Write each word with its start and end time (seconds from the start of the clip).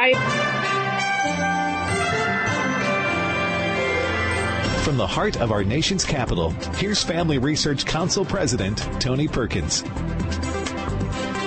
fight. 0.00 0.16
From 4.84 4.96
the 4.96 5.06
heart 5.06 5.40
of 5.40 5.52
our 5.52 5.62
nation's 5.62 6.04
capital, 6.04 6.50
here's 6.76 7.02
Family 7.02 7.38
Research 7.38 7.84
Council 7.84 8.24
President 8.24 8.78
Tony 9.00 9.28
Perkins. 9.28 9.84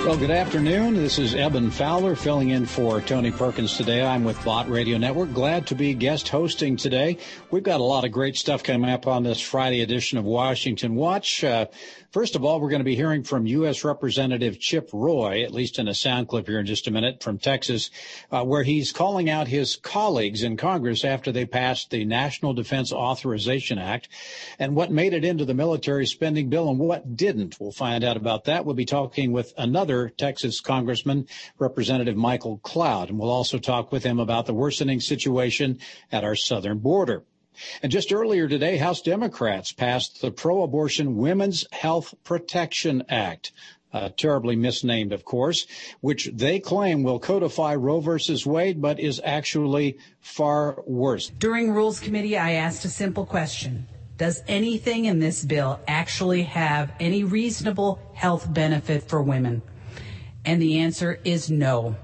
Well, 0.06 0.18
good 0.18 0.30
afternoon. 0.30 0.94
This 0.94 1.18
is 1.18 1.34
Eben 1.34 1.70
Fowler 1.70 2.14
filling 2.14 2.50
in 2.50 2.66
for 2.66 3.00
Tony 3.00 3.30
Perkins 3.30 3.78
today. 3.78 4.04
I'm 4.04 4.22
with 4.22 4.42
Bott 4.44 4.68
Radio 4.68 4.98
Network. 4.98 5.32
Glad 5.32 5.66
to 5.68 5.74
be 5.74 5.94
guest 5.94 6.28
hosting 6.28 6.76
today. 6.76 7.16
We've 7.50 7.62
got 7.62 7.80
a 7.80 7.84
lot 7.84 8.04
of 8.04 8.12
great 8.12 8.36
stuff 8.36 8.62
coming 8.62 8.90
up 8.90 9.06
on 9.06 9.22
this 9.22 9.40
Friday 9.40 9.80
edition 9.80 10.18
of 10.18 10.24
Washington 10.24 10.94
Watch. 10.94 11.42
Uh, 11.42 11.66
First 12.14 12.36
of 12.36 12.44
all, 12.44 12.60
we're 12.60 12.68
going 12.68 12.78
to 12.78 12.84
be 12.84 12.94
hearing 12.94 13.24
from 13.24 13.44
U.S. 13.44 13.82
Representative 13.82 14.60
Chip 14.60 14.88
Roy, 14.92 15.42
at 15.42 15.50
least 15.50 15.80
in 15.80 15.88
a 15.88 15.94
sound 15.94 16.28
clip 16.28 16.46
here 16.46 16.60
in 16.60 16.66
just 16.66 16.86
a 16.86 16.92
minute 16.92 17.24
from 17.24 17.38
Texas, 17.38 17.90
uh, 18.30 18.44
where 18.44 18.62
he's 18.62 18.92
calling 18.92 19.28
out 19.28 19.48
his 19.48 19.74
colleagues 19.74 20.44
in 20.44 20.56
Congress 20.56 21.04
after 21.04 21.32
they 21.32 21.44
passed 21.44 21.90
the 21.90 22.04
National 22.04 22.54
Defense 22.54 22.92
Authorization 22.92 23.80
Act 23.80 24.08
and 24.60 24.76
what 24.76 24.92
made 24.92 25.12
it 25.12 25.24
into 25.24 25.44
the 25.44 25.54
military 25.54 26.06
spending 26.06 26.48
bill 26.48 26.68
and 26.68 26.78
what 26.78 27.16
didn't. 27.16 27.58
We'll 27.58 27.72
find 27.72 28.04
out 28.04 28.16
about 28.16 28.44
that. 28.44 28.64
We'll 28.64 28.76
be 28.76 28.84
talking 28.84 29.32
with 29.32 29.52
another 29.58 30.08
Texas 30.08 30.60
Congressman, 30.60 31.26
Representative 31.58 32.16
Michael 32.16 32.58
Cloud, 32.58 33.10
and 33.10 33.18
we'll 33.18 33.28
also 33.28 33.58
talk 33.58 33.90
with 33.90 34.04
him 34.04 34.20
about 34.20 34.46
the 34.46 34.54
worsening 34.54 35.00
situation 35.00 35.80
at 36.12 36.22
our 36.22 36.36
southern 36.36 36.78
border. 36.78 37.24
And 37.82 37.92
just 37.92 38.12
earlier 38.12 38.48
today, 38.48 38.76
House 38.76 39.02
Democrats 39.02 39.72
passed 39.72 40.20
the 40.20 40.30
Pro 40.30 40.62
Abortion 40.62 41.16
Women's 41.16 41.66
Health 41.72 42.14
Protection 42.24 43.04
Act. 43.08 43.52
Uh, 43.92 44.08
terribly 44.16 44.56
misnamed, 44.56 45.12
of 45.12 45.24
course, 45.24 45.68
which 46.00 46.28
they 46.34 46.58
claim 46.58 47.04
will 47.04 47.20
codify 47.20 47.76
Roe 47.76 48.00
versus 48.00 48.44
Wade, 48.44 48.82
but 48.82 48.98
is 48.98 49.20
actually 49.22 49.98
far 50.20 50.82
worse. 50.84 51.28
During 51.28 51.70
Rules 51.70 52.00
Committee, 52.00 52.36
I 52.36 52.54
asked 52.54 52.84
a 52.84 52.88
simple 52.88 53.24
question. 53.24 53.86
Does 54.16 54.42
anything 54.48 55.04
in 55.04 55.20
this 55.20 55.44
bill 55.44 55.78
actually 55.86 56.42
have 56.42 56.92
any 56.98 57.22
reasonable 57.22 58.00
health 58.14 58.52
benefit 58.52 59.04
for 59.04 59.22
women? 59.22 59.62
And 60.44 60.60
the 60.60 60.78
answer 60.80 61.20
is 61.24 61.48
no. 61.48 61.94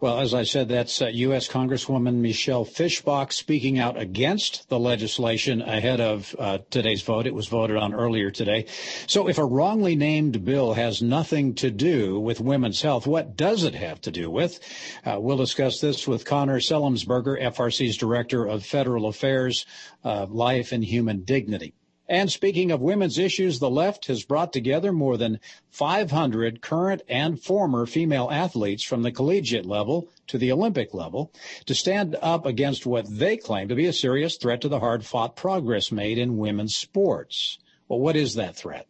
Well, 0.00 0.20
as 0.20 0.34
I 0.34 0.42
said, 0.42 0.68
that's 0.68 1.00
uh, 1.00 1.06
U.S. 1.06 1.48
Congresswoman 1.48 2.16
Michelle 2.16 2.64
Fischbach 2.64 3.32
speaking 3.32 3.78
out 3.78 3.98
against 3.98 4.68
the 4.68 4.78
legislation 4.78 5.62
ahead 5.62 6.00
of 6.00 6.34
uh, 6.38 6.58
today's 6.70 7.02
vote. 7.02 7.26
It 7.26 7.34
was 7.34 7.46
voted 7.46 7.76
on 7.76 7.94
earlier 7.94 8.30
today. 8.30 8.66
So 9.06 9.28
if 9.28 9.38
a 9.38 9.44
wrongly 9.44 9.96
named 9.96 10.44
bill 10.44 10.74
has 10.74 11.02
nothing 11.02 11.54
to 11.56 11.70
do 11.70 12.20
with 12.20 12.40
women's 12.40 12.82
health, 12.82 13.06
what 13.06 13.36
does 13.36 13.64
it 13.64 13.74
have 13.74 14.00
to 14.02 14.10
do 14.10 14.30
with? 14.30 14.60
Uh, 15.04 15.18
we'll 15.20 15.36
discuss 15.36 15.80
this 15.80 16.06
with 16.06 16.24
Connor 16.24 16.60
Semelsberger, 16.60 17.40
FRC's 17.40 17.96
Director 17.96 18.46
of 18.46 18.64
Federal 18.64 19.06
Affairs, 19.06 19.66
uh, 20.04 20.26
Life 20.28 20.72
and 20.72 20.84
Human 20.84 21.22
Dignity. 21.24 21.74
And 22.08 22.30
speaking 22.30 22.70
of 22.70 22.80
women's 22.80 23.18
issues, 23.18 23.58
the 23.58 23.70
left 23.70 24.06
has 24.06 24.24
brought 24.24 24.52
together 24.52 24.92
more 24.92 25.16
than 25.16 25.40
500 25.70 26.62
current 26.62 27.02
and 27.08 27.40
former 27.42 27.84
female 27.86 28.28
athletes 28.30 28.84
from 28.84 29.02
the 29.02 29.10
collegiate 29.10 29.66
level 29.66 30.08
to 30.28 30.38
the 30.38 30.52
Olympic 30.52 30.94
level 30.94 31.32
to 31.66 31.74
stand 31.74 32.16
up 32.22 32.46
against 32.46 32.86
what 32.86 33.06
they 33.08 33.36
claim 33.36 33.68
to 33.68 33.74
be 33.74 33.86
a 33.86 33.92
serious 33.92 34.36
threat 34.36 34.60
to 34.60 34.68
the 34.68 34.80
hard 34.80 35.04
fought 35.04 35.34
progress 35.34 35.90
made 35.90 36.18
in 36.18 36.36
women's 36.36 36.76
sports. 36.76 37.58
Well, 37.88 38.00
what 38.00 38.16
is 38.16 38.34
that 38.34 38.56
threat? 38.56 38.86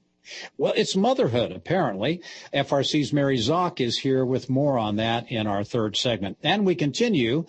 Well, 0.59 0.73
it's 0.77 0.97
motherhood, 0.97 1.53
apparently. 1.53 2.21
FRC's 2.53 3.13
Mary 3.13 3.39
Szoch 3.39 3.81
is 3.81 3.99
here 3.99 4.25
with 4.25 4.51
more 4.51 4.79
on 4.79 4.97
that 4.97 5.31
in 5.31 5.47
our 5.47 5.63
third 5.63 5.97
segment. 5.97 6.39
And 6.43 6.67
we 6.67 6.75
continue 6.75 7.47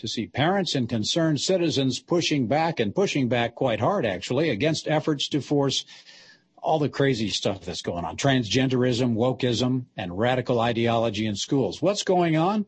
to 0.00 0.08
see 0.08 0.26
parents 0.26 0.74
and 0.74 0.88
concerned 0.88 1.40
citizens 1.40 2.00
pushing 2.00 2.46
back 2.46 2.80
and 2.80 2.94
pushing 2.94 3.28
back 3.28 3.54
quite 3.54 3.80
hard, 3.80 4.04
actually, 4.04 4.50
against 4.50 4.88
efforts 4.88 5.28
to 5.28 5.40
force 5.40 5.84
all 6.62 6.78
the 6.78 6.88
crazy 6.88 7.28
stuff 7.28 7.62
that's 7.62 7.82
going 7.82 8.04
on 8.04 8.16
transgenderism, 8.16 9.14
wokeism, 9.14 9.84
and 9.96 10.18
radical 10.18 10.60
ideology 10.60 11.26
in 11.26 11.36
schools. 11.36 11.80
What's 11.80 12.02
going 12.02 12.36
on? 12.36 12.66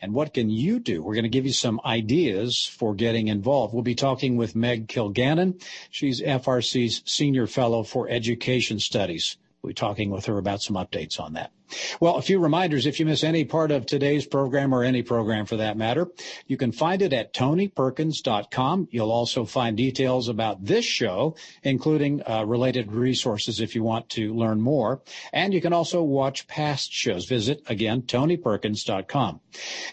And 0.00 0.14
what 0.14 0.34
can 0.34 0.50
you 0.50 0.80
do? 0.80 1.02
We're 1.02 1.14
going 1.14 1.22
to 1.22 1.28
give 1.28 1.46
you 1.46 1.52
some 1.52 1.80
ideas 1.84 2.66
for 2.66 2.94
getting 2.94 3.28
involved. 3.28 3.72
We'll 3.72 3.84
be 3.84 3.94
talking 3.94 4.36
with 4.36 4.56
Meg 4.56 4.88
Kilgannon. 4.88 5.62
She's 5.90 6.20
FRC's 6.20 7.02
Senior 7.04 7.46
Fellow 7.46 7.84
for 7.84 8.08
Education 8.08 8.80
Studies. 8.80 9.36
We'll 9.62 9.70
be 9.70 9.74
talking 9.74 10.10
with 10.10 10.26
her 10.26 10.38
about 10.38 10.60
some 10.60 10.74
updates 10.74 11.20
on 11.20 11.34
that. 11.34 11.52
Well, 12.00 12.16
a 12.16 12.22
few 12.22 12.40
reminders. 12.40 12.84
If 12.84 12.98
you 12.98 13.06
miss 13.06 13.22
any 13.22 13.44
part 13.44 13.70
of 13.70 13.86
today's 13.86 14.26
program 14.26 14.74
or 14.74 14.82
any 14.82 15.02
program 15.02 15.46
for 15.46 15.56
that 15.56 15.76
matter, 15.76 16.08
you 16.48 16.56
can 16.56 16.72
find 16.72 17.00
it 17.00 17.12
at 17.12 17.32
tonyperkins.com. 17.32 18.88
You'll 18.90 19.12
also 19.12 19.44
find 19.44 19.76
details 19.76 20.28
about 20.28 20.64
this 20.64 20.84
show, 20.84 21.36
including 21.62 22.22
uh, 22.28 22.44
related 22.44 22.90
resources 22.90 23.60
if 23.60 23.76
you 23.76 23.84
want 23.84 24.08
to 24.10 24.34
learn 24.34 24.60
more. 24.60 25.00
And 25.32 25.54
you 25.54 25.60
can 25.60 25.72
also 25.72 26.02
watch 26.02 26.48
past 26.48 26.92
shows. 26.92 27.26
Visit 27.26 27.62
again, 27.68 28.02
tonyperkins.com. 28.02 29.40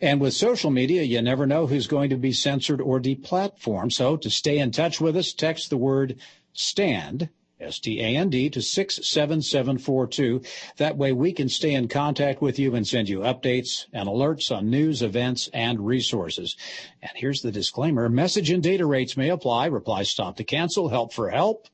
And 0.02 0.20
with 0.20 0.34
social 0.34 0.72
media, 0.72 1.04
you 1.04 1.22
never 1.22 1.46
know 1.46 1.68
who's 1.68 1.88
going 1.88 2.10
to 2.10 2.18
be 2.18 2.34
censored 2.34 2.82
or 2.82 3.00
deplatformed. 3.00 3.94
So 3.94 4.18
to 4.18 4.30
stay 4.32 4.58
in 4.58 4.72
touch 4.72 5.00
with 5.00 5.16
us, 5.16 5.32
text 5.32 5.70
the 5.70 5.78
word 5.78 6.18
stand 6.54 7.30
S-T-A-N-D 7.60 8.50
to 8.52 8.62
67742. 8.62 10.42
That 10.78 10.98
way 10.98 11.12
we 11.12 11.34
can 11.34 11.50
stay 11.50 11.74
in 11.74 11.88
contact 11.88 12.42
with 12.42 12.60
you 12.60 12.76
and 12.76 12.88
send 12.88 13.10
you 13.10 13.20
updates 13.20 13.86
and 13.94 14.08
alerts 14.08 14.56
on 14.56 14.70
news, 14.70 15.02
events, 15.02 15.50
and 15.54 15.86
resources. 15.86 16.56
And 17.02 17.12
here's 17.16 17.42
the 17.42 17.52
disclaimer. 17.52 18.08
Message 18.10 18.50
and 18.50 18.64
data 18.64 18.86
rates 18.86 19.18
may 19.18 19.30
apply. 19.30 19.68
Reply 19.68 20.04
stop 20.04 20.38
to 20.38 20.44
cancel. 20.44 20.90
Help 20.90 21.14
for 21.14 21.30
help. 21.30 21.68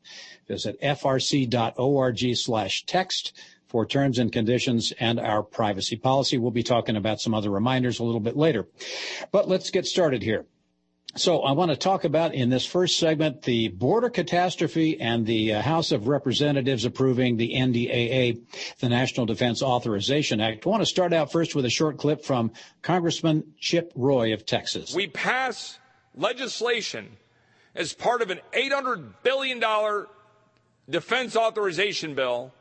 Visit 0.48 0.80
frc.org 0.82 2.36
slash 2.36 2.86
text 2.86 3.34
for 3.68 3.86
terms 3.86 4.20
and 4.20 4.32
conditions 4.32 4.94
and 5.00 5.20
our 5.20 5.44
privacy 5.44 5.98
policy. 5.98 6.38
We'll 6.38 6.52
be 6.52 6.64
talking 6.64 6.96
about 6.96 7.20
some 7.20 7.34
other 7.34 7.50
reminders 7.50 8.00
a 8.00 8.04
little 8.04 8.20
bit 8.20 8.38
later. 8.38 8.68
But 9.32 9.50
let's 9.50 9.72
get 9.72 9.86
started 9.86 10.22
here. 10.22 10.46
So 11.18 11.44
I 11.44 11.54
want 11.54 11.72
to 11.72 11.78
talk 11.78 12.04
about 12.04 12.34
in 12.34 12.50
this 12.50 12.66
first 12.66 13.00
segment 13.00 13.44
the 13.44 13.70
border 13.70 14.10
catastrophe 14.10 15.00
and 15.00 15.26
the 15.26 15.54
uh, 15.54 15.62
House 15.62 15.94
of 15.94 16.10
Representatives 16.10 16.84
approving 16.84 17.38
the 17.38 17.54
NDAA, 17.54 18.42
the 18.80 18.90
National 18.90 19.26
Defense 19.26 19.64
Authorization 19.64 20.42
Act. 20.42 20.68
I 20.68 20.70
want 20.70 20.82
to 20.82 20.86
start 20.86 21.14
out 21.14 21.32
first 21.32 21.56
with 21.56 21.64
a 21.64 21.70
short 21.70 21.98
clip 21.98 22.26
from 22.26 22.52
Congressman 22.82 23.54
Chip 23.58 23.94
Roy 23.96 24.34
of 24.34 24.46
Texas. 24.46 24.94
We 24.94 25.08
pass 25.08 25.80
legislation 26.16 27.16
as 27.76 27.94
part 27.94 28.22
of 28.22 28.30
an 28.30 28.42
$800 28.52 29.14
billion 29.24 29.64
defense 30.90 31.38
authorization 31.38 32.14
bill 32.14 32.54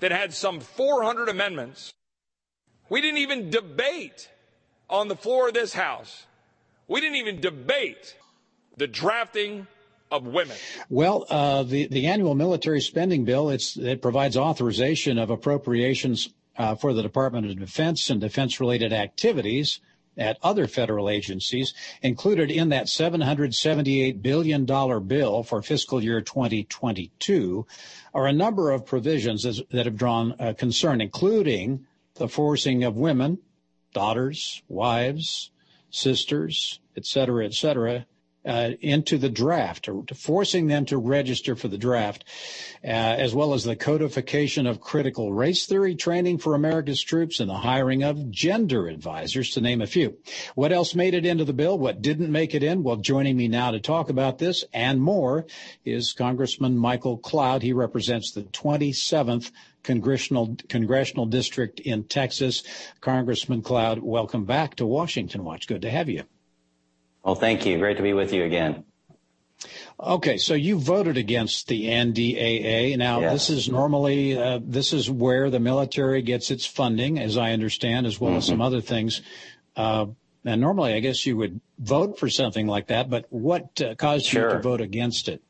that 0.00 0.10
had 0.10 0.34
some 0.34 0.58
400 0.58 1.28
amendments. 1.28 1.94
We 2.88 3.00
didn't 3.02 3.18
even 3.18 3.50
debate 3.50 4.28
on 4.88 5.06
the 5.06 5.14
floor 5.14 5.46
of 5.46 5.54
this 5.54 5.74
House 5.74 6.26
we 6.90 7.00
didn't 7.00 7.16
even 7.16 7.40
debate 7.40 8.16
the 8.76 8.88
drafting 8.88 9.66
of 10.10 10.26
women. 10.26 10.56
Well, 10.88 11.24
uh, 11.30 11.62
the 11.62 11.86
the 11.86 12.08
annual 12.08 12.34
military 12.34 12.80
spending 12.80 13.24
bill 13.24 13.48
it 13.50 14.02
provides 14.02 14.36
authorization 14.36 15.16
of 15.16 15.30
appropriations 15.30 16.30
uh, 16.58 16.74
for 16.74 16.92
the 16.92 17.02
Department 17.02 17.48
of 17.48 17.58
Defense 17.58 18.10
and 18.10 18.20
defense 18.20 18.58
related 18.58 18.92
activities 18.92 19.80
at 20.18 20.36
other 20.42 20.66
federal 20.66 21.08
agencies. 21.08 21.72
Included 22.02 22.50
in 22.50 22.70
that 22.70 22.86
$778 22.86 24.20
billion 24.20 24.66
bill 24.66 25.44
for 25.44 25.62
fiscal 25.62 26.02
year 26.02 26.20
2022 26.20 27.66
are 28.12 28.26
a 28.26 28.32
number 28.32 28.72
of 28.72 28.84
provisions 28.84 29.44
that 29.44 29.86
have 29.86 29.96
drawn 29.96 30.34
uh, 30.40 30.54
concern, 30.58 31.00
including 31.00 31.86
the 32.14 32.28
forcing 32.28 32.82
of 32.82 32.96
women, 32.96 33.38
daughters, 33.94 34.62
wives, 34.68 35.50
sisters, 35.90 36.80
et 36.96 37.04
cetera, 37.04 37.44
et 37.44 37.54
cetera, 37.54 38.04
uh, 38.46 38.70
into 38.80 39.18
the 39.18 39.28
draft, 39.28 39.88
or 39.88 40.02
forcing 40.14 40.66
them 40.66 40.84
to 40.86 40.96
register 40.96 41.54
for 41.54 41.68
the 41.68 41.78
draft, 41.78 42.24
uh, 42.82 42.86
as 42.86 43.34
well 43.34 43.52
as 43.52 43.64
the 43.64 43.76
codification 43.76 44.66
of 44.66 44.80
critical 44.80 45.32
race 45.32 45.66
theory 45.66 45.94
training 45.94 46.38
for 46.38 46.54
America's 46.54 47.02
troops 47.02 47.40
and 47.40 47.50
the 47.50 47.54
hiring 47.54 48.02
of 48.02 48.30
gender 48.30 48.88
advisors, 48.88 49.50
to 49.50 49.60
name 49.60 49.82
a 49.82 49.86
few. 49.86 50.16
What 50.54 50.72
else 50.72 50.94
made 50.94 51.14
it 51.14 51.26
into 51.26 51.44
the 51.44 51.52
bill? 51.52 51.78
What 51.78 52.02
didn't 52.02 52.32
make 52.32 52.54
it 52.54 52.62
in? 52.62 52.82
Well, 52.82 52.96
joining 52.96 53.36
me 53.36 53.48
now 53.48 53.72
to 53.72 53.80
talk 53.80 54.08
about 54.08 54.38
this 54.38 54.64
and 54.72 55.00
more 55.00 55.46
is 55.84 56.12
Congressman 56.12 56.76
Michael 56.76 57.18
Cloud. 57.18 57.62
He 57.62 57.72
represents 57.72 58.32
the 58.32 58.42
27th 58.42 59.50
congressional 59.82 60.56
congressional 60.68 61.26
district 61.26 61.80
in 61.80 62.04
Texas. 62.04 62.62
Congressman 63.00 63.62
Cloud, 63.62 63.98
welcome 64.00 64.44
back 64.44 64.76
to 64.76 64.86
Washington 64.86 65.44
Watch. 65.44 65.66
Good 65.66 65.82
to 65.82 65.90
have 65.90 66.08
you. 66.08 66.24
Well, 67.24 67.34
thank 67.34 67.66
you. 67.66 67.78
Great 67.78 67.96
to 67.96 68.02
be 68.02 68.12
with 68.12 68.32
you 68.32 68.44
again. 68.44 68.84
Okay, 69.98 70.38
so 70.38 70.54
you 70.54 70.78
voted 70.78 71.18
against 71.18 71.68
the 71.68 71.86
NDAA. 71.86 72.96
Now, 72.96 73.20
yes. 73.20 73.32
this 73.32 73.50
is 73.50 73.68
normally 73.68 74.38
uh, 74.38 74.58
this 74.62 74.92
is 74.94 75.10
where 75.10 75.50
the 75.50 75.60
military 75.60 76.22
gets 76.22 76.50
its 76.50 76.64
funding, 76.64 77.18
as 77.18 77.36
I 77.36 77.52
understand, 77.52 78.06
as 78.06 78.18
well 78.18 78.30
mm-hmm. 78.30 78.38
as 78.38 78.46
some 78.46 78.62
other 78.62 78.80
things. 78.80 79.20
Uh, 79.76 80.06
And 80.42 80.60
normally, 80.62 80.94
I 80.94 81.00
guess 81.00 81.26
you 81.26 81.36
would 81.36 81.60
vote 81.78 82.18
for 82.18 82.30
something 82.30 82.66
like 82.66 82.86
that, 82.86 83.10
but 83.10 83.26
what 83.28 83.78
uh, 83.82 83.94
caused 83.94 84.24
sure. 84.24 84.48
you 84.48 84.56
to 84.56 84.62
vote 84.62 84.80
against 84.80 85.28
it? 85.28 85.42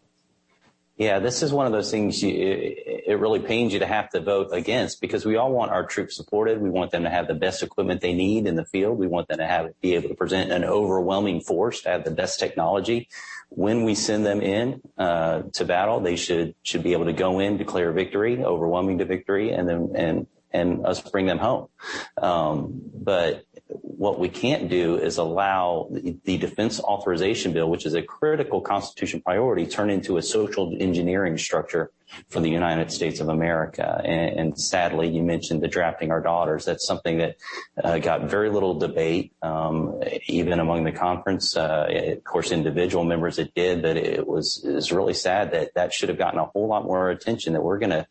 Yeah, 0.96 1.20
this 1.20 1.43
is 1.44 1.52
one 1.52 1.66
of 1.66 1.73
those 1.73 1.93
things 1.93 2.20
you, 2.20 2.75
it 3.10 3.18
really 3.18 3.40
pains 3.40 3.72
you 3.72 3.80
to 3.80 3.86
have 3.86 4.08
to 4.10 4.20
vote 4.20 4.50
against 4.52 5.00
because 5.00 5.26
we 5.26 5.34
all 5.34 5.50
want 5.50 5.72
our 5.72 5.84
troops 5.84 6.14
supported. 6.14 6.62
We 6.62 6.70
want 6.70 6.92
them 6.92 7.02
to 7.02 7.10
have 7.10 7.26
the 7.26 7.34
best 7.34 7.60
equipment 7.60 8.00
they 8.00 8.12
need 8.12 8.46
in 8.46 8.54
the 8.54 8.64
field. 8.64 8.98
We 8.98 9.08
want 9.08 9.26
them 9.26 9.38
to 9.38 9.46
have 9.46 9.68
be 9.80 9.96
able 9.96 10.10
to 10.10 10.14
present 10.14 10.52
an 10.52 10.62
overwhelming 10.62 11.40
force, 11.40 11.80
to 11.82 11.88
have 11.88 12.04
the 12.04 12.12
best 12.12 12.38
technology. 12.38 13.08
When 13.48 13.82
we 13.82 13.96
send 13.96 14.24
them 14.24 14.40
in 14.40 14.80
uh, 14.96 15.42
to 15.54 15.64
battle, 15.64 15.98
they 15.98 16.14
should 16.14 16.54
should 16.62 16.84
be 16.84 16.92
able 16.92 17.06
to 17.06 17.12
go 17.12 17.40
in, 17.40 17.56
declare 17.56 17.90
victory, 17.90 18.44
overwhelming 18.44 18.98
to 18.98 19.04
victory, 19.04 19.50
and 19.50 19.68
then 19.68 19.92
and 19.96 20.26
and 20.52 20.86
us 20.86 21.00
bring 21.00 21.26
them 21.26 21.38
home. 21.38 21.66
Um, 22.16 22.80
but 22.94 23.44
what 23.66 24.20
we 24.20 24.28
can't 24.28 24.68
do 24.68 24.96
is 24.96 25.18
allow 25.18 25.88
the 25.90 26.38
defense 26.38 26.78
authorization 26.78 27.52
bill, 27.52 27.68
which 27.68 27.86
is 27.86 27.94
a 27.94 28.02
critical 28.02 28.60
constitution 28.60 29.20
priority, 29.20 29.66
turn 29.66 29.90
into 29.90 30.16
a 30.16 30.22
social 30.22 30.76
engineering 30.78 31.36
structure 31.36 31.90
for 32.28 32.40
the 32.40 32.50
United 32.50 32.90
States 32.90 33.20
of 33.20 33.28
America. 33.28 34.00
And, 34.04 34.40
and 34.40 34.60
sadly, 34.60 35.08
you 35.08 35.22
mentioned 35.22 35.62
the 35.62 35.68
drafting 35.68 36.10
our 36.10 36.20
daughters. 36.20 36.64
That's 36.64 36.86
something 36.86 37.18
that 37.18 37.36
uh, 37.82 37.98
got 37.98 38.30
very 38.30 38.50
little 38.50 38.78
debate, 38.78 39.32
um, 39.42 40.00
even 40.26 40.60
among 40.60 40.84
the 40.84 40.92
conference. 40.92 41.56
Uh, 41.56 41.86
of 42.16 42.24
course, 42.24 42.50
individual 42.50 43.04
members 43.04 43.38
it 43.38 43.54
did, 43.54 43.82
but 43.82 43.96
it 43.96 44.26
was 44.26 44.62
is 44.64 44.92
really 44.92 45.14
sad 45.14 45.52
that 45.52 45.74
that 45.74 45.92
should 45.92 46.08
have 46.08 46.18
gotten 46.18 46.38
a 46.38 46.46
whole 46.46 46.68
lot 46.68 46.84
more 46.84 47.10
attention. 47.10 47.52
That 47.52 47.62
we're 47.62 47.78
going 47.78 47.90
to 47.90 48.06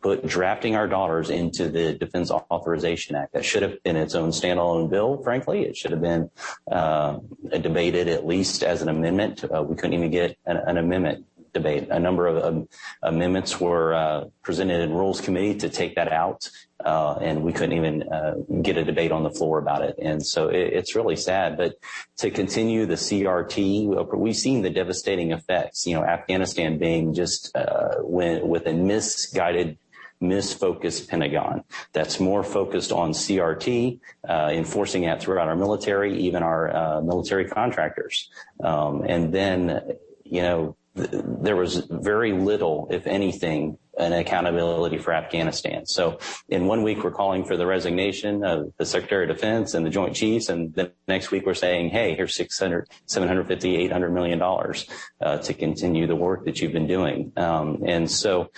put 0.00 0.26
drafting 0.26 0.76
our 0.76 0.86
daughters 0.86 1.30
into 1.30 1.68
the 1.68 1.94
Defense 1.94 2.30
Authorization 2.30 3.16
Act. 3.16 3.32
That 3.32 3.44
should 3.44 3.62
have 3.62 3.82
been 3.82 3.96
its 3.96 4.14
own 4.14 4.30
standalone 4.30 4.90
bill. 4.90 5.22
Frankly, 5.22 5.62
it 5.62 5.76
should 5.76 5.92
have 5.92 6.02
been 6.02 6.30
uh, 6.70 7.18
debated 7.60 8.08
at 8.08 8.26
least 8.26 8.62
as 8.62 8.82
an 8.82 8.88
amendment. 8.88 9.44
Uh, 9.44 9.62
we 9.62 9.76
couldn't 9.76 9.94
even 9.94 10.10
get 10.10 10.36
an, 10.46 10.56
an 10.56 10.76
amendment 10.76 11.24
debate. 11.54 11.88
A 11.90 11.98
number 11.98 12.26
of 12.26 12.44
um, 12.44 12.68
amendments 13.02 13.58
were 13.58 13.94
uh, 13.94 14.24
presented 14.42 14.82
in 14.82 14.92
Rules 14.92 15.20
Committee 15.20 15.54
to 15.58 15.70
take 15.70 15.94
that 15.94 16.12
out, 16.12 16.50
uh, 16.84 17.14
and 17.22 17.42
we 17.42 17.52
couldn't 17.52 17.76
even 17.76 18.02
uh, 18.02 18.34
get 18.60 18.76
a 18.76 18.84
debate 18.84 19.12
on 19.12 19.22
the 19.22 19.30
floor 19.30 19.58
about 19.58 19.82
it. 19.82 19.94
And 19.98 20.24
so 20.24 20.48
it, 20.48 20.74
it's 20.74 20.94
really 20.94 21.16
sad. 21.16 21.56
But 21.56 21.76
to 22.18 22.30
continue 22.30 22.84
the 22.84 22.96
CRT, 22.96 24.16
we've 24.18 24.36
seen 24.36 24.60
the 24.60 24.70
devastating 24.70 25.32
effects. 25.32 25.86
You 25.86 25.94
know, 25.94 26.04
Afghanistan 26.04 26.76
being 26.78 27.14
just 27.14 27.56
uh, 27.56 27.94
when, 28.00 28.46
with 28.46 28.66
a 28.66 28.74
misguided 28.74 29.78
misfocused 30.22 31.08
Pentagon 31.08 31.64
that's 31.92 32.18
more 32.18 32.42
focused 32.42 32.92
on 32.92 33.12
CRT, 33.12 34.00
uh, 34.28 34.50
enforcing 34.52 35.02
that 35.02 35.20
throughout 35.20 35.48
our 35.48 35.56
military, 35.56 36.18
even 36.18 36.42
our 36.42 36.74
uh, 36.74 37.00
military 37.00 37.46
contractors. 37.46 38.30
Um, 38.62 39.04
and 39.06 39.32
then, 39.32 39.96
you 40.24 40.42
know, 40.42 40.76
there 40.94 41.56
was 41.56 41.86
very 41.90 42.32
little, 42.32 42.86
if 42.90 43.06
anything, 43.06 43.78
an 43.98 44.12
accountability 44.12 44.98
for 44.98 45.12
Afghanistan. 45.12 45.86
So 45.86 46.18
in 46.48 46.66
one 46.66 46.82
week, 46.82 47.02
we're 47.02 47.10
calling 47.10 47.44
for 47.44 47.56
the 47.56 47.66
resignation 47.66 48.44
of 48.44 48.72
the 48.78 48.86
Secretary 48.86 49.28
of 49.28 49.36
Defense 49.36 49.74
and 49.74 49.84
the 49.84 49.90
Joint 49.90 50.14
Chiefs. 50.14 50.48
And 50.48 50.72
the 50.72 50.92
next 51.08 51.32
week, 51.32 51.46
we're 51.46 51.54
saying, 51.54 51.90
hey, 51.90 52.14
here's 52.14 52.36
600, 52.36 52.88
750, 53.06 53.76
800 53.76 54.10
million 54.10 54.38
dollars 54.38 54.86
uh, 55.20 55.38
to 55.38 55.52
continue 55.52 56.06
the 56.06 56.16
work 56.16 56.44
that 56.44 56.60
you've 56.60 56.72
been 56.72 56.86
doing. 56.86 57.32
Um, 57.36 57.82
and 57.84 58.08
so 58.08 58.50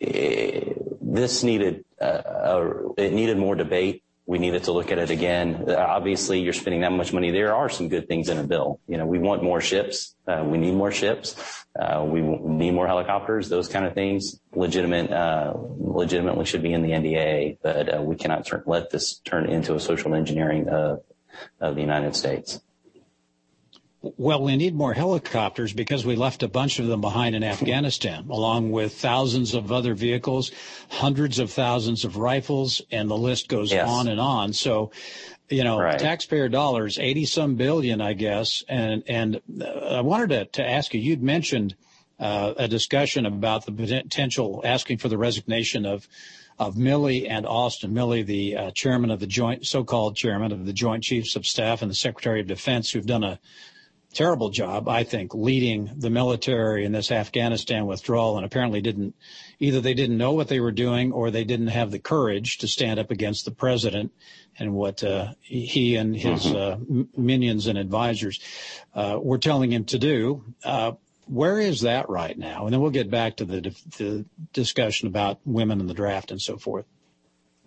eh, 0.00 0.74
this 1.00 1.42
needed, 1.42 1.84
uh, 2.00 2.62
it 2.96 3.12
needed 3.12 3.36
more 3.36 3.56
debate 3.56 4.03
we 4.26 4.38
needed 4.38 4.64
to 4.64 4.72
look 4.72 4.90
at 4.90 4.98
it 4.98 5.10
again. 5.10 5.64
Obviously, 5.68 6.40
you're 6.40 6.54
spending 6.54 6.80
that 6.80 6.92
much 6.92 7.12
money. 7.12 7.30
There 7.30 7.54
are 7.54 7.68
some 7.68 7.88
good 7.88 8.08
things 8.08 8.28
in 8.28 8.38
a 8.38 8.44
bill. 8.44 8.80
You 8.88 8.96
know, 8.96 9.06
we 9.06 9.18
want 9.18 9.42
more 9.42 9.60
ships. 9.60 10.14
Uh, 10.26 10.44
we 10.46 10.56
need 10.56 10.74
more 10.74 10.90
ships. 10.90 11.36
Uh, 11.78 12.04
we 12.06 12.22
need 12.22 12.72
more 12.72 12.86
helicopters. 12.86 13.50
Those 13.50 13.68
kind 13.68 13.84
of 13.84 13.92
things, 13.92 14.40
legitimate, 14.54 15.10
uh, 15.10 15.52
legitimately 15.56 16.46
should 16.46 16.62
be 16.62 16.72
in 16.72 16.82
the 16.82 16.90
NDA. 16.90 17.58
But 17.62 17.94
uh, 17.94 18.02
we 18.02 18.16
cannot 18.16 18.46
turn, 18.46 18.62
let 18.66 18.90
this 18.90 19.18
turn 19.18 19.50
into 19.50 19.74
a 19.74 19.80
social 19.80 20.14
engineering 20.14 20.68
of 20.68 21.02
the 21.60 21.80
United 21.80 22.16
States. 22.16 22.60
Well, 24.16 24.42
we 24.42 24.56
need 24.56 24.74
more 24.74 24.92
helicopters 24.92 25.72
because 25.72 26.04
we 26.04 26.14
left 26.14 26.42
a 26.42 26.48
bunch 26.48 26.78
of 26.78 26.86
them 26.86 27.00
behind 27.00 27.34
in 27.34 27.42
Afghanistan, 27.42 28.26
along 28.28 28.70
with 28.70 28.92
thousands 28.92 29.54
of 29.54 29.72
other 29.72 29.94
vehicles, 29.94 30.50
hundreds 30.90 31.38
of 31.38 31.50
thousands 31.50 32.04
of 32.04 32.18
rifles, 32.18 32.82
and 32.90 33.08
the 33.08 33.16
list 33.16 33.48
goes 33.48 33.72
yes. 33.72 33.88
on 33.88 34.08
and 34.08 34.20
on. 34.20 34.52
So, 34.52 34.90
you 35.48 35.64
know, 35.64 35.80
right. 35.80 35.98
taxpayer 35.98 36.50
dollars, 36.50 36.98
80 36.98 37.24
some 37.24 37.54
billion, 37.54 38.02
I 38.02 38.12
guess. 38.12 38.62
And, 38.68 39.04
and 39.06 39.40
uh, 39.58 39.64
I 39.64 40.00
wanted 40.02 40.28
to, 40.30 40.44
to 40.62 40.68
ask 40.68 40.92
you, 40.92 41.00
you'd 41.00 41.22
mentioned 41.22 41.74
uh, 42.20 42.52
a 42.58 42.68
discussion 42.68 43.24
about 43.24 43.64
the 43.64 43.72
potential 43.72 44.60
asking 44.64 44.98
for 44.98 45.08
the 45.08 45.18
resignation 45.18 45.86
of 45.86 46.06
of 46.56 46.76
Milley 46.76 47.28
and 47.28 47.46
Austin 47.46 47.92
Milley, 47.92 48.24
the 48.24 48.56
uh, 48.56 48.70
chairman 48.70 49.10
of 49.10 49.18
the 49.18 49.26
joint, 49.26 49.66
so-called 49.66 50.14
chairman 50.14 50.52
of 50.52 50.66
the 50.66 50.72
Joint 50.72 51.02
Chiefs 51.02 51.34
of 51.34 51.44
Staff 51.44 51.82
and 51.82 51.90
the 51.90 51.96
Secretary 51.96 52.40
of 52.40 52.46
Defense, 52.46 52.92
who've 52.92 53.04
done 53.04 53.24
a 53.24 53.40
terrible 54.14 54.50
job, 54.50 54.88
I 54.88 55.04
think, 55.04 55.34
leading 55.34 55.90
the 55.96 56.10
military 56.10 56.84
in 56.84 56.92
this 56.92 57.10
Afghanistan 57.10 57.86
withdrawal 57.86 58.36
and 58.36 58.46
apparently 58.46 58.80
didn't 58.80 59.14
either 59.60 59.80
they 59.80 59.94
didn't 59.94 60.16
know 60.16 60.32
what 60.32 60.48
they 60.48 60.60
were 60.60 60.72
doing 60.72 61.12
or 61.12 61.30
they 61.30 61.44
didn't 61.44 61.68
have 61.68 61.90
the 61.90 61.98
courage 61.98 62.58
to 62.58 62.68
stand 62.68 62.98
up 62.98 63.10
against 63.10 63.44
the 63.44 63.50
president 63.50 64.12
and 64.58 64.72
what 64.72 65.02
uh, 65.02 65.32
he 65.40 65.96
and 65.96 66.16
his 66.16 66.44
mm-hmm. 66.44 67.00
uh, 67.00 67.04
minions 67.16 67.66
and 67.66 67.78
advisors 67.78 68.40
uh, 68.94 69.18
were 69.20 69.38
telling 69.38 69.72
him 69.72 69.84
to 69.84 69.98
do. 69.98 70.44
Uh, 70.64 70.92
where 71.26 71.58
is 71.58 71.82
that 71.82 72.08
right 72.08 72.36
now? 72.36 72.64
And 72.64 72.72
then 72.72 72.80
we'll 72.80 72.90
get 72.90 73.10
back 73.10 73.36
to 73.36 73.44
the, 73.44 73.60
the 73.96 74.26
discussion 74.52 75.08
about 75.08 75.40
women 75.44 75.80
in 75.80 75.86
the 75.86 75.94
draft 75.94 76.30
and 76.30 76.40
so 76.40 76.58
forth. 76.58 76.84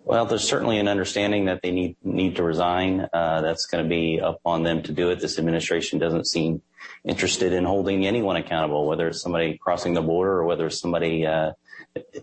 Well, 0.08 0.24
there's 0.24 0.48
certainly 0.48 0.78
an 0.78 0.88
understanding 0.88 1.44
that 1.44 1.60
they 1.60 1.70
need 1.70 1.96
need 2.02 2.36
to 2.36 2.42
resign. 2.42 3.06
Uh, 3.12 3.42
that's 3.42 3.66
going 3.66 3.84
to 3.84 3.88
be 3.90 4.22
up 4.22 4.40
on 4.42 4.62
them 4.62 4.82
to 4.84 4.92
do 4.92 5.10
it. 5.10 5.20
This 5.20 5.38
administration 5.38 5.98
doesn't 5.98 6.26
seem 6.26 6.62
interested 7.04 7.52
in 7.52 7.66
holding 7.66 8.06
anyone 8.06 8.36
accountable, 8.36 8.86
whether 8.86 9.08
it's 9.08 9.20
somebody 9.20 9.58
crossing 9.58 9.92
the 9.92 10.00
border 10.00 10.32
or 10.32 10.46
whether 10.46 10.68
it's 10.68 10.80
somebody 10.80 11.26
uh, 11.26 11.52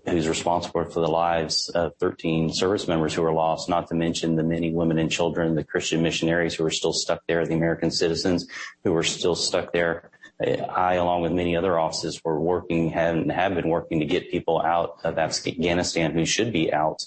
who's 0.10 0.28
responsible 0.28 0.84
for 0.86 1.00
the 1.00 1.12
lives 1.12 1.70
of 1.76 1.96
13 2.00 2.52
service 2.52 2.88
members 2.88 3.14
who 3.14 3.24
are 3.24 3.34
lost. 3.34 3.70
Not 3.70 3.88
to 3.90 3.94
mention 3.94 4.36
the 4.36 4.44
many 4.44 4.74
women 4.74 4.98
and 4.98 5.12
children, 5.12 5.54
the 5.54 5.64
Christian 5.64 6.02
missionaries 6.02 6.56
who 6.56 6.66
are 6.66 6.72
still 6.72 6.94
stuck 6.94 7.22
there, 7.28 7.46
the 7.46 7.54
American 7.54 7.92
citizens 7.92 8.48
who 8.84 8.96
are 8.96 9.04
still 9.04 9.36
stuck 9.36 9.74
there. 9.74 10.10
I, 10.42 10.96
along 10.96 11.22
with 11.22 11.32
many 11.32 11.56
other 11.56 11.80
offices, 11.80 12.20
were 12.24 12.40
working 12.40 12.94
and 12.94 13.32
have 13.32 13.56
been 13.56 13.70
working 13.70 14.02
to 14.02 14.06
get 14.06 14.32
people 14.32 14.62
out 14.62 15.00
of 15.06 15.18
Afghanistan 15.18 16.12
who 16.12 16.26
should 16.26 16.52
be 16.52 16.74
out. 16.74 17.06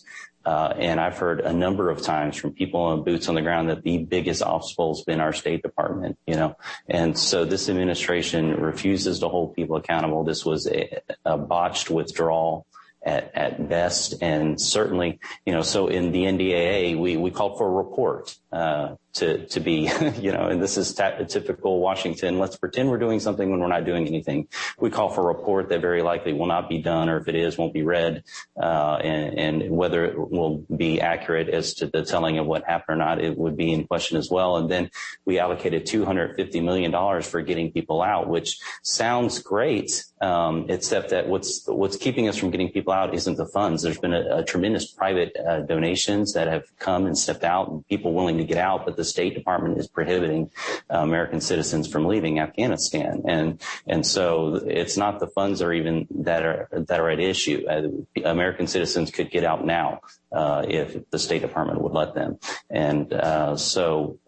Uh, 0.49 0.73
and 0.79 0.99
I've 0.99 1.19
heard 1.19 1.41
a 1.41 1.53
number 1.53 1.91
of 1.91 2.01
times 2.01 2.35
from 2.35 2.53
people 2.53 2.81
on 2.81 3.05
boots 3.05 3.29
on 3.29 3.35
the 3.35 3.43
ground 3.43 3.69
that 3.69 3.83
the 3.83 3.99
biggest 3.99 4.43
obstacle 4.43 4.95
has 4.95 5.05
been 5.05 5.21
our 5.21 5.35
State 5.35 5.63
Department, 5.63 6.19
you 6.27 6.37
know. 6.37 6.57
And 6.89 7.19
so 7.19 7.45
this 7.45 7.69
administration 7.69 8.59
refuses 8.59 9.19
to 9.19 9.29
hold 9.29 9.55
people 9.55 9.77
accountable. 9.77 10.25
This 10.25 10.47
was 10.47 10.67
a, 10.67 11.01
a 11.27 11.37
botched 11.37 11.91
withdrawal 11.91 12.67
at, 13.03 13.31
at 13.35 13.69
best. 13.69 14.23
And 14.23 14.59
certainly, 14.59 15.21
you 15.45 15.53
know, 15.53 15.61
so 15.61 15.89
in 15.89 16.13
the 16.13 16.23
NDAA, 16.25 16.99
we, 16.99 17.19
we 17.19 17.31
called 17.31 17.59
for 17.59 17.67
a 17.67 17.85
report, 17.85 18.35
uh, 18.51 18.95
to, 19.19 19.47
to 19.47 19.61
be, 19.61 19.91
you 20.21 20.33
know, 20.33 20.49
and 20.49 20.63
this 20.63 20.77
is 20.77 20.95
ta- 20.95 21.19
typical 21.29 21.81
Washington. 21.81 22.39
Let's 22.39 22.57
pretend 22.57 22.89
we're 22.89 22.99
doing 22.99 23.21
something 23.21 23.51
when 23.51 23.61
we're 23.61 23.69
not 23.69 23.85
doing 23.85 24.07
anything. 24.07 24.49
We 24.79 24.91
call 24.91 25.11
for 25.11 25.23
a 25.23 25.35
report 25.35 25.69
that 25.69 25.81
very 25.81 26.03
likely 26.03 26.33
will 26.33 26.47
not 26.47 26.69
be 26.69 26.79
done, 26.79 27.09
or 27.09 27.19
if 27.19 27.29
it 27.29 27.35
is, 27.35 27.59
won't 27.59 27.75
be 27.75 27.83
read, 27.83 28.25
uh, 28.61 28.97
and, 29.03 29.39
and 29.39 29.71
whether 29.71 30.05
it 30.05 30.31
will 30.31 30.65
be 30.75 31.01
accurate 31.01 31.49
as 31.49 31.75
to 31.75 31.87
the 31.87 32.05
telling 32.05 32.39
of 32.39 32.47
what 32.47 32.65
happened 32.65 33.01
or 33.01 33.05
not, 33.05 33.23
it 33.23 33.37
would 33.37 33.57
be 33.57 33.73
in 33.73 33.87
question 33.87 34.17
as 34.17 34.31
well. 34.31 34.57
And 34.57 34.71
then 34.71 34.91
we 35.25 35.39
allocated 35.39 35.87
$250 35.87 36.63
million 36.63 37.23
for 37.23 37.43
getting 37.43 37.73
people 37.73 38.03
out, 38.03 38.29
which 38.29 38.59
sounds 38.83 39.41
great, 39.41 40.05
um, 40.21 40.67
except 40.69 41.11
that 41.11 41.29
what's 41.29 41.67
what's 41.67 41.97
keeping 41.97 42.29
us 42.29 42.37
from 42.37 42.51
getting 42.51 42.71
people 42.71 42.93
out 42.93 43.15
isn't 43.15 43.37
the 43.37 43.47
funds. 43.47 43.83
There's 43.83 43.99
been 43.99 44.15
a, 44.15 44.39
a 44.39 44.45
tremendous 44.45 44.87
private 44.91 45.37
uh, 45.37 45.61
donations 45.61 46.33
that 46.35 46.49
have 46.49 46.65
come 46.79 47.07
and 47.07 47.17
stepped 47.17 47.45
out, 47.45 47.69
and 47.69 47.87
people 47.89 48.15
willing 48.15 48.39
to 48.39 48.45
get 48.45 48.59
out, 48.59 48.85
but 48.85 48.97
the 48.97 49.05
State 49.09 49.35
Department 49.35 49.79
is 49.79 49.89
prohibiting 49.89 50.51
uh, 50.91 50.99
American 50.99 51.41
citizens 51.41 51.89
from 51.89 52.07
leaving 52.07 52.39
Afghanistan, 52.39 53.23
and 53.27 53.61
and 53.87 54.07
so 54.07 54.55
it's 54.67 54.97
not 54.97 55.21
the 55.21 55.27
funds 55.29 55.63
are 55.63 55.73
even 55.73 56.07
that 56.11 56.45
are 56.45 56.69
that 56.73 57.01
are 57.01 57.11
at 57.11 57.21
issue. 57.21 57.65
Uh, 57.69 58.29
American 58.29 58.67
citizens 58.67 59.11
could 59.11 59.31
get 59.31 59.45
out 59.45 59.65
now 59.65 60.01
uh, 60.33 60.65
if 60.69 61.11
the 61.11 61.19
State 61.19 61.43
Department 61.43 61.81
would 61.81 61.93
let 61.93 62.15
them, 62.15 62.39
and 62.71 63.13
uh, 63.13 63.57
so 63.57 64.19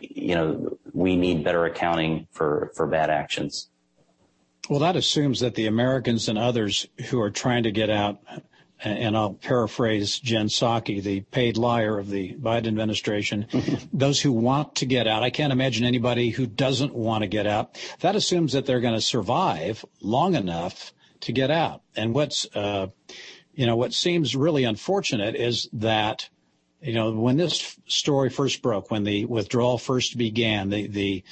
you 0.00 0.34
know 0.34 0.78
we 0.92 1.16
need 1.16 1.44
better 1.44 1.64
accounting 1.64 2.26
for 2.32 2.70
for 2.74 2.86
bad 2.86 3.10
actions. 3.10 3.68
Well, 4.68 4.80
that 4.80 4.96
assumes 4.96 5.40
that 5.40 5.54
the 5.54 5.66
Americans 5.66 6.28
and 6.28 6.38
others 6.38 6.86
who 7.08 7.20
are 7.22 7.30
trying 7.30 7.62
to 7.62 7.72
get 7.72 7.88
out 7.88 8.20
and 8.80 9.16
I'll 9.16 9.34
paraphrase 9.34 10.18
Jen 10.18 10.46
Psaki, 10.46 11.02
the 11.02 11.20
paid 11.20 11.56
liar 11.56 11.98
of 11.98 12.08
the 12.08 12.34
Biden 12.34 12.68
administration, 12.68 13.46
those 13.92 14.20
who 14.20 14.32
want 14.32 14.76
to 14.76 14.86
get 14.86 15.06
out. 15.06 15.22
I 15.22 15.30
can't 15.30 15.52
imagine 15.52 15.84
anybody 15.84 16.30
who 16.30 16.46
doesn't 16.46 16.94
want 16.94 17.22
to 17.22 17.28
get 17.28 17.46
out. 17.46 17.78
That 18.00 18.16
assumes 18.16 18.52
that 18.52 18.66
they're 18.66 18.80
going 18.80 18.94
to 18.94 19.00
survive 19.00 19.84
long 20.00 20.34
enough 20.34 20.92
to 21.20 21.32
get 21.32 21.50
out. 21.50 21.82
And 21.96 22.14
what's, 22.14 22.46
uh, 22.54 22.88
you 23.52 23.66
know, 23.66 23.76
what 23.76 23.92
seems 23.92 24.36
really 24.36 24.64
unfortunate 24.64 25.34
is 25.34 25.68
that, 25.72 26.28
you 26.80 26.94
know, 26.94 27.10
when 27.10 27.36
this 27.36 27.76
story 27.86 28.30
first 28.30 28.62
broke, 28.62 28.90
when 28.90 29.02
the 29.02 29.24
withdrawal 29.24 29.78
first 29.78 30.16
began, 30.16 30.70
the, 30.70 30.86
the, 30.86 31.24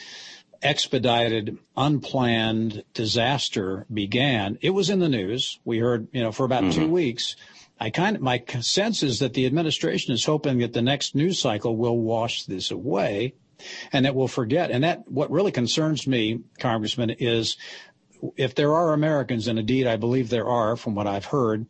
expedited, 0.66 1.58
unplanned 1.76 2.84
disaster 2.92 3.86
began, 3.92 4.58
it 4.60 4.70
was 4.70 4.90
in 4.90 4.98
the 4.98 5.08
news. 5.08 5.58
We 5.64 5.78
heard, 5.78 6.08
you 6.12 6.22
know, 6.22 6.32
for 6.32 6.44
about 6.44 6.64
mm-hmm. 6.64 6.80
two 6.80 6.88
weeks. 6.88 7.36
I 7.78 7.90
kind 7.90 8.16
of, 8.16 8.22
my 8.22 8.42
sense 8.60 9.02
is 9.02 9.18
that 9.20 9.34
the 9.34 9.46
administration 9.46 10.14
is 10.14 10.24
hoping 10.24 10.58
that 10.58 10.72
the 10.72 10.82
next 10.82 11.14
news 11.14 11.38
cycle 11.38 11.76
will 11.76 11.98
wash 11.98 12.44
this 12.44 12.70
away 12.70 13.34
and 13.92 14.04
that 14.04 14.14
we'll 14.14 14.28
forget. 14.28 14.70
And 14.70 14.82
that, 14.84 15.10
what 15.10 15.30
really 15.30 15.52
concerns 15.52 16.06
me, 16.06 16.40
Congressman, 16.58 17.10
is 17.10 17.56
if 18.36 18.54
there 18.54 18.74
are 18.74 18.92
Americans, 18.92 19.46
and 19.46 19.58
indeed 19.58 19.86
I 19.86 19.96
believe 19.96 20.30
there 20.30 20.48
are 20.48 20.76
from 20.76 20.94
what 20.94 21.06
I've 21.06 21.26
heard, 21.26 21.66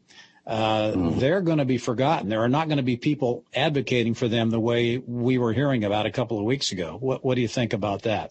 uh, 0.46 0.92
mm. 0.92 1.18
they're 1.18 1.40
going 1.40 1.58
to 1.58 1.64
be 1.64 1.78
forgotten. 1.78 2.28
There 2.28 2.42
are 2.42 2.48
not 2.48 2.68
going 2.68 2.76
to 2.76 2.84
be 2.84 2.96
people 2.96 3.44
advocating 3.54 4.14
for 4.14 4.28
them 4.28 4.50
the 4.50 4.60
way 4.60 4.98
we 4.98 5.38
were 5.38 5.52
hearing 5.52 5.84
about 5.84 6.06
a 6.06 6.12
couple 6.12 6.38
of 6.38 6.44
weeks 6.44 6.70
ago. 6.70 6.96
What, 7.00 7.24
what 7.24 7.34
do 7.34 7.40
you 7.40 7.48
think 7.48 7.72
about 7.72 8.02
that? 8.02 8.30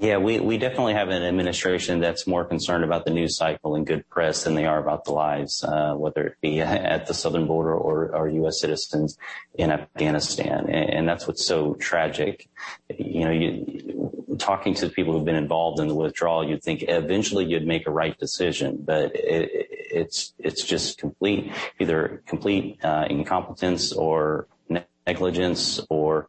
Yeah, 0.00 0.18
we, 0.18 0.38
we 0.38 0.58
definitely 0.58 0.94
have 0.94 1.08
an 1.08 1.24
administration 1.24 1.98
that's 1.98 2.24
more 2.24 2.44
concerned 2.44 2.84
about 2.84 3.04
the 3.04 3.10
news 3.10 3.36
cycle 3.36 3.74
and 3.74 3.84
good 3.84 4.08
press 4.08 4.44
than 4.44 4.54
they 4.54 4.64
are 4.64 4.78
about 4.78 5.04
the 5.04 5.10
lives, 5.10 5.64
uh, 5.64 5.94
whether 5.94 6.24
it 6.24 6.36
be 6.40 6.60
at 6.60 7.06
the 7.06 7.14
southern 7.14 7.48
border 7.48 7.74
or, 7.74 8.14
or 8.14 8.28
U.S. 8.28 8.60
citizens 8.60 9.18
in 9.54 9.72
Afghanistan. 9.72 10.66
And, 10.68 10.90
and 10.90 11.08
that's 11.08 11.26
what's 11.26 11.44
so 11.44 11.74
tragic. 11.74 12.48
You 12.96 13.24
know, 13.24 13.32
you, 13.32 14.36
talking 14.38 14.74
to 14.74 14.88
people 14.88 15.14
who've 15.14 15.24
been 15.24 15.34
involved 15.34 15.80
in 15.80 15.88
the 15.88 15.96
withdrawal, 15.96 16.48
you'd 16.48 16.62
think 16.62 16.84
eventually 16.86 17.46
you'd 17.46 17.66
make 17.66 17.88
a 17.88 17.90
right 17.90 18.16
decision, 18.20 18.78
but 18.84 19.16
it, 19.16 19.50
it's, 19.90 20.32
it's 20.38 20.62
just 20.62 20.98
complete, 20.98 21.52
either 21.80 22.22
complete 22.24 22.78
uh, 22.84 23.06
incompetence 23.10 23.92
or 23.92 24.46
negligence 25.08 25.80
or 25.90 26.28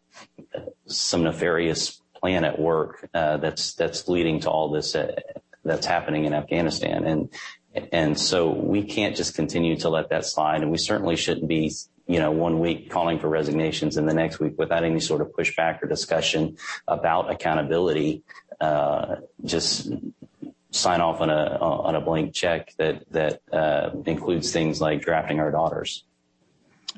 some 0.88 1.22
nefarious 1.22 2.02
plan 2.20 2.44
at 2.44 2.60
work 2.60 3.08
uh, 3.14 3.38
that's 3.38 3.74
that's 3.74 4.08
leading 4.08 4.42
to 4.42 4.50
all 4.50 4.70
this 4.70 4.96
uh, 4.96 5.16
that's 5.64 5.86
happening 5.86 6.26
in 6.26 6.34
Afghanistan, 6.34 7.06
and 7.06 7.30
and 7.92 8.20
so 8.20 8.50
we 8.50 8.84
can't 8.84 9.16
just 9.16 9.36
continue 9.36 9.76
to 9.78 9.90
let 9.90 10.10
that 10.10 10.26
slide, 10.26 10.62
and 10.62 10.72
we 10.72 10.78
certainly 10.78 11.16
shouldn't 11.16 11.48
be 11.48 11.72
you 12.08 12.20
know 12.20 12.32
one 12.32 12.60
week 12.60 12.90
calling 12.90 13.20
for 13.20 13.30
resignations 13.30 13.98
and 13.98 14.08
the 14.08 14.14
next 14.14 14.40
week 14.40 14.54
without 14.58 14.84
any 14.84 15.00
sort 15.00 15.22
of 15.22 15.28
pushback 15.30 15.82
or 15.82 15.88
discussion 15.88 16.58
about 16.88 17.32
accountability. 17.32 18.24
Uh, 18.60 19.16
just 19.46 19.90
sign 20.72 21.02
off 21.02 21.22
on 21.22 21.30
a 21.30 21.58
on 21.62 21.96
a 21.96 22.02
blank 22.02 22.34
check 22.34 22.74
that 22.78 23.04
that 23.12 23.42
uh, 23.52 23.92
includes 24.06 24.52
things 24.52 24.82
like 24.82 25.02
drafting 25.02 25.40
our 25.40 25.52
daughters. 25.52 26.04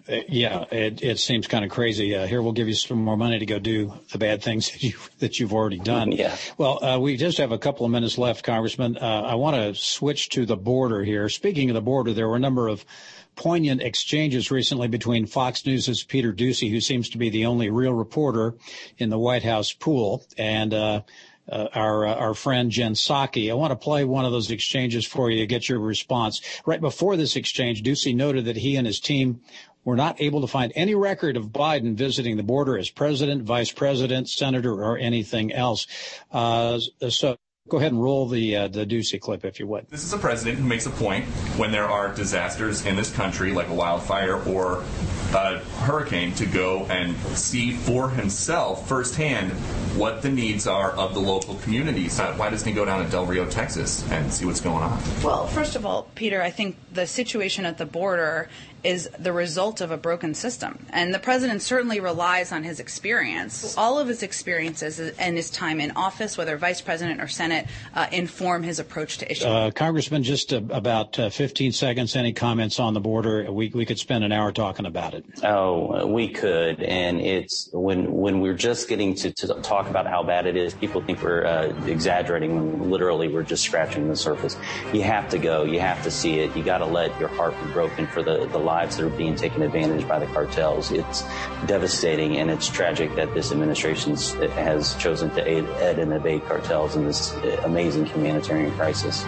Uh, 0.09 0.17
yeah, 0.27 0.65
it, 0.71 1.03
it 1.03 1.19
seems 1.19 1.47
kind 1.47 1.63
of 1.63 1.71
crazy. 1.71 2.15
Uh, 2.15 2.25
here, 2.25 2.41
we'll 2.41 2.51
give 2.51 2.67
you 2.67 2.73
some 2.73 3.03
more 3.03 3.17
money 3.17 3.39
to 3.39 3.45
go 3.45 3.59
do 3.59 3.93
the 4.11 4.17
bad 4.17 4.41
things 4.41 4.69
that 4.71 4.83
you 4.83 4.93
that 5.19 5.39
you've 5.39 5.53
already 5.53 5.79
done. 5.79 6.11
yeah. 6.13 6.35
Well, 6.57 6.83
uh, 6.83 6.99
we 6.99 7.17
just 7.17 7.37
have 7.37 7.51
a 7.51 7.57
couple 7.57 7.85
of 7.85 7.91
minutes 7.91 8.17
left, 8.17 8.43
Congressman. 8.43 8.97
Uh, 8.97 9.23
I 9.25 9.35
want 9.35 9.55
to 9.55 9.75
switch 9.75 10.29
to 10.29 10.45
the 10.45 10.57
border 10.57 11.03
here. 11.03 11.29
Speaking 11.29 11.69
of 11.69 11.73
the 11.73 11.81
border, 11.81 12.13
there 12.13 12.27
were 12.27 12.35
a 12.35 12.39
number 12.39 12.67
of 12.67 12.85
poignant 13.35 13.81
exchanges 13.81 14.51
recently 14.51 14.87
between 14.87 15.25
Fox 15.25 15.65
News' 15.65 16.03
Peter 16.03 16.33
Doocy, 16.33 16.69
who 16.69 16.81
seems 16.81 17.09
to 17.09 17.17
be 17.17 17.29
the 17.29 17.45
only 17.45 17.69
real 17.69 17.93
reporter 17.93 18.55
in 18.97 19.09
the 19.09 19.17
White 19.17 19.43
House 19.43 19.71
pool, 19.71 20.25
and 20.37 20.73
uh, 20.73 21.01
uh, 21.49 21.67
our 21.73 22.05
uh, 22.05 22.15
our 22.15 22.33
friend 22.33 22.71
Jen 22.71 22.93
Psaki. 22.93 23.49
I 23.49 23.55
want 23.55 23.71
to 23.71 23.75
play 23.75 24.03
one 24.05 24.25
of 24.25 24.31
those 24.31 24.51
exchanges 24.51 25.05
for 25.05 25.29
you, 25.29 25.39
to 25.39 25.47
get 25.47 25.67
your 25.67 25.79
response. 25.79 26.41
Right 26.65 26.81
before 26.81 27.17
this 27.17 27.35
exchange, 27.35 27.83
Doocy 27.83 28.15
noted 28.15 28.45
that 28.45 28.57
he 28.57 28.75
and 28.75 28.87
his 28.87 28.99
team 28.99 29.41
were 29.83 29.95
not 29.95 30.21
able 30.21 30.41
to 30.41 30.47
find 30.47 30.71
any 30.75 30.95
record 30.95 31.37
of 31.37 31.47
Biden 31.47 31.95
visiting 31.95 32.37
the 32.37 32.43
border 32.43 32.77
as 32.77 32.89
president, 32.89 33.43
vice 33.43 33.71
president, 33.71 34.29
senator, 34.29 34.73
or 34.73 34.97
anything 34.97 35.51
else. 35.51 35.87
Uh, 36.31 36.79
so 37.09 37.37
go 37.67 37.77
ahead 37.77 37.91
and 37.91 38.01
roll 38.01 38.27
the 38.27 38.55
uh, 38.55 38.67
the 38.67 38.85
Doocy 38.85 39.19
clip 39.19 39.45
if 39.45 39.59
you 39.59 39.67
would. 39.67 39.87
This 39.89 40.03
is 40.03 40.13
a 40.13 40.17
president 40.17 40.59
who 40.59 40.65
makes 40.65 40.85
a 40.85 40.89
point 40.91 41.25
when 41.57 41.71
there 41.71 41.85
are 41.85 42.13
disasters 42.13 42.85
in 42.85 42.95
this 42.95 43.11
country, 43.11 43.53
like 43.53 43.69
a 43.69 43.73
wildfire 43.73 44.43
or 44.43 44.83
a 45.33 45.59
hurricane, 45.85 46.33
to 46.35 46.45
go 46.45 46.85
and 46.87 47.15
see 47.37 47.71
for 47.71 48.09
himself 48.09 48.87
firsthand 48.87 49.51
what 49.97 50.21
the 50.21 50.29
needs 50.29 50.67
are 50.67 50.91
of 50.91 51.13
the 51.13 51.19
local 51.19 51.55
communities. 51.55 52.19
Why 52.19 52.49
doesn't 52.49 52.67
he 52.67 52.73
go 52.73 52.83
down 52.83 53.03
to 53.05 53.09
Del 53.09 53.25
Rio, 53.25 53.45
Texas, 53.45 54.09
and 54.11 54.31
see 54.31 54.45
what's 54.45 54.61
going 54.61 54.83
on? 54.83 55.01
Well, 55.23 55.47
first 55.47 55.75
of 55.75 55.85
all, 55.85 56.07
Peter, 56.15 56.41
I 56.41 56.49
think 56.49 56.75
the 56.93 57.07
situation 57.07 57.65
at 57.65 57.77
the 57.77 57.85
border 57.85 58.49
is 58.83 59.09
the 59.19 59.33
result 59.33 59.81
of 59.81 59.91
a 59.91 59.97
broken 59.97 60.33
system. 60.33 60.85
And 60.91 61.13
the 61.13 61.19
president 61.19 61.61
certainly 61.61 61.99
relies 61.99 62.51
on 62.51 62.63
his 62.63 62.79
experience. 62.79 63.77
All 63.77 63.99
of 63.99 64.07
his 64.07 64.23
experiences 64.23 64.99
and 64.99 65.35
his 65.35 65.49
time 65.49 65.79
in 65.79 65.91
office, 65.91 66.37
whether 66.37 66.57
vice 66.57 66.81
president 66.81 67.21
or 67.21 67.27
Senate, 67.27 67.67
uh, 67.93 68.07
inform 68.11 68.63
his 68.63 68.79
approach 68.79 69.17
to 69.19 69.31
issues. 69.31 69.45
Uh, 69.45 69.71
Congressman, 69.73 70.23
just 70.23 70.53
uh, 70.53 70.61
about 70.69 71.17
uh, 71.19 71.29
15 71.29 71.71
seconds. 71.71 72.15
Any 72.15 72.33
comments 72.33 72.79
on 72.79 72.93
the 72.93 72.99
border? 72.99 73.51
We, 73.51 73.69
we 73.69 73.85
could 73.85 73.99
spend 73.99 74.23
an 74.23 74.31
hour 74.31 74.51
talking 74.51 74.85
about 74.85 75.13
it. 75.13 75.25
Oh, 75.43 76.07
we 76.07 76.29
could. 76.29 76.81
And 76.81 77.21
it's 77.21 77.69
when, 77.71 78.11
when 78.11 78.39
we're 78.39 78.53
just 78.53 78.87
getting 78.89 79.15
to, 79.15 79.31
to 79.31 79.47
talk 79.61 79.89
about 79.89 80.07
how 80.07 80.23
bad 80.23 80.45
it 80.45 80.55
is, 80.55 80.73
people 80.73 81.01
think 81.01 81.21
we're 81.21 81.45
uh, 81.45 81.67
exaggerating 81.85 82.55
when 82.55 82.89
literally 82.89 83.27
we're 83.27 83.43
just 83.43 83.63
scratching 83.63 84.07
the 84.07 84.15
surface. 84.15 84.57
You 84.93 85.03
have 85.03 85.29
to 85.29 85.37
go. 85.37 85.63
You 85.63 85.79
have 85.79 86.03
to 86.03 86.11
see 86.11 86.39
it. 86.39 86.55
You 86.55 86.63
got 86.63 86.79
to 86.79 86.85
let 86.85 87.17
your 87.19 87.29
heart 87.29 87.53
be 87.63 87.71
broken 87.71 88.07
for 88.07 88.23
the, 88.23 88.47
the 88.47 88.57
lives 88.71 88.95
that 88.95 89.05
are 89.05 89.09
being 89.09 89.35
taken 89.35 89.61
advantage 89.61 90.07
by 90.07 90.17
the 90.17 90.27
cartels. 90.27 90.91
It's 90.91 91.23
devastating 91.67 92.37
and 92.37 92.49
it's 92.49 92.67
tragic 92.69 93.15
that 93.15 93.33
this 93.33 93.51
administration 93.51 94.15
has 94.51 94.95
chosen 94.95 95.29
to 95.31 95.41
aid, 95.45 95.65
aid 95.81 95.99
and 95.99 96.13
evade 96.13 96.45
cartels 96.45 96.95
in 96.95 97.05
this 97.05 97.33
amazing 97.63 98.05
humanitarian 98.05 98.71
crisis. 98.75 99.25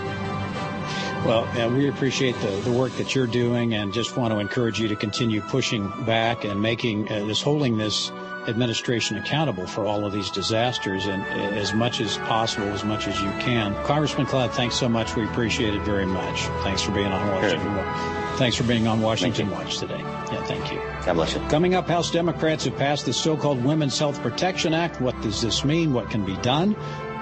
Well, 1.25 1.47
we 1.71 1.87
appreciate 1.87 2.35
the, 2.41 2.51
the 2.69 2.71
work 2.71 2.91
that 2.93 3.15
you're 3.15 3.27
doing 3.27 3.73
and 3.73 3.93
just 3.93 4.17
want 4.17 4.33
to 4.33 4.39
encourage 4.39 4.79
you 4.79 4.87
to 4.89 4.95
continue 4.95 5.41
pushing 5.41 5.87
back 6.05 6.43
and 6.43 6.61
making 6.61 7.09
uh, 7.09 7.25
this, 7.25 7.41
holding 7.41 7.77
this 7.77 8.11
administration 8.47 9.17
accountable 9.17 9.67
for 9.67 9.85
all 9.85 10.05
of 10.05 10.11
these 10.11 10.29
disasters 10.29 11.05
and 11.05 11.21
uh, 11.23 11.55
as 11.55 11.73
much 11.73 11.99
as 11.99 12.17
possible, 12.19 12.67
as 12.67 12.83
much 12.83 13.07
as 13.07 13.19
you 13.21 13.29
can. 13.39 13.73
Congressman 13.83 14.25
Cloud, 14.25 14.53
thanks 14.53 14.75
so 14.75 14.89
much. 14.89 15.15
We 15.15 15.23
appreciate 15.25 15.73
it 15.73 15.81
very 15.81 16.05
much. 16.05 16.41
Thanks 16.63 16.81
for 16.81 16.91
being 16.91 17.07
on 17.07 17.27
Washington. 17.27 17.73
Sure. 17.73 18.13
Thanks 18.37 18.55
for 18.55 18.63
being 18.63 18.87
on 18.87 18.99
Washington 18.99 19.51
Watch 19.51 19.77
today. 19.77 19.99
Yeah, 19.99 20.43
thank 20.45 20.71
you. 20.71 20.79
God 21.05 21.13
bless 21.13 21.33
you. 21.35 21.39
Coming 21.49 21.75
up, 21.75 21.87
House 21.87 22.09
Democrats 22.09 22.65
have 22.65 22.75
passed 22.77 23.05
the 23.05 23.13
so-called 23.13 23.63
Women's 23.63 23.97
Health 23.99 24.21
Protection 24.21 24.73
Act. 24.73 24.99
What 24.99 25.19
does 25.21 25.41
this 25.41 25.63
mean? 25.63 25.93
What 25.93 26.09
can 26.09 26.25
be 26.25 26.35
done? 26.37 26.75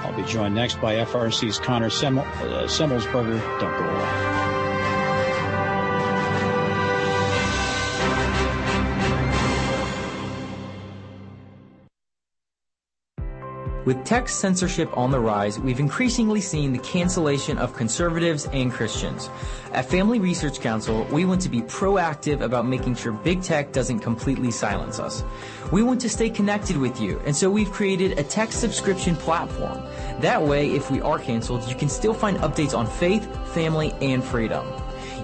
I'll 0.03 0.15
be 0.15 0.23
joined 0.23 0.55
next 0.55 0.79
by 0.81 0.95
FRC's 0.95 1.59
Connor 1.59 1.89
Semmel, 1.89 2.25
uh, 2.25 2.63
Semelsberger. 2.63 3.39
Don't 3.59 3.77
go 3.77 3.89
away. 3.89 4.50
With 13.91 14.05
text 14.05 14.39
censorship 14.39 14.97
on 14.97 15.11
the 15.11 15.19
rise, 15.19 15.59
we've 15.59 15.81
increasingly 15.81 16.39
seen 16.39 16.71
the 16.71 16.79
cancellation 16.79 17.57
of 17.57 17.75
conservatives 17.75 18.47
and 18.53 18.71
Christians. 18.71 19.29
At 19.73 19.83
Family 19.83 20.17
Research 20.17 20.61
Council, 20.61 21.05
we 21.11 21.25
want 21.25 21.41
to 21.41 21.49
be 21.49 21.59
proactive 21.63 22.39
about 22.39 22.65
making 22.65 22.95
sure 22.95 23.11
big 23.11 23.41
tech 23.41 23.73
doesn't 23.73 23.99
completely 23.99 24.49
silence 24.49 24.97
us. 24.97 25.25
We 25.73 25.83
want 25.83 25.99
to 25.99 26.09
stay 26.09 26.29
connected 26.29 26.77
with 26.77 27.01
you, 27.01 27.21
and 27.25 27.35
so 27.35 27.49
we've 27.49 27.69
created 27.69 28.17
a 28.17 28.23
text 28.23 28.61
subscription 28.61 29.17
platform. 29.17 29.83
That 30.21 30.41
way, 30.41 30.71
if 30.71 30.89
we 30.89 31.01
are 31.01 31.19
canceled, 31.19 31.67
you 31.67 31.75
can 31.75 31.89
still 31.89 32.13
find 32.13 32.37
updates 32.37 32.73
on 32.73 32.87
faith, 32.87 33.27
family, 33.53 33.93
and 33.99 34.23
freedom. 34.23 34.65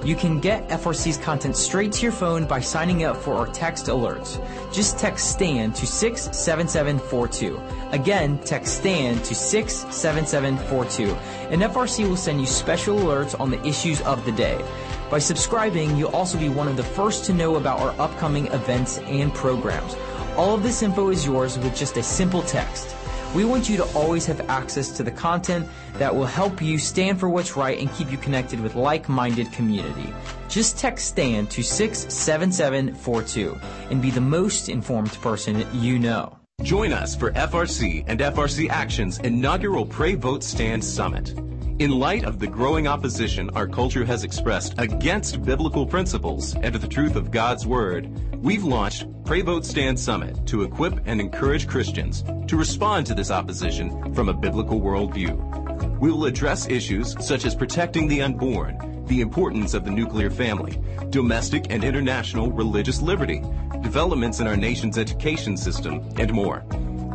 You 0.03 0.15
can 0.15 0.39
get 0.39 0.67
FRC's 0.69 1.17
content 1.17 1.57
straight 1.57 1.91
to 1.93 2.03
your 2.03 2.11
phone 2.11 2.45
by 2.45 2.59
signing 2.59 3.03
up 3.03 3.17
for 3.17 3.35
our 3.35 3.47
text 3.47 3.87
alerts. 3.87 4.39
Just 4.73 4.97
text 4.97 5.31
STAN 5.31 5.71
to 5.73 5.85
67742. 5.85 7.61
Again, 7.91 8.39
text 8.39 8.77
STAN 8.77 9.17
to 9.23 9.35
67742. 9.35 11.13
And 11.51 11.61
FRC 11.61 12.07
will 12.07 12.17
send 12.17 12.39
you 12.39 12.47
special 12.47 12.97
alerts 12.97 13.39
on 13.39 13.49
the 13.49 13.65
issues 13.65 14.01
of 14.01 14.25
the 14.25 14.31
day. 14.31 14.63
By 15.09 15.19
subscribing, 15.19 15.95
you'll 15.95 16.15
also 16.15 16.37
be 16.37 16.49
one 16.49 16.67
of 16.67 16.75
the 16.75 16.83
first 16.83 17.25
to 17.25 17.33
know 17.33 17.55
about 17.55 17.79
our 17.79 17.95
upcoming 17.99 18.47
events 18.47 18.97
and 18.99 19.33
programs. 19.33 19.95
All 20.35 20.53
of 20.53 20.63
this 20.63 20.83
info 20.83 21.09
is 21.09 21.25
yours 21.25 21.57
with 21.57 21.75
just 21.75 21.95
a 21.97 22.03
simple 22.03 22.41
text. 22.41 22.96
We 23.37 23.45
want 23.45 23.69
you 23.69 23.77
to 23.77 23.85
always 23.93 24.25
have 24.25 24.49
access 24.49 24.89
to 24.97 25.03
the 25.03 25.11
content 25.11 25.67
that 25.99 26.15
will 26.15 26.25
help 26.25 26.59
you 26.59 26.79
stand 26.79 27.19
for 27.19 27.29
what's 27.29 27.55
right 27.55 27.77
and 27.77 27.93
keep 27.93 28.11
you 28.11 28.17
connected 28.17 28.59
with 28.59 28.73
like-minded 28.73 29.51
community. 29.51 30.11
Just 30.49 30.79
text 30.79 31.09
STAND 31.09 31.51
to 31.51 31.61
67742 31.63 33.59
and 33.91 34.01
be 34.01 34.09
the 34.09 34.19
most 34.19 34.69
informed 34.69 35.13
person 35.21 35.67
you 35.71 35.99
know. 35.99 36.36
Join 36.63 36.91
us 36.91 37.15
for 37.15 37.31
FRC 37.33 38.03
and 38.07 38.19
FRC 38.19 38.67
Action's 38.69 39.19
inaugural 39.19 39.85
Pray 39.85 40.15
Vote 40.15 40.43
Stand 40.43 40.83
Summit. 40.83 41.37
In 41.77 41.91
light 41.91 42.23
of 42.23 42.39
the 42.39 42.47
growing 42.47 42.87
opposition 42.87 43.51
our 43.51 43.67
culture 43.67 44.03
has 44.03 44.23
expressed 44.23 44.73
against 44.79 45.45
biblical 45.45 45.85
principles 45.85 46.55
and 46.55 46.73
the 46.73 46.87
truth 46.87 47.15
of 47.15 47.29
God's 47.29 47.67
Word, 47.67 48.09
we've 48.41 48.63
launched 48.63 49.05
Pray 49.23 49.41
Vote 49.41 49.67
Stand 49.67 49.99
Summit 49.99 50.47
to 50.47 50.63
equip 50.63 50.99
and 51.05 51.21
encourage 51.21 51.67
Christians 51.67 52.23
to 52.47 52.57
respond 52.57 53.05
to 53.05 53.13
this 53.13 53.29
opposition 53.29 54.11
from 54.15 54.27
a 54.27 54.33
biblical 54.33 54.81
worldview. 54.81 55.99
We 55.99 56.11
will 56.11 56.25
address 56.25 56.67
issues 56.67 57.15
such 57.23 57.45
as 57.45 57.53
protecting 57.53 58.07
the 58.07 58.23
unborn, 58.23 59.05
the 59.05 59.21
importance 59.21 59.75
of 59.75 59.85
the 59.85 59.91
nuclear 59.91 60.31
family, 60.31 60.81
domestic 61.11 61.67
and 61.69 61.83
international 61.83 62.51
religious 62.51 62.99
liberty, 62.99 63.43
developments 63.81 64.39
in 64.39 64.47
our 64.47 64.57
nation's 64.57 64.97
education 64.97 65.57
system, 65.57 66.07
and 66.17 66.31
more. 66.31 66.63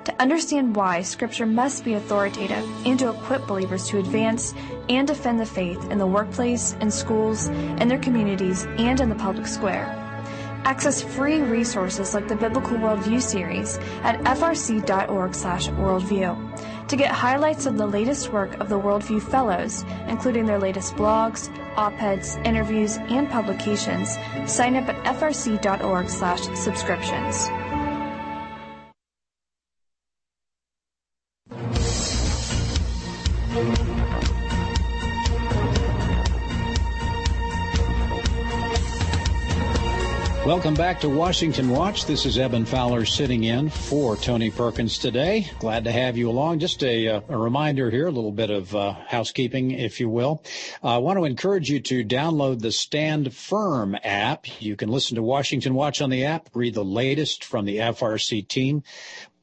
to 0.05 0.21
understand 0.21 0.77
why 0.77 1.01
Scripture 1.01 1.45
must 1.45 1.83
be 1.83 1.95
authoritative 1.95 2.65
and 2.85 2.97
to 2.99 3.09
equip 3.09 3.45
believers 3.47 3.85
to 3.89 3.97
advance 3.97 4.53
and 4.87 5.05
defend 5.05 5.41
the 5.41 5.45
faith 5.45 5.91
in 5.91 5.97
the 5.97 6.07
workplace, 6.07 6.73
in 6.79 6.89
schools, 6.89 7.47
in 7.47 7.89
their 7.89 7.99
communities, 7.99 8.65
and 8.77 9.01
in 9.01 9.09
the 9.09 9.15
public 9.15 9.45
square. 9.45 10.06
Access 10.67 10.99
free 11.01 11.39
resources 11.39 12.13
like 12.13 12.27
the 12.27 12.35
Biblical 12.35 12.77
Worldview 12.77 13.21
series 13.21 13.77
at 14.03 14.19
frc.org/worldview. 14.25 16.87
To 16.89 16.95
get 16.97 17.09
highlights 17.09 17.65
of 17.65 17.77
the 17.77 17.87
latest 17.87 18.33
work 18.33 18.59
of 18.59 18.67
the 18.67 18.77
Worldview 18.77 19.21
Fellows, 19.21 19.85
including 20.09 20.45
their 20.45 20.59
latest 20.59 20.95
blogs, 20.95 21.49
op-eds, 21.77 22.35
interviews, 22.43 22.97
and 22.97 23.29
publications, 23.29 24.17
sign 24.45 24.75
up 24.75 24.89
at 24.89 25.01
frc.org/subscriptions. 25.15 27.49
Welcome 40.57 40.73
back 40.73 40.99
to 41.01 41.09
Washington 41.09 41.69
Watch. 41.69 42.07
This 42.07 42.25
is 42.25 42.39
Eben 42.39 42.65
Fowler 42.65 43.05
sitting 43.05 43.43
in 43.43 43.69
for 43.69 44.15
Tony 44.15 44.49
Perkins 44.49 44.97
today. 44.97 45.51
Glad 45.59 45.83
to 45.83 45.91
have 45.91 46.17
you 46.17 46.31
along. 46.31 46.57
Just 46.57 46.83
a, 46.83 47.07
uh, 47.07 47.21
a 47.29 47.37
reminder 47.37 47.91
here, 47.91 48.07
a 48.07 48.11
little 48.11 48.31
bit 48.31 48.49
of 48.49 48.75
uh, 48.75 48.93
housekeeping, 49.05 49.69
if 49.69 49.99
you 49.99 50.09
will. 50.09 50.43
Uh, 50.83 50.95
I 50.95 50.97
want 50.97 51.19
to 51.19 51.25
encourage 51.25 51.69
you 51.69 51.79
to 51.81 52.03
download 52.03 52.59
the 52.59 52.71
Stand 52.71 53.35
Firm 53.35 53.95
app. 54.03 54.59
You 54.59 54.75
can 54.75 54.89
listen 54.89 55.13
to 55.17 55.21
Washington 55.21 55.75
Watch 55.75 56.01
on 56.01 56.09
the 56.09 56.25
app, 56.25 56.49
read 56.55 56.73
the 56.73 56.83
latest 56.83 57.45
from 57.45 57.65
the 57.65 57.77
FRC 57.77 58.47
team. 58.47 58.81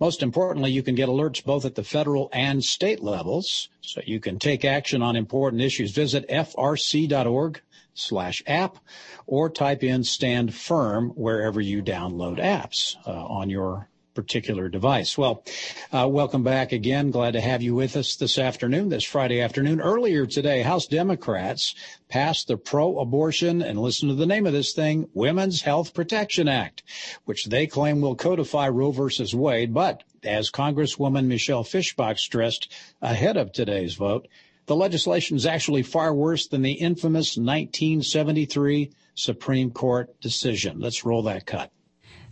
Most 0.01 0.21
importantly, 0.21 0.73
you 0.73 0.83
can 0.83 0.97
get 0.97 1.09
alerts 1.09 1.45
both 1.45 1.65
at 1.65 1.77
the 1.77 1.85
federal 1.85 2.29
and 2.33 2.65
state 2.65 3.05
levels, 3.05 3.69
so 3.83 4.01
you 4.05 4.19
can 4.19 4.41
take 4.41 4.65
action 4.65 5.01
on 5.01 5.15
important 5.15 5.63
issues. 5.63 5.93
Visit 5.93 6.29
frc.org 6.29 7.61
slash 7.95 8.43
app 8.47 8.79
or 9.27 9.49
type 9.49 9.83
in 9.83 10.05
stand 10.05 10.55
firm 10.55 11.11
wherever 11.11 11.61
you 11.61 11.83
download 11.83 12.39
apps 12.39 12.97
uh, 13.07 13.11
on 13.11 13.49
your 13.49 13.89
particular 14.15 14.69
device. 14.69 15.19
Well, 15.19 15.45
uh, 15.93 16.09
welcome 16.09 16.45
back 16.45 16.71
again. 16.71 17.11
Glad 17.11 17.33
to 17.33 17.41
have 17.41 17.63
you 17.63 17.75
with 17.75 17.97
us 17.97 18.15
this 18.15 18.39
afternoon, 18.39 18.89
this 18.89 19.03
Friday 19.03 19.41
afternoon. 19.41 19.81
Earlier 19.81 20.25
today, 20.25 20.63
House 20.63 20.87
Democrats 20.87 21.75
passed 22.09 22.47
the 22.47 22.57
pro-abortion, 22.57 23.61
and 23.61 23.81
listen 23.81 24.09
to 24.09 24.15
the 24.15 24.27
name 24.27 24.47
of 24.47 24.53
this 24.53 24.73
thing, 24.73 25.09
Women's 25.15 25.63
Health 25.63 25.95
Protection 25.95 26.47
Act, 26.47 26.85
which 27.25 27.47
they 27.47 27.67
claim 27.67 28.01
will 28.01 28.15
codify 28.15 28.69
Roe 28.69 28.93
versus 28.93 29.35
Wade. 29.35 29.75
But 29.75 30.05
as 30.23 30.51
Congresswoman 30.51 31.27
Michelle 31.27 31.65
Fischbach 31.65 32.19
stressed 32.19 32.73
ahead 33.03 33.37
of 33.37 33.53
today's 33.53 33.95
vote, 33.95 34.29
the 34.67 34.77
legislation 34.77 35.37
is 35.37 35.47
actually 35.47 35.83
far 35.83 36.15
worse 36.15 36.47
than 36.47 36.63
the 36.63 36.73
infamous 36.73 37.37
1973 37.37 38.91
Supreme 39.15 39.71
Court 39.71 40.21
decision. 40.21 40.81
Let's 40.81 41.05
roll 41.05 41.23
that 41.25 41.47
cut. 41.47 41.71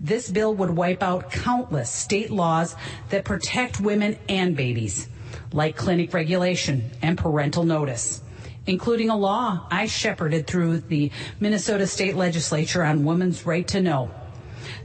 This 0.01 0.31
bill 0.31 0.55
would 0.55 0.71
wipe 0.71 1.03
out 1.03 1.31
countless 1.31 1.91
state 1.91 2.31
laws 2.31 2.75
that 3.11 3.25
protect 3.25 3.81
women 3.81 4.19
and 4.29 4.57
babies, 4.57 5.09
like 5.53 5.77
clinic 5.77 6.13
regulation 6.13 6.91
and 7.03 7.17
parental 7.17 7.65
notice, 7.65 8.23
including 8.67 9.11
a 9.11 9.17
law 9.17 9.67
I 9.71 9.87
shepherded 9.87 10.47
through 10.47 10.81
the 10.81 11.13
Minnesota 11.39 11.87
state 11.87 12.17
legislature 12.17 12.83
on 12.83 13.05
women's 13.05 13.47
right 13.47 13.67
to 13.69 13.81
know. 13.81 14.11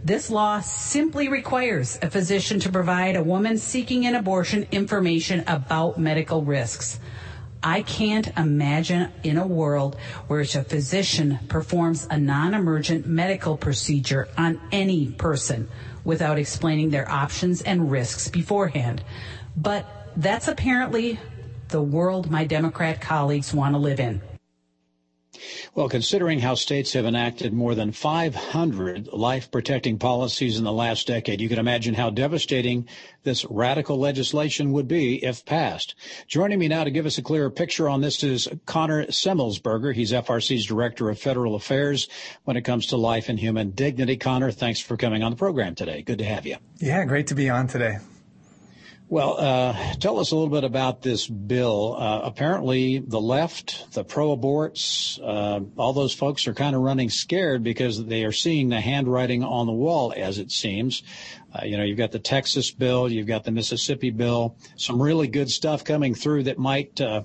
This 0.04 0.30
law 0.30 0.60
simply 0.60 1.30
requires 1.30 1.98
a 2.02 2.10
physician 2.10 2.60
to 2.62 2.72
provide 2.72 3.16
a 3.16 3.24
woman 3.24 3.58
seeking 3.58 4.06
an 4.06 4.16
abortion 4.16 4.68
information 4.72 5.44
about 5.48 5.98
medical 5.98 6.44
risks. 6.44 7.00
I 7.68 7.82
can't 7.82 8.30
imagine 8.38 9.12
in 9.24 9.36
a 9.36 9.46
world 9.46 9.98
where 10.28 10.40
a 10.40 10.46
physician 10.46 11.38
performs 11.50 12.08
a 12.10 12.18
non-emergent 12.18 13.06
medical 13.06 13.58
procedure 13.58 14.30
on 14.38 14.62
any 14.72 15.08
person 15.08 15.68
without 16.06 16.40
explaining 16.40 16.92
their 16.92 17.12
options 17.12 17.62
and 17.62 17.92
risks 17.92 18.30
beforehand. 18.30 19.04
But 19.58 19.86
that's 20.16 20.48
apparently 20.48 21.20
the 21.68 21.82
world 21.82 22.32
my 22.32 22.46
Democrat 22.46 23.02
colleagues 23.02 23.54
want 23.54 23.76
to 23.76 23.80
live 23.80 24.00
in. 24.00 24.22
Well, 25.76 25.90
considering 25.90 26.40
how 26.40 26.56
states 26.56 26.94
have 26.94 27.06
enacted 27.06 27.54
more 27.54 27.76
than 27.76 27.92
500 27.92 29.08
life 29.08 29.52
protecting 29.52 29.98
policies 29.98 30.58
in 30.58 30.64
the 30.64 30.72
last 30.72 31.08
decade, 31.08 31.42
you 31.42 31.50
can 31.50 31.60
imagine 31.60 31.94
how 31.94 32.10
devastating 32.10 32.88
this 33.24 33.46
radical 33.46 34.00
legislation 34.00 34.72
would 34.72 34.88
be 34.88 35.24
if 35.24 35.46
passed. 35.46 35.96
Joining 36.28 36.60
me 36.60 36.68
now 36.68 36.84
to 36.84 36.92
give 36.92 37.06
us 37.06 37.18
a 37.18 37.22
clearer 37.22 37.50
picture 37.50 37.90
on 37.90 38.02
this 38.02 38.24
is 38.24 38.48
Connor 38.66 39.06
Semelsberger. 39.08 39.94
He's 39.94 40.12
FRC's 40.12 40.66
Director 40.66 41.10
of 41.10 41.20
Federal 41.20 41.56
Affairs 41.56 42.08
when 42.46 42.58
it 42.58 42.62
comes 42.62 42.88
to 42.88 42.98
life 42.98 43.30
and 43.30 43.40
human 43.40 43.72
dignity. 43.72 44.18
Connor, 44.18 44.52
thanks 44.52 44.80
for 44.80 44.98
coming 44.98 45.24
on 45.24 45.32
the 45.32 45.38
program 45.38 45.76
today. 45.76 46.02
Good 46.02 46.20
to 46.20 46.26
have 46.26 46.46
you. 46.46 46.58
Yeah, 46.78 47.06
great 47.06 47.28
to 47.28 47.36
be 47.36 47.50
on 47.50 47.68
today. 47.68 47.98
Well, 49.10 49.40
uh, 49.40 49.94
tell 50.02 50.20
us 50.20 50.32
a 50.32 50.36
little 50.36 50.50
bit 50.50 50.66
about 50.66 51.02
this 51.02 51.28
bill. 51.28 51.96
Uh, 51.98 52.20
apparently, 52.26 53.00
the 53.00 53.22
left, 53.22 53.94
the 53.94 54.04
pro-aborts, 54.04 55.18
uh, 55.24 55.62
all 55.78 55.94
those 55.94 56.14
folks 56.14 56.46
are 56.46 56.54
kind 56.54 56.76
of 56.76 56.82
running 56.82 57.10
scared 57.10 57.64
because 57.64 58.04
they 58.04 58.26
are 58.26 58.34
seeing 58.34 58.68
the 58.68 58.82
handwriting 58.82 59.46
on 59.46 59.66
the 59.66 59.72
wall, 59.72 60.14
as 60.14 60.40
it 60.40 60.52
seems. 60.52 61.04
Uh, 61.54 61.64
you 61.64 61.78
know, 61.78 61.86
you've 61.86 61.98
got 61.98 62.12
the 62.12 62.20
Texas 62.20 62.72
bill, 62.72 63.10
you've 63.10 63.28
got 63.28 63.46
the 63.46 63.52
Mississippi 63.52 64.10
bill, 64.10 64.58
some 64.76 65.02
really 65.02 65.30
good 65.30 65.50
stuff 65.50 65.86
coming 65.86 66.14
through 66.14 66.44
that 66.44 66.58
might 66.58 67.00
uh, 67.00 67.22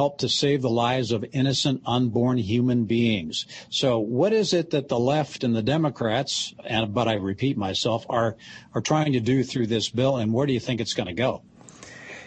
help 0.00 0.16
to 0.16 0.30
save 0.30 0.62
the 0.62 0.70
lives 0.70 1.12
of 1.12 1.26
innocent 1.32 1.82
unborn 1.84 2.38
human 2.38 2.86
beings. 2.86 3.44
So 3.68 3.98
what 3.98 4.32
is 4.32 4.54
it 4.54 4.70
that 4.70 4.88
the 4.88 4.98
left 4.98 5.44
and 5.44 5.54
the 5.54 5.62
Democrats, 5.62 6.54
and, 6.64 6.94
but 6.94 7.06
I 7.06 7.16
repeat 7.16 7.58
myself, 7.58 8.06
are, 8.08 8.38
are 8.74 8.80
trying 8.80 9.12
to 9.12 9.20
do 9.20 9.44
through 9.44 9.66
this 9.66 9.90
bill 9.90 10.16
and 10.16 10.32
where 10.32 10.46
do 10.46 10.54
you 10.54 10.60
think 10.60 10.80
it's 10.80 10.94
going 10.94 11.08
to 11.08 11.12
go? 11.12 11.42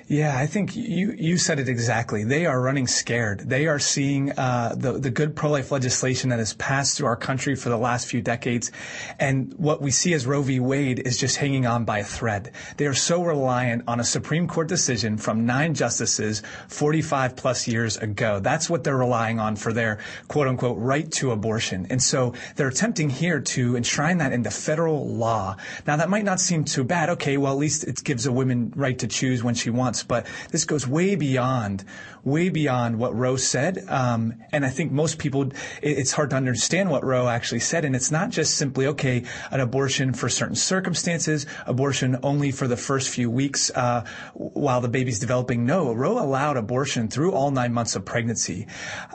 Yeah, 0.07 0.37
I 0.37 0.47
think 0.47 0.75
you, 0.75 1.15
you 1.17 1.37
said 1.37 1.59
it 1.59 1.69
exactly. 1.69 2.25
They 2.25 2.45
are 2.45 2.61
running 2.61 2.87
scared. 2.87 3.39
They 3.39 3.67
are 3.67 3.79
seeing 3.79 4.31
uh, 4.31 4.75
the, 4.77 4.99
the 4.99 5.09
good 5.09 5.35
pro 5.35 5.49
life 5.49 5.71
legislation 5.71 6.29
that 6.29 6.39
has 6.39 6.53
passed 6.55 6.97
through 6.97 7.07
our 7.07 7.15
country 7.15 7.55
for 7.55 7.69
the 7.69 7.77
last 7.77 8.07
few 8.07 8.21
decades. 8.21 8.71
And 9.19 9.53
what 9.53 9.81
we 9.81 9.91
see 9.91 10.13
as 10.13 10.27
Roe 10.27 10.41
v. 10.41 10.59
Wade 10.59 10.99
is 10.99 11.17
just 11.17 11.37
hanging 11.37 11.65
on 11.65 11.85
by 11.85 11.99
a 11.99 12.03
thread. 12.03 12.51
They 12.77 12.85
are 12.85 12.93
so 12.93 13.23
reliant 13.23 13.83
on 13.87 13.99
a 14.01 14.03
Supreme 14.03 14.47
Court 14.47 14.67
decision 14.67 15.17
from 15.17 15.45
nine 15.45 15.73
justices 15.73 16.43
45 16.67 17.37
plus 17.37 17.67
years 17.67 17.95
ago. 17.95 18.41
That's 18.41 18.69
what 18.69 18.83
they're 18.83 18.97
relying 18.97 19.39
on 19.39 19.55
for 19.55 19.71
their 19.71 19.99
quote 20.27 20.47
unquote 20.47 20.77
right 20.79 21.09
to 21.13 21.31
abortion. 21.31 21.87
And 21.89 22.03
so 22.03 22.33
they're 22.55 22.67
attempting 22.67 23.09
here 23.09 23.39
to 23.39 23.77
enshrine 23.77 24.17
that 24.17 24.33
into 24.33 24.51
federal 24.51 25.07
law. 25.07 25.55
Now, 25.87 25.95
that 25.95 26.09
might 26.09 26.25
not 26.25 26.39
seem 26.39 26.65
too 26.65 26.83
bad. 26.83 27.09
Okay, 27.11 27.37
well, 27.37 27.53
at 27.53 27.59
least 27.59 27.85
it 27.85 28.03
gives 28.03 28.25
a 28.25 28.31
woman 28.31 28.73
right 28.75 28.97
to 28.99 29.07
choose 29.07 29.43
when 29.43 29.55
she 29.55 29.69
wants, 29.69 29.92
but 30.01 30.25
this 30.49 30.65
goes 30.65 30.87
way 30.87 31.15
beyond 31.15 31.83
way 32.23 32.49
beyond 32.49 32.97
what 32.97 33.15
Roe 33.15 33.35
said. 33.35 33.85
Um, 33.89 34.41
and 34.51 34.65
I 34.65 34.69
think 34.69 34.91
most 34.91 35.19
people, 35.19 35.43
it, 35.43 35.53
it's 35.81 36.11
hard 36.11 36.29
to 36.29 36.35
understand 36.35 36.89
what 36.89 37.03
Roe 37.03 37.27
actually 37.27 37.59
said. 37.59 37.85
And 37.85 37.95
it's 37.95 38.11
not 38.11 38.29
just 38.29 38.55
simply, 38.55 38.87
okay, 38.87 39.23
an 39.51 39.59
abortion 39.59 40.13
for 40.13 40.29
certain 40.29 40.55
circumstances, 40.55 41.45
abortion 41.65 42.17
only 42.23 42.51
for 42.51 42.67
the 42.67 42.77
first 42.77 43.09
few 43.09 43.29
weeks 43.29 43.71
uh, 43.71 44.05
while 44.33 44.81
the 44.81 44.89
baby's 44.89 45.19
developing. 45.19 45.65
No, 45.65 45.93
Roe 45.93 46.19
allowed 46.19 46.57
abortion 46.57 47.07
through 47.07 47.33
all 47.33 47.51
nine 47.51 47.73
months 47.73 47.95
of 47.95 48.05
pregnancy. 48.05 48.67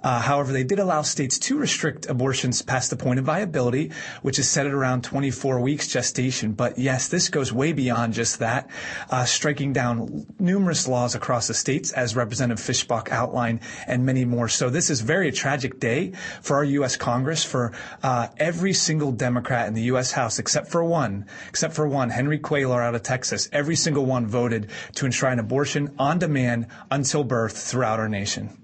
Uh, 0.03 0.21
however, 0.21 0.53
they 0.53 0.64
did 0.64 0.79
allow 0.79 1.03
states 1.03 1.38
to 1.38 1.59
restrict 1.59 2.07
abortions 2.07 2.62
past 2.62 2.90
the 2.90 2.97
point 2.97 3.18
of 3.18 3.25
viability, 3.25 3.92
which 4.23 4.38
is 4.38 4.49
set 4.49 4.66
at 4.66 4.73
around 4.73 5.03
24 5.03 5.61
weeks 5.61 5.88
gestation. 5.88 6.53
But 6.53 6.79
yes, 6.79 7.09
this 7.09 7.29
goes 7.29 7.53
way 7.53 7.73
beyond 7.73 8.14
just 8.14 8.40
that, 8.40 8.68
uh, 9.11 9.25
striking 9.25 9.73
down 9.73 10.27
numerous 10.38 10.87
laws 10.87 11.14
across 11.14 11.49
the 11.49 11.55
states, 11.55 11.92
as 11.92 12.14
Representative 12.14 12.62
Outline, 13.11 13.61
and 13.87 14.05
many 14.05 14.25
more. 14.25 14.49
So 14.49 14.71
this 14.71 14.91
is 14.91 15.01
very 15.01 15.29
a 15.29 15.33
tragic 15.33 15.79
day 15.79 16.13
for 16.43 16.57
our 16.57 16.65
U.S. 16.65 16.97
Congress, 16.97 17.45
for 17.45 17.73
uh, 18.03 18.29
every 18.37 18.73
single 18.73 19.13
Democrat 19.13 19.69
in 19.69 19.75
the 19.75 19.83
U.S. 19.83 20.13
House, 20.13 20.39
except 20.39 20.69
for 20.69 20.83
one, 20.83 21.27
except 21.49 21.75
for 21.75 21.87
one, 21.87 22.11
Henry 22.11 22.39
Cuellar 22.39 22.83
out 22.83 22.95
of 22.95 23.03
Texas. 23.03 23.49
Every 23.53 23.77
single 23.77 24.05
one 24.05 24.27
voted 24.27 24.71
to 24.97 25.07
enshrine 25.07 25.39
abortion 25.39 25.95
on 25.99 26.19
demand 26.19 26.67
until 26.91 27.25
birth 27.25 27.57
throughout 27.57 28.01
our 28.01 28.09
nation. 28.09 28.57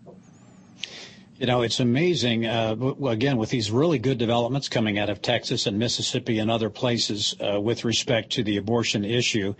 You 1.36 1.46
know, 1.46 1.62
it's 1.62 1.80
amazing, 1.80 2.46
uh, 2.46 2.76
again, 3.06 3.38
with 3.38 3.50
these 3.50 3.68
really 3.68 3.98
good 3.98 4.18
developments 4.18 4.68
coming 4.68 5.00
out 5.00 5.10
of 5.10 5.20
Texas 5.20 5.66
and 5.66 5.78
Mississippi 5.80 6.38
and 6.38 6.48
other 6.48 6.70
places 6.70 7.34
uh, 7.40 7.60
with 7.60 7.84
respect 7.84 8.30
to 8.32 8.44
the 8.44 8.56
abortion 8.56 9.04
issue. 9.04 9.56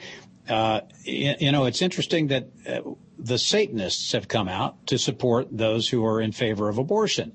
Uh, 0.49 0.81
you, 1.03 1.35
you, 1.41 1.53
know, 1.53 1.65
it's 1.65 1.83
interesting 1.83 2.29
that 2.29 2.49
uh, 2.67 2.81
the 3.19 3.39
Satanists 3.39 4.13
have 4.13 4.29
come 4.29 4.49
out 4.49 4.87
to 4.89 4.99
support 4.99 5.49
those 5.51 5.89
who 5.89 6.05
are 6.05 6.21
in 6.21 6.33
favor 6.33 6.69
of 6.69 6.79
abortion. 6.79 7.33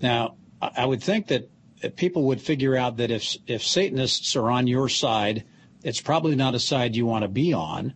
Now, 0.00 0.36
I 0.60 0.86
would 0.86 1.02
think 1.02 1.28
that 1.28 1.50
people 1.96 2.24
would 2.24 2.40
figure 2.40 2.76
out 2.76 2.98
that 2.98 3.10
if 3.10 3.36
if 3.46 3.66
Satanists 3.66 4.36
are 4.36 4.50
on 4.50 4.66
your 4.66 4.88
side, 4.88 5.44
it's 5.82 6.00
probably 6.00 6.36
not 6.36 6.54
a 6.54 6.60
side 6.60 6.94
you 6.94 7.06
want 7.06 7.22
to 7.22 7.28
be 7.28 7.52
on, 7.52 7.94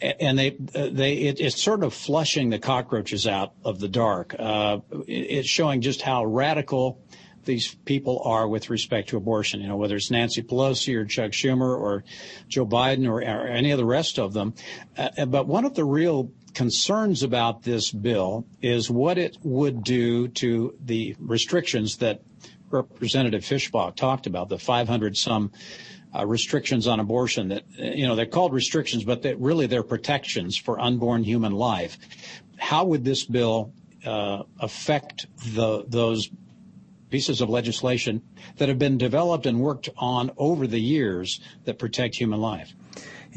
and 0.00 0.38
they 0.38 0.50
they 0.50 1.14
it, 1.14 1.40
it's 1.40 1.60
sort 1.60 1.82
of 1.82 1.92
flushing 1.92 2.50
the 2.50 2.60
cockroaches 2.60 3.26
out 3.26 3.54
of 3.64 3.80
the 3.80 3.88
dark. 3.88 4.36
Uh, 4.38 4.78
it's 5.08 5.48
showing 5.48 5.80
just 5.80 6.02
how 6.02 6.24
radical 6.24 7.00
these 7.46 7.74
people 7.84 8.20
are 8.24 8.46
with 8.46 8.68
respect 8.68 9.08
to 9.10 9.16
abortion. 9.16 9.60
You 9.60 9.68
know, 9.68 9.76
whether 9.76 9.96
it's 9.96 10.10
Nancy 10.10 10.42
Pelosi 10.42 10.94
or 10.96 11.04
Chuck 11.04 11.30
Schumer 11.30 11.78
or 11.78 12.04
Joe 12.48 12.66
Biden 12.66 13.08
or, 13.08 13.20
or 13.22 13.46
any 13.46 13.70
of 13.70 13.78
the 13.78 13.84
rest 13.86 14.18
of 14.18 14.32
them. 14.32 14.54
Uh, 14.96 15.24
but 15.26 15.46
one 15.46 15.64
of 15.64 15.74
the 15.74 15.84
real 15.84 16.30
concerns 16.52 17.22
about 17.22 17.62
this 17.62 17.90
bill 17.90 18.46
is 18.62 18.90
what 18.90 19.18
it 19.18 19.36
would 19.42 19.84
do 19.84 20.28
to 20.28 20.74
the 20.84 21.14
restrictions 21.18 21.98
that 21.98 22.22
Representative 22.70 23.42
Fischbach 23.42 23.94
talked 23.94 24.26
about, 24.26 24.48
the 24.48 24.58
500 24.58 25.16
some 25.16 25.52
uh, 26.14 26.26
restrictions 26.26 26.86
on 26.86 26.98
abortion 26.98 27.48
that, 27.48 27.64
you 27.76 28.06
know, 28.06 28.16
they're 28.16 28.26
called 28.26 28.52
restrictions, 28.52 29.04
but 29.04 29.22
that 29.22 29.38
really 29.38 29.66
they're 29.66 29.82
protections 29.82 30.56
for 30.56 30.80
unborn 30.80 31.22
human 31.22 31.52
life. 31.52 31.98
How 32.58 32.84
would 32.86 33.04
this 33.04 33.24
bill 33.24 33.72
uh, 34.04 34.44
affect 34.58 35.26
the, 35.54 35.84
those 35.86 36.30
pieces 37.10 37.40
of 37.40 37.48
legislation 37.48 38.22
that 38.56 38.68
have 38.68 38.78
been 38.78 38.98
developed 38.98 39.46
and 39.46 39.60
worked 39.60 39.88
on 39.96 40.30
over 40.36 40.66
the 40.66 40.80
years 40.80 41.40
that 41.64 41.78
protect 41.78 42.16
human 42.16 42.40
life? 42.40 42.74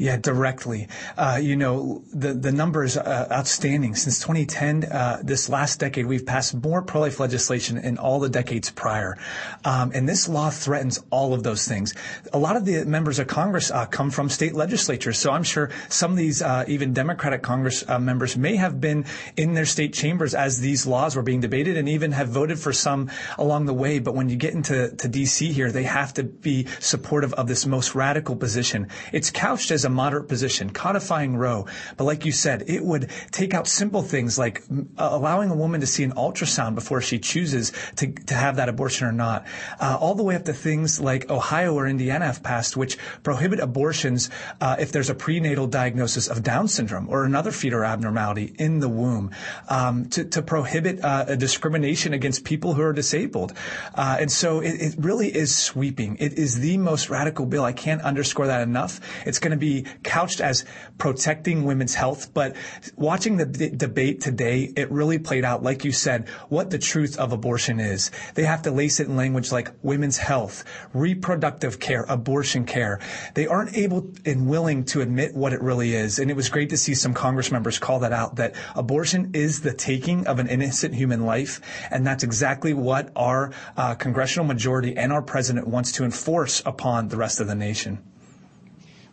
Yeah, 0.00 0.16
directly. 0.16 0.88
Uh, 1.18 1.38
you 1.42 1.56
know, 1.56 2.02
the, 2.10 2.32
the 2.32 2.52
numbers 2.52 2.96
uh, 2.96 3.28
outstanding. 3.30 3.94
Since 3.94 4.20
2010, 4.20 4.84
uh, 4.84 5.18
this 5.22 5.50
last 5.50 5.78
decade, 5.78 6.06
we've 6.06 6.24
passed 6.24 6.54
more 6.54 6.80
pro-life 6.80 7.20
legislation 7.20 7.76
in 7.76 7.98
all 7.98 8.18
the 8.18 8.30
decades 8.30 8.70
prior. 8.70 9.18
Um, 9.62 9.92
and 9.94 10.08
this 10.08 10.26
law 10.26 10.48
threatens 10.48 11.04
all 11.10 11.34
of 11.34 11.42
those 11.42 11.68
things. 11.68 11.92
A 12.32 12.38
lot 12.38 12.56
of 12.56 12.64
the 12.64 12.86
members 12.86 13.18
of 13.18 13.26
Congress 13.26 13.70
uh, 13.70 13.84
come 13.84 14.10
from 14.10 14.30
state 14.30 14.54
legislatures. 14.54 15.18
So 15.18 15.32
I'm 15.32 15.42
sure 15.42 15.70
some 15.90 16.12
of 16.12 16.16
these, 16.16 16.40
uh, 16.40 16.64
even 16.66 16.94
Democratic 16.94 17.42
Congress 17.42 17.84
uh, 17.86 17.98
members 17.98 18.38
may 18.38 18.56
have 18.56 18.80
been 18.80 19.04
in 19.36 19.52
their 19.52 19.66
state 19.66 19.92
chambers 19.92 20.34
as 20.34 20.60
these 20.60 20.86
laws 20.86 21.14
were 21.14 21.22
being 21.22 21.40
debated 21.40 21.76
and 21.76 21.90
even 21.90 22.12
have 22.12 22.30
voted 22.30 22.58
for 22.58 22.72
some 22.72 23.10
along 23.36 23.66
the 23.66 23.74
way. 23.74 23.98
But 23.98 24.14
when 24.14 24.30
you 24.30 24.36
get 24.36 24.54
into 24.54 24.96
to 24.96 25.08
DC 25.10 25.50
here, 25.52 25.70
they 25.70 25.82
have 25.82 26.14
to 26.14 26.22
be 26.22 26.68
supportive 26.78 27.34
of 27.34 27.48
this 27.48 27.66
most 27.66 27.94
radical 27.94 28.34
position. 28.34 28.88
It's 29.12 29.30
couched 29.30 29.70
as 29.70 29.84
a 29.84 29.89
moderate 29.90 30.28
position, 30.28 30.70
codifying 30.70 31.36
Roe. 31.36 31.66
But 31.96 32.04
like 32.04 32.24
you 32.24 32.32
said, 32.32 32.64
it 32.68 32.84
would 32.84 33.10
take 33.30 33.54
out 33.54 33.66
simple 33.66 34.02
things 34.02 34.38
like 34.38 34.62
uh, 34.70 35.08
allowing 35.10 35.50
a 35.50 35.56
woman 35.56 35.80
to 35.80 35.86
see 35.86 36.04
an 36.04 36.12
ultrasound 36.12 36.74
before 36.74 37.00
she 37.00 37.18
chooses 37.18 37.72
to, 37.96 38.12
to 38.12 38.34
have 38.34 38.56
that 38.56 38.68
abortion 38.68 39.06
or 39.06 39.12
not, 39.12 39.46
uh, 39.80 39.96
all 40.00 40.14
the 40.14 40.22
way 40.22 40.34
up 40.34 40.44
to 40.44 40.52
things 40.52 41.00
like 41.00 41.30
Ohio 41.30 41.74
or 41.74 41.86
Indiana 41.86 42.26
have 42.26 42.42
passed, 42.42 42.76
which 42.76 42.98
prohibit 43.22 43.60
abortions 43.60 44.30
uh, 44.60 44.76
if 44.78 44.92
there's 44.92 45.10
a 45.10 45.14
prenatal 45.14 45.66
diagnosis 45.66 46.28
of 46.28 46.42
Down 46.42 46.68
syndrome 46.68 47.08
or 47.08 47.24
another 47.24 47.50
fetal 47.50 47.82
abnormality 47.82 48.54
in 48.58 48.80
the 48.80 48.88
womb, 48.88 49.30
um, 49.68 50.08
to, 50.10 50.24
to, 50.24 50.40
prohibit 50.42 51.04
uh, 51.04 51.36
discrimination 51.36 52.12
against 52.12 52.44
people 52.44 52.74
who 52.74 52.82
are 52.82 52.92
disabled. 52.92 53.52
Uh, 53.94 54.16
and 54.18 54.32
so 54.32 54.60
it, 54.60 54.74
it 54.80 54.94
really 54.98 55.28
is 55.28 55.54
sweeping. 55.54 56.16
It 56.18 56.32
is 56.34 56.58
the 56.58 56.78
most 56.78 57.10
radical 57.10 57.46
bill. 57.46 57.64
I 57.64 57.72
can't 57.72 58.02
underscore 58.02 58.46
that 58.48 58.62
enough. 58.62 59.00
It's 59.26 59.38
going 59.38 59.52
to 59.52 59.56
be 59.56 59.79
couched 60.02 60.40
as 60.40 60.64
protecting 60.98 61.64
women's 61.64 61.94
health, 61.94 62.32
but 62.34 62.56
watching 62.96 63.36
the 63.36 63.46
d- 63.46 63.70
debate 63.70 64.20
today, 64.20 64.72
it 64.76 64.90
really 64.90 65.18
played 65.18 65.44
out, 65.44 65.62
like 65.62 65.84
you 65.84 65.92
said, 65.92 66.28
what 66.48 66.70
the 66.70 66.78
truth 66.78 67.18
of 67.18 67.32
abortion 67.32 67.80
is. 67.80 68.10
They 68.34 68.44
have 68.44 68.62
to 68.62 68.70
lace 68.70 69.00
it 69.00 69.08
in 69.08 69.16
language 69.16 69.52
like 69.52 69.70
women's 69.82 70.18
health, 70.18 70.64
reproductive 70.92 71.80
care, 71.80 72.04
abortion 72.08 72.64
care. 72.64 73.00
They 73.34 73.46
aren't 73.46 73.76
able 73.76 74.10
and 74.24 74.48
willing 74.48 74.84
to 74.86 75.00
admit 75.00 75.34
what 75.34 75.52
it 75.52 75.62
really 75.62 75.94
is. 75.94 76.18
And 76.18 76.30
it 76.30 76.36
was 76.36 76.48
great 76.48 76.70
to 76.70 76.76
see 76.76 76.94
some 76.94 77.14
Congress 77.14 77.50
members 77.50 77.78
call 77.78 78.00
that 78.00 78.12
out, 78.12 78.36
that 78.36 78.54
abortion 78.74 79.30
is 79.34 79.60
the 79.60 79.72
taking 79.72 80.26
of 80.26 80.38
an 80.38 80.48
innocent 80.48 80.94
human 80.94 81.24
life. 81.24 81.60
And 81.90 82.06
that's 82.06 82.24
exactly 82.24 82.74
what 82.74 83.10
our 83.16 83.52
uh, 83.76 83.94
congressional 83.94 84.46
majority 84.46 84.96
and 84.96 85.12
our 85.12 85.22
president 85.22 85.66
wants 85.66 85.92
to 85.92 86.04
enforce 86.04 86.62
upon 86.66 87.08
the 87.08 87.16
rest 87.16 87.40
of 87.40 87.46
the 87.46 87.54
nation. 87.54 88.09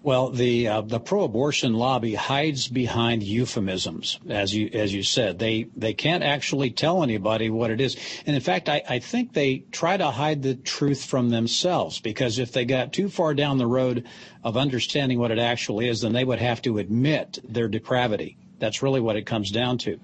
Well, 0.07 0.29
the 0.29 0.69
uh, 0.69 0.81
the 0.83 1.01
pro-abortion 1.01 1.73
lobby 1.73 2.15
hides 2.15 2.69
behind 2.69 3.23
euphemisms, 3.23 4.19
as 4.29 4.55
you 4.55 4.69
as 4.71 4.93
you 4.93 5.03
said. 5.03 5.37
They 5.37 5.67
they 5.75 5.93
can't 5.93 6.23
actually 6.23 6.69
tell 6.71 7.03
anybody 7.03 7.49
what 7.49 7.71
it 7.71 7.81
is, 7.81 7.97
and 8.25 8.33
in 8.33 8.41
fact, 8.41 8.69
I, 8.69 8.81
I 8.87 8.99
think 8.99 9.33
they 9.33 9.65
try 9.69 9.97
to 9.97 10.09
hide 10.11 10.43
the 10.43 10.55
truth 10.55 11.03
from 11.03 11.27
themselves 11.27 11.99
because 11.99 12.39
if 12.39 12.53
they 12.53 12.63
got 12.63 12.93
too 12.93 13.09
far 13.09 13.33
down 13.33 13.57
the 13.57 13.67
road 13.67 14.07
of 14.45 14.55
understanding 14.55 15.19
what 15.19 15.31
it 15.31 15.39
actually 15.39 15.89
is, 15.89 15.99
then 15.99 16.13
they 16.13 16.23
would 16.23 16.39
have 16.39 16.61
to 16.61 16.77
admit 16.77 17.39
their 17.43 17.67
depravity. 17.67 18.37
That's 18.59 18.81
really 18.81 19.01
what 19.01 19.17
it 19.17 19.25
comes 19.25 19.51
down 19.51 19.77
to. 19.79 19.99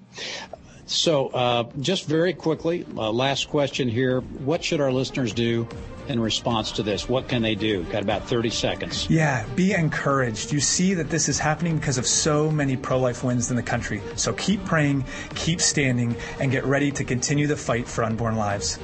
So, 0.86 1.28
uh, 1.28 1.64
just 1.80 2.06
very 2.06 2.34
quickly, 2.34 2.86
uh, 2.96 3.10
last 3.10 3.48
question 3.48 3.88
here: 3.88 4.20
What 4.20 4.62
should 4.62 4.80
our 4.80 4.92
listeners 4.92 5.32
do 5.32 5.66
in 6.08 6.20
response 6.20 6.72
to 6.72 6.82
this? 6.82 7.08
What 7.08 7.28
can 7.28 7.42
they 7.42 7.54
do? 7.54 7.84
Got 7.84 8.02
about 8.02 8.28
30 8.28 8.50
seconds. 8.50 9.08
Yeah, 9.08 9.46
be 9.54 9.72
encouraged. 9.72 10.52
You 10.52 10.60
see 10.60 10.94
that 10.94 11.10
this 11.10 11.28
is 11.28 11.38
happening 11.38 11.78
because 11.78 11.98
of 11.98 12.06
so 12.06 12.50
many 12.50 12.76
pro 12.76 12.98
life 12.98 13.24
wins 13.24 13.50
in 13.50 13.56
the 13.56 13.62
country. 13.62 14.02
So 14.16 14.32
keep 14.34 14.64
praying, 14.64 15.04
keep 15.34 15.60
standing, 15.60 16.16
and 16.40 16.50
get 16.50 16.64
ready 16.64 16.90
to 16.92 17.04
continue 17.04 17.46
the 17.46 17.56
fight 17.56 17.88
for 17.88 18.04
unborn 18.04 18.36
lives. 18.36 18.78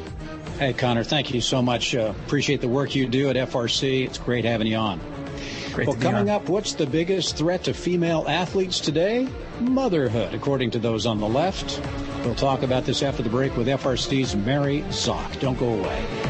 Hey, 0.59 0.73
Connor, 0.73 1.05
thank 1.05 1.33
you 1.33 1.41
so 1.41 1.63
much. 1.63 1.95
Uh, 1.95 2.13
appreciate 2.27 2.61
the 2.61 2.69
work 2.69 2.95
you 2.95 3.07
do 3.07 3.31
at 3.31 3.37
FRC. 3.37 4.07
It's 4.07 4.19
great 4.19 4.45
having 4.45 4.67
you 4.67 4.77
on. 4.77 5.01
Great 5.73 5.89
well, 5.89 5.97
coming 5.97 6.29
on. 6.29 6.37
up, 6.37 6.49
what's 6.49 6.75
the 6.75 6.87
biggest 6.87 7.37
threat 7.37 7.65
to 7.65 7.75
female 7.75 8.25
athletes 8.29 8.81
today? 8.81 9.29
Motherhood, 9.61 10.35
according 10.35 10.71
to 10.73 10.79
those 10.79 11.07
on 11.07 11.21
the 11.21 11.29
left. 11.29 11.81
We'll 12.25 12.35
talk 12.35 12.63
about 12.63 12.85
this 12.85 13.03
after 13.03 13.23
the 13.23 13.31
break 13.31 13.57
with 13.57 13.67
FRC's 13.67 14.37
Mary 14.37 14.83
Szoch. 14.89 15.41
Don't 15.41 15.59
go 15.59 15.69
away. 15.69 16.30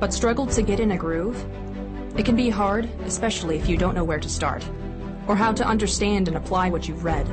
but 0.00 0.12
struggled 0.12 0.50
to 0.52 0.62
get 0.62 0.80
in 0.80 0.92
a 0.92 0.96
groove? 0.96 1.44
It 2.16 2.24
can 2.24 2.36
be 2.36 2.48
hard, 2.48 2.88
especially 3.04 3.56
if 3.56 3.68
you 3.68 3.76
don't 3.76 3.94
know 3.94 4.04
where 4.04 4.20
to 4.20 4.28
start, 4.28 4.64
or 5.26 5.34
how 5.34 5.52
to 5.52 5.66
understand 5.66 6.28
and 6.28 6.36
apply 6.36 6.70
what 6.70 6.86
you've 6.86 7.04
read. 7.04 7.28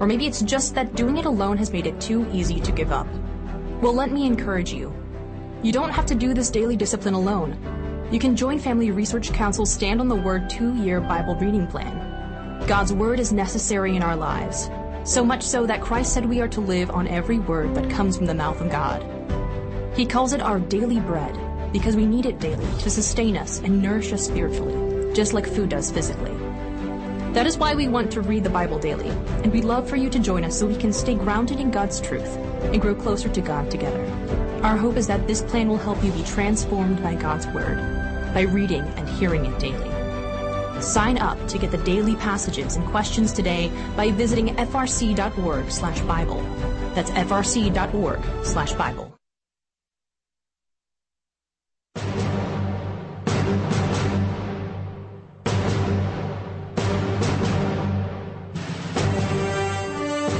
Or 0.00 0.06
maybe 0.06 0.26
it's 0.26 0.42
just 0.42 0.74
that 0.74 0.96
doing 0.96 1.18
it 1.18 1.24
alone 1.24 1.56
has 1.58 1.72
made 1.72 1.86
it 1.86 2.00
too 2.00 2.28
easy 2.32 2.58
to 2.60 2.72
give 2.72 2.90
up. 2.90 3.06
Well, 3.80 3.94
let 3.94 4.10
me 4.10 4.26
encourage 4.26 4.72
you. 4.72 4.92
You 5.62 5.72
don't 5.72 5.90
have 5.90 6.06
to 6.06 6.14
do 6.14 6.34
this 6.34 6.50
daily 6.50 6.76
discipline 6.76 7.14
alone. 7.14 8.08
You 8.10 8.18
can 8.18 8.34
join 8.36 8.58
Family 8.58 8.90
Research 8.90 9.32
Council's 9.32 9.72
Stand 9.72 10.00
on 10.00 10.08
the 10.08 10.16
Word 10.16 10.50
two 10.50 10.74
year 10.74 11.00
Bible 11.00 11.36
reading 11.36 11.66
plan. 11.66 12.66
God's 12.66 12.92
Word 12.92 13.20
is 13.20 13.32
necessary 13.32 13.94
in 13.94 14.02
our 14.02 14.16
lives, 14.16 14.68
so 15.04 15.24
much 15.24 15.42
so 15.42 15.66
that 15.66 15.80
Christ 15.80 16.12
said 16.12 16.26
we 16.26 16.40
are 16.40 16.48
to 16.48 16.60
live 16.60 16.90
on 16.90 17.06
every 17.06 17.38
word 17.38 17.74
that 17.74 17.90
comes 17.90 18.16
from 18.16 18.26
the 18.26 18.34
mouth 18.34 18.60
of 18.60 18.70
God. 18.70 19.04
He 19.96 20.06
calls 20.06 20.32
it 20.32 20.40
our 20.40 20.58
daily 20.58 20.98
bread 20.98 21.38
because 21.74 21.94
we 21.96 22.06
need 22.06 22.24
it 22.24 22.38
daily 22.38 22.64
to 22.78 22.88
sustain 22.88 23.36
us 23.36 23.58
and 23.58 23.82
nourish 23.82 24.12
us 24.12 24.24
spiritually, 24.24 25.12
just 25.12 25.34
like 25.34 25.44
food 25.44 25.70
does 25.70 25.90
physically. 25.90 26.30
That 27.32 27.48
is 27.48 27.58
why 27.58 27.74
we 27.74 27.88
want 27.88 28.12
to 28.12 28.20
read 28.20 28.44
the 28.44 28.50
Bible 28.50 28.78
daily, 28.78 29.08
and 29.42 29.52
we'd 29.52 29.64
love 29.64 29.90
for 29.90 29.96
you 29.96 30.08
to 30.08 30.20
join 30.20 30.44
us 30.44 30.56
so 30.56 30.66
we 30.66 30.76
can 30.76 30.92
stay 30.92 31.16
grounded 31.16 31.58
in 31.58 31.72
God's 31.72 32.00
truth 32.00 32.36
and 32.72 32.80
grow 32.80 32.94
closer 32.94 33.28
to 33.28 33.40
God 33.40 33.72
together. 33.72 34.04
Our 34.62 34.76
hope 34.76 34.96
is 34.96 35.08
that 35.08 35.26
this 35.26 35.42
plan 35.42 35.68
will 35.68 35.76
help 35.76 36.00
you 36.04 36.12
be 36.12 36.22
transformed 36.22 37.02
by 37.02 37.16
God's 37.16 37.48
Word 37.48 37.78
by 38.32 38.42
reading 38.42 38.82
and 38.82 39.08
hearing 39.08 39.44
it 39.44 39.58
daily. 39.58 39.90
Sign 40.80 41.18
up 41.18 41.44
to 41.48 41.58
get 41.58 41.72
the 41.72 41.78
daily 41.78 42.14
passages 42.14 42.76
and 42.76 42.86
questions 42.86 43.32
today 43.32 43.72
by 43.96 44.12
visiting 44.12 44.54
frc.org/bible. 44.54 46.42
That's 46.94 47.10
frc.org/bible. 47.10 49.13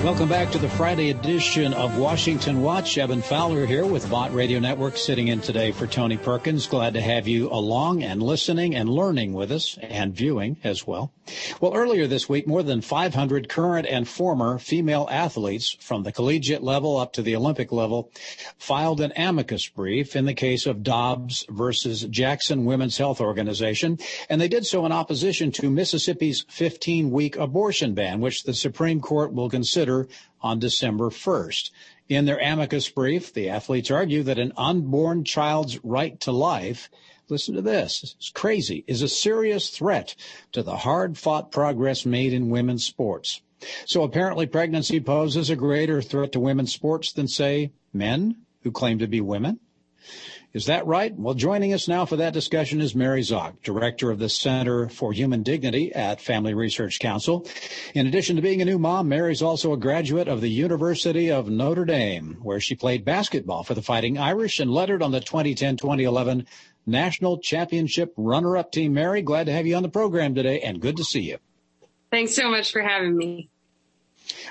Welcome 0.04 0.28
back 0.28 0.52
to 0.52 0.58
the 0.58 0.68
Friday 0.68 1.08
edition 1.08 1.72
of 1.72 1.96
Washington 1.96 2.60
Watch. 2.60 2.98
Evan 2.98 3.22
Fowler 3.22 3.64
here 3.64 3.86
with 3.86 4.10
Bott 4.10 4.34
Radio 4.34 4.60
Network 4.60 4.98
sitting 4.98 5.28
in 5.28 5.40
today 5.40 5.72
for 5.72 5.86
Tony 5.86 6.18
Perkins. 6.18 6.66
Glad 6.66 6.92
to 6.92 7.00
have 7.00 7.26
you 7.26 7.50
along 7.50 8.02
and 8.02 8.22
listening 8.22 8.74
and 8.74 8.90
learning 8.90 9.32
with 9.32 9.50
us 9.50 9.78
and 9.80 10.14
viewing 10.14 10.58
as 10.62 10.86
well. 10.86 11.10
Well, 11.60 11.74
earlier 11.74 12.06
this 12.06 12.28
week, 12.28 12.46
more 12.46 12.62
than 12.62 12.80
500 12.80 13.48
current 13.48 13.86
and 13.86 14.06
former 14.06 14.58
female 14.58 15.08
athletes 15.10 15.76
from 15.80 16.02
the 16.02 16.12
collegiate 16.12 16.62
level 16.62 16.96
up 16.96 17.14
to 17.14 17.22
the 17.22 17.36
Olympic 17.36 17.72
level 17.72 18.10
filed 18.58 19.00
an 19.00 19.12
amicus 19.16 19.68
brief 19.68 20.16
in 20.16 20.26
the 20.26 20.34
case 20.34 20.66
of 20.66 20.82
Dobbs 20.82 21.46
versus 21.48 22.02
Jackson 22.02 22.64
Women's 22.64 22.98
Health 22.98 23.20
Organization. 23.20 23.98
And 24.28 24.40
they 24.40 24.48
did 24.48 24.66
so 24.66 24.84
in 24.84 24.92
opposition 24.92 25.50
to 25.52 25.70
Mississippi's 25.70 26.44
15 26.48 27.10
week 27.10 27.36
abortion 27.36 27.94
ban, 27.94 28.20
which 28.20 28.44
the 28.44 28.54
Supreme 28.54 29.00
Court 29.00 29.32
will 29.32 29.48
consider 29.48 30.08
on 30.42 30.58
December 30.58 31.08
1st. 31.08 31.70
In 32.08 32.26
their 32.26 32.38
amicus 32.38 32.90
brief, 32.90 33.32
the 33.32 33.48
athletes 33.48 33.90
argue 33.90 34.22
that 34.24 34.38
an 34.38 34.52
unborn 34.58 35.24
child's 35.24 35.82
right 35.82 36.20
to 36.20 36.32
life 36.32 36.90
listen 37.28 37.54
to 37.54 37.62
this, 37.62 38.14
it's 38.16 38.30
crazy, 38.30 38.84
is 38.86 39.02
a 39.02 39.08
serious 39.08 39.70
threat 39.70 40.14
to 40.52 40.62
the 40.62 40.76
hard 40.76 41.18
fought 41.18 41.50
progress 41.50 42.04
made 42.04 42.32
in 42.32 42.50
women's 42.50 42.84
sports. 42.84 43.40
So 43.86 44.02
apparently 44.02 44.46
pregnancy 44.46 45.00
poses 45.00 45.50
a 45.50 45.56
greater 45.56 46.02
threat 46.02 46.32
to 46.32 46.40
women's 46.40 46.72
sports 46.72 47.12
than, 47.12 47.28
say, 47.28 47.72
men 47.92 48.36
who 48.62 48.70
claim 48.70 48.98
to 48.98 49.06
be 49.06 49.20
women. 49.20 49.60
Is 50.52 50.66
that 50.66 50.86
right? 50.86 51.12
Well, 51.18 51.34
joining 51.34 51.72
us 51.72 51.88
now 51.88 52.06
for 52.06 52.14
that 52.14 52.32
discussion 52.32 52.80
is 52.80 52.94
Mary 52.94 53.22
Szoch, 53.22 53.60
Director 53.64 54.12
of 54.12 54.20
the 54.20 54.28
Center 54.28 54.88
for 54.88 55.12
Human 55.12 55.42
Dignity 55.42 55.92
at 55.92 56.20
Family 56.20 56.54
Research 56.54 57.00
Council. 57.00 57.44
In 57.92 58.06
addition 58.06 58.36
to 58.36 58.42
being 58.42 58.62
a 58.62 58.64
new 58.64 58.78
mom, 58.78 59.08
Mary's 59.08 59.42
also 59.42 59.72
a 59.72 59.76
graduate 59.76 60.28
of 60.28 60.40
the 60.40 60.48
University 60.48 61.28
of 61.28 61.48
Notre 61.48 61.84
Dame, 61.84 62.38
where 62.40 62.60
she 62.60 62.76
played 62.76 63.04
basketball 63.04 63.64
for 63.64 63.74
the 63.74 63.82
Fighting 63.82 64.16
Irish 64.16 64.60
and 64.60 64.70
lettered 64.70 65.02
on 65.02 65.10
the 65.10 65.20
2010-2011 65.20 66.46
National 66.86 67.38
Championship 67.38 68.12
runner-up 68.16 68.72
team. 68.72 68.94
Mary, 68.94 69.22
glad 69.22 69.46
to 69.46 69.52
have 69.52 69.66
you 69.66 69.76
on 69.76 69.82
the 69.82 69.88
program 69.88 70.34
today 70.34 70.60
and 70.60 70.80
good 70.80 70.96
to 70.96 71.04
see 71.04 71.20
you. 71.20 71.38
Thanks 72.10 72.34
so 72.34 72.50
much 72.50 72.72
for 72.72 72.82
having 72.82 73.16
me. 73.16 73.48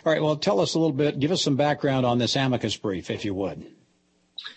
All 0.06 0.12
right. 0.12 0.22
Well, 0.22 0.36
tell 0.36 0.60
us 0.60 0.76
a 0.76 0.80
little 0.80 0.96
bit, 0.96 1.20
give 1.20 1.32
us 1.32 1.42
some 1.42 1.56
background 1.56 2.06
on 2.06 2.18
this 2.18 2.36
amicus 2.36 2.76
brief, 2.78 3.10
if 3.10 3.26
you 3.26 3.34
would. 3.34 3.66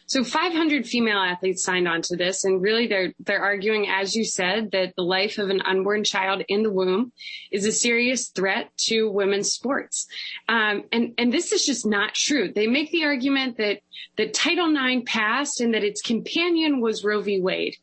So 0.08 0.22
500 0.22 0.86
female 0.86 1.18
athletes 1.18 1.64
signed 1.64 1.88
on 1.88 2.00
to 2.02 2.16
this, 2.16 2.44
and 2.44 2.62
really 2.62 2.86
they're 2.86 3.12
they're 3.18 3.42
arguing, 3.42 3.88
as 3.88 4.14
you 4.14 4.24
said, 4.24 4.70
that 4.70 4.94
the 4.96 5.02
life 5.02 5.38
of 5.38 5.50
an 5.50 5.62
unborn 5.62 6.04
child 6.04 6.42
in 6.48 6.62
the 6.62 6.70
womb 6.70 7.12
is 7.50 7.66
a 7.66 7.72
serious 7.72 8.28
threat 8.28 8.70
to 8.86 9.10
women's 9.10 9.52
sports, 9.52 10.06
um, 10.48 10.84
and 10.92 11.14
and 11.18 11.32
this 11.32 11.50
is 11.50 11.66
just 11.66 11.84
not 11.84 12.14
true. 12.14 12.52
They 12.52 12.68
make 12.68 12.92
the 12.92 13.04
argument 13.04 13.56
that 13.58 13.80
that 14.16 14.32
Title 14.32 14.72
IX 14.74 15.02
passed 15.06 15.60
and 15.60 15.74
that 15.74 15.82
its 15.82 16.02
companion 16.02 16.80
was 16.80 17.04
Roe 17.04 17.20
v. 17.20 17.40
Wade. 17.40 17.76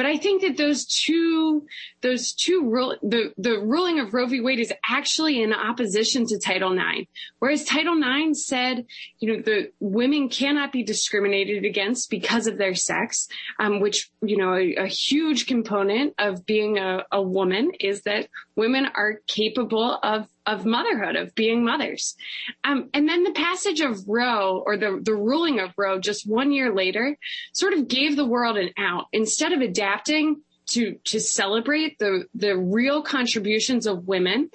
But 0.00 0.06
I 0.06 0.16
think 0.16 0.40
that 0.40 0.56
those 0.56 0.86
two, 0.86 1.66
those 2.00 2.32
two 2.32 2.62
rule, 2.64 2.96
the, 3.02 3.34
the 3.36 3.60
ruling 3.60 4.00
of 4.00 4.14
Roe 4.14 4.24
v. 4.24 4.40
Wade 4.40 4.58
is 4.58 4.72
actually 4.88 5.42
in 5.42 5.52
opposition 5.52 6.24
to 6.28 6.38
Title 6.38 6.72
IX. 6.72 7.06
Whereas 7.38 7.66
Title 7.66 8.00
IX 8.00 8.32
said, 8.42 8.86
you 9.18 9.30
know, 9.30 9.42
the 9.42 9.72
women 9.78 10.30
cannot 10.30 10.72
be 10.72 10.82
discriminated 10.82 11.66
against 11.66 12.08
because 12.08 12.46
of 12.46 12.56
their 12.56 12.74
sex, 12.74 13.28
um, 13.58 13.80
which, 13.80 14.10
you 14.22 14.38
know, 14.38 14.54
a, 14.54 14.74
a, 14.76 14.86
huge 14.86 15.46
component 15.46 16.14
of 16.18 16.46
being 16.46 16.78
a, 16.78 17.04
a 17.12 17.20
woman 17.20 17.72
is 17.78 18.00
that 18.04 18.30
women 18.56 18.88
are 18.94 19.20
capable 19.26 19.98
of 20.02 20.28
of 20.50 20.66
motherhood, 20.66 21.14
of 21.14 21.34
being 21.34 21.64
mothers. 21.64 22.16
Um, 22.64 22.90
and 22.92 23.08
then 23.08 23.22
the 23.22 23.32
passage 23.32 23.80
of 23.80 24.08
Roe 24.08 24.62
or 24.66 24.76
the, 24.76 25.00
the 25.02 25.14
ruling 25.14 25.60
of 25.60 25.70
Roe 25.76 26.00
just 26.00 26.28
one 26.28 26.50
year 26.50 26.74
later 26.74 27.16
sort 27.52 27.72
of 27.72 27.86
gave 27.86 28.16
the 28.16 28.26
world 28.26 28.56
an 28.56 28.70
out. 28.76 29.06
Instead 29.12 29.52
of 29.52 29.60
adapting 29.60 30.42
to, 30.70 30.96
to 31.04 31.20
celebrate 31.20 31.98
the, 31.98 32.24
the 32.34 32.56
real 32.56 33.02
contributions 33.02 33.86
of 33.86 34.08
women, 34.08 34.50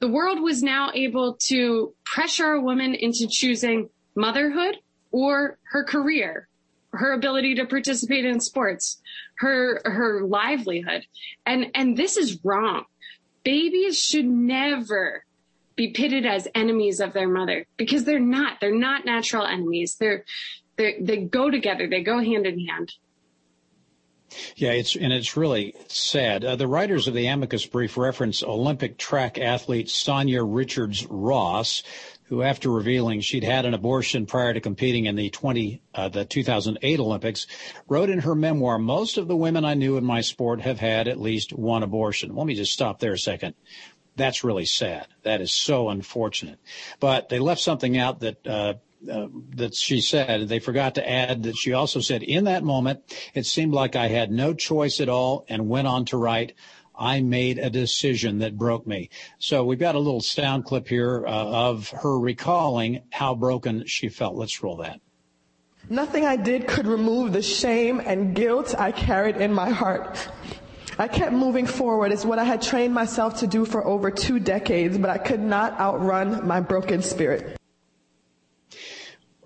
the 0.00 0.08
world 0.08 0.40
was 0.40 0.62
now 0.62 0.90
able 0.94 1.34
to 1.48 1.94
pressure 2.04 2.52
a 2.52 2.60
woman 2.60 2.94
into 2.94 3.28
choosing 3.30 3.90
motherhood 4.14 4.78
or 5.12 5.58
her 5.64 5.84
career, 5.84 6.48
her 6.92 7.12
ability 7.12 7.54
to 7.56 7.66
participate 7.66 8.24
in 8.24 8.40
sports, 8.40 9.02
her, 9.36 9.82
her 9.84 10.22
livelihood. 10.24 11.06
And, 11.44 11.70
and 11.74 11.94
this 11.94 12.16
is 12.16 12.42
wrong 12.42 12.86
babies 13.46 13.96
should 13.96 14.26
never 14.26 15.24
be 15.76 15.92
pitted 15.92 16.24
as 16.26 16.48
enemies 16.54 17.00
of 17.00 17.12
their 17.12 17.28
mother 17.28 17.66
because 17.76 18.04
they're 18.04 18.18
not. 18.18 18.58
They're 18.60 18.74
not 18.74 19.04
natural 19.04 19.46
enemies. 19.46 19.96
They're, 20.00 20.24
they 20.76 20.96
they 21.00 21.18
go 21.18 21.50
together. 21.50 21.88
They 21.88 22.02
go 22.02 22.18
hand 22.18 22.46
in 22.46 22.66
hand. 22.66 22.92
Yeah, 24.56 24.72
it's 24.72 24.96
and 24.96 25.12
it's 25.12 25.36
really 25.36 25.74
sad. 25.88 26.44
Uh, 26.44 26.56
the 26.56 26.66
writers 26.66 27.06
of 27.06 27.14
the 27.14 27.26
amicus 27.26 27.64
brief 27.66 27.96
reference 27.96 28.42
Olympic 28.42 28.98
track 28.98 29.38
athlete 29.38 29.86
Sanya 29.86 30.44
Richards 30.44 31.06
Ross, 31.06 31.82
who, 32.24 32.42
after 32.42 32.70
revealing 32.70 33.20
she'd 33.20 33.44
had 33.44 33.66
an 33.66 33.74
abortion 33.74 34.26
prior 34.26 34.52
to 34.52 34.60
competing 34.60 35.06
in 35.06 35.14
the 35.14 35.30
20 35.30 35.80
uh, 35.94 36.08
the 36.08 36.24
2008 36.24 37.00
Olympics, 37.00 37.46
wrote 37.88 38.10
in 38.10 38.20
her 38.20 38.34
memoir, 38.34 38.78
"Most 38.78 39.16
of 39.16 39.28
the 39.28 39.36
women 39.36 39.64
I 39.64 39.74
knew 39.74 39.96
in 39.96 40.04
my 40.04 40.20
sport 40.20 40.60
have 40.62 40.80
had 40.80 41.06
at 41.08 41.20
least 41.20 41.52
one 41.52 41.82
abortion." 41.82 42.34
Let 42.34 42.46
me 42.46 42.54
just 42.54 42.72
stop 42.72 42.98
there 42.98 43.12
a 43.12 43.18
second. 43.18 43.54
That's 44.16 44.44
really 44.44 44.66
sad. 44.66 45.06
That 45.22 45.40
is 45.40 45.52
so 45.52 45.88
unfortunate. 45.90 46.58
But 47.00 47.28
they 47.28 47.38
left 47.38 47.60
something 47.60 47.96
out 47.98 48.20
that 48.20 48.46
uh, 48.46 48.74
uh, 49.10 49.28
that 49.54 49.74
she 49.74 50.00
said. 50.00 50.48
They 50.48 50.58
forgot 50.58 50.94
to 50.96 51.08
add 51.08 51.44
that 51.44 51.56
she 51.56 51.72
also 51.72 52.00
said, 52.00 52.22
in 52.22 52.44
that 52.44 52.64
moment, 52.64 53.00
it 53.34 53.46
seemed 53.46 53.74
like 53.74 53.94
I 53.94 54.08
had 54.08 54.30
no 54.30 54.54
choice 54.54 55.00
at 55.00 55.08
all 55.08 55.44
and 55.48 55.68
went 55.68 55.86
on 55.86 56.06
to 56.06 56.16
write, 56.16 56.54
I 56.98 57.20
made 57.20 57.58
a 57.58 57.70
decision 57.70 58.38
that 58.38 58.56
broke 58.56 58.86
me. 58.86 59.10
So 59.38 59.64
we've 59.64 59.78
got 59.78 59.94
a 59.94 60.00
little 60.00 60.22
sound 60.22 60.64
clip 60.64 60.88
here 60.88 61.26
uh, 61.26 61.30
of 61.30 61.90
her 61.90 62.18
recalling 62.18 63.02
how 63.12 63.34
broken 63.34 63.84
she 63.86 64.08
felt. 64.08 64.34
Let's 64.34 64.62
roll 64.62 64.78
that. 64.78 65.00
Nothing 65.88 66.24
I 66.24 66.36
did 66.36 66.66
could 66.66 66.86
remove 66.86 67.32
the 67.32 67.42
shame 67.42 68.00
and 68.00 68.34
guilt 68.34 68.74
I 68.76 68.90
carried 68.92 69.36
in 69.36 69.52
my 69.52 69.70
heart. 69.70 70.28
I 70.98 71.08
kept 71.08 71.32
moving 71.32 71.66
forward. 71.66 72.12
It's 72.12 72.24
what 72.24 72.38
I 72.38 72.44
had 72.44 72.62
trained 72.62 72.94
myself 72.94 73.40
to 73.40 73.46
do 73.46 73.64
for 73.64 73.86
over 73.86 74.10
two 74.10 74.38
decades, 74.38 74.96
but 74.98 75.10
I 75.10 75.18
could 75.18 75.40
not 75.40 75.78
outrun 75.78 76.46
my 76.46 76.60
broken 76.60 77.02
spirit 77.02 77.56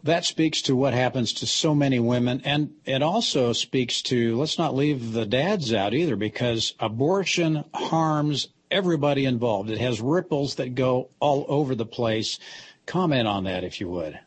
that 0.02 0.24
speaks 0.24 0.62
to 0.62 0.76
what 0.76 0.94
happens 0.94 1.32
to 1.34 1.46
so 1.46 1.74
many 1.74 1.98
women. 1.98 2.40
And 2.44 2.72
it 2.84 3.02
also 3.02 3.52
speaks 3.52 4.02
to, 4.02 4.36
let's 4.36 4.58
not 4.58 4.74
leave 4.74 5.12
the 5.12 5.26
dads 5.26 5.72
out 5.72 5.94
either, 5.94 6.16
because 6.16 6.74
abortion 6.80 7.64
harms 7.74 8.48
everybody 8.70 9.24
involved. 9.24 9.70
It 9.70 9.78
has 9.78 10.00
ripples 10.00 10.56
that 10.56 10.74
go 10.74 11.10
all 11.20 11.44
over 11.48 11.74
the 11.74 11.86
place. 11.86 12.38
Comment 12.86 13.26
on 13.26 13.44
that, 13.44 13.64
if 13.64 13.80
you 13.80 13.88
would. 13.88 14.18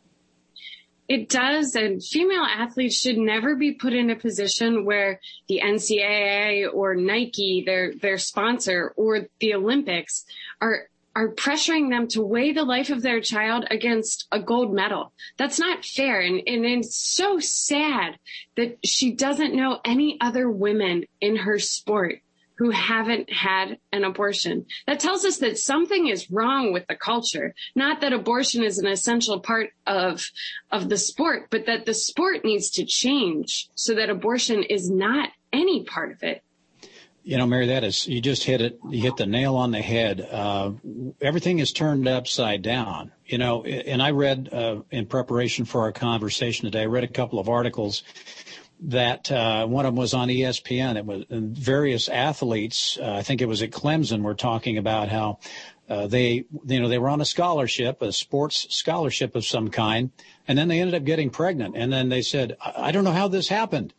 It 1.08 1.28
does, 1.28 1.74
and 1.76 2.02
female 2.02 2.44
athletes 2.44 2.96
should 2.96 3.18
never 3.18 3.56
be 3.56 3.72
put 3.72 3.92
in 3.92 4.10
a 4.10 4.16
position 4.16 4.86
where 4.86 5.20
the 5.48 5.60
NCAA 5.62 6.72
or 6.72 6.94
Nike, 6.94 7.62
their 7.66 7.94
their 7.94 8.16
sponsor, 8.16 8.94
or 8.96 9.28
the 9.38 9.54
Olympics 9.54 10.24
are 10.62 10.88
are 11.16 11.34
pressuring 11.34 11.90
them 11.90 12.08
to 12.08 12.22
weigh 12.22 12.52
the 12.52 12.64
life 12.64 12.90
of 12.90 13.02
their 13.02 13.20
child 13.20 13.64
against 13.70 14.26
a 14.32 14.40
gold 14.40 14.74
medal. 14.74 15.12
That's 15.36 15.60
not 15.60 15.84
fair. 15.84 16.20
And, 16.20 16.42
and 16.46 16.64
it's 16.64 16.96
so 16.96 17.38
sad 17.38 18.18
that 18.56 18.78
she 18.84 19.12
doesn't 19.12 19.54
know 19.54 19.78
any 19.84 20.18
other 20.20 20.50
women 20.50 21.04
in 21.20 21.36
her 21.36 21.58
sport 21.58 22.20
who 22.56 22.70
haven't 22.70 23.32
had 23.32 23.78
an 23.92 24.04
abortion. 24.04 24.66
That 24.86 25.00
tells 25.00 25.24
us 25.24 25.38
that 25.38 25.58
something 25.58 26.06
is 26.06 26.30
wrong 26.30 26.72
with 26.72 26.86
the 26.86 26.94
culture. 26.94 27.54
Not 27.74 28.00
that 28.00 28.12
abortion 28.12 28.62
is 28.62 28.78
an 28.78 28.86
essential 28.86 29.40
part 29.40 29.70
of, 29.86 30.24
of 30.70 30.88
the 30.88 30.98
sport, 30.98 31.48
but 31.50 31.66
that 31.66 31.84
the 31.86 31.94
sport 31.94 32.44
needs 32.44 32.70
to 32.72 32.84
change 32.84 33.68
so 33.74 33.94
that 33.94 34.10
abortion 34.10 34.62
is 34.62 34.88
not 34.90 35.30
any 35.52 35.84
part 35.84 36.12
of 36.12 36.22
it. 36.22 36.42
You 37.26 37.38
know, 37.38 37.46
Mary, 37.46 37.68
that 37.68 37.84
is, 37.84 38.06
you 38.06 38.20
just 38.20 38.44
hit 38.44 38.60
it, 38.60 38.78
you 38.90 39.00
hit 39.00 39.16
the 39.16 39.24
nail 39.24 39.56
on 39.56 39.70
the 39.70 39.80
head. 39.80 40.20
Uh, 40.20 40.72
everything 41.22 41.58
is 41.58 41.72
turned 41.72 42.06
upside 42.06 42.60
down. 42.60 43.12
You 43.24 43.38
know, 43.38 43.64
and 43.64 44.02
I 44.02 44.10
read, 44.10 44.50
uh, 44.52 44.82
in 44.90 45.06
preparation 45.06 45.64
for 45.64 45.80
our 45.80 45.92
conversation 45.92 46.66
today, 46.66 46.82
I 46.82 46.86
read 46.86 47.02
a 47.02 47.08
couple 47.08 47.38
of 47.38 47.48
articles 47.48 48.02
that, 48.80 49.30
uh, 49.30 49.66
one 49.66 49.86
of 49.86 49.94
them 49.94 50.00
was 50.00 50.14
on 50.14 50.28
ESPN. 50.28 50.96
It 50.96 51.06
was 51.06 51.24
various 51.30 52.08
athletes, 52.08 52.98
uh, 53.00 53.12
I 53.12 53.22
think 53.22 53.40
it 53.40 53.48
was 53.48 53.62
at 53.62 53.70
Clemson, 53.70 54.22
were 54.22 54.34
talking 54.34 54.78
about 54.78 55.08
how, 55.08 55.38
uh, 55.88 56.06
they, 56.06 56.44
you 56.66 56.80
know, 56.80 56.88
they 56.88 56.98
were 56.98 57.08
on 57.08 57.20
a 57.20 57.26
scholarship, 57.26 58.02
a 58.02 58.12
sports 58.12 58.66
scholarship 58.74 59.36
of 59.36 59.44
some 59.44 59.68
kind, 59.68 60.10
and 60.48 60.58
then 60.58 60.68
they 60.68 60.80
ended 60.80 60.94
up 60.94 61.04
getting 61.04 61.30
pregnant. 61.30 61.76
And 61.76 61.92
then 61.92 62.08
they 62.08 62.22
said, 62.22 62.56
I, 62.60 62.88
I 62.88 62.92
don't 62.92 63.04
know 63.04 63.12
how 63.12 63.28
this 63.28 63.48
happened 63.48 63.94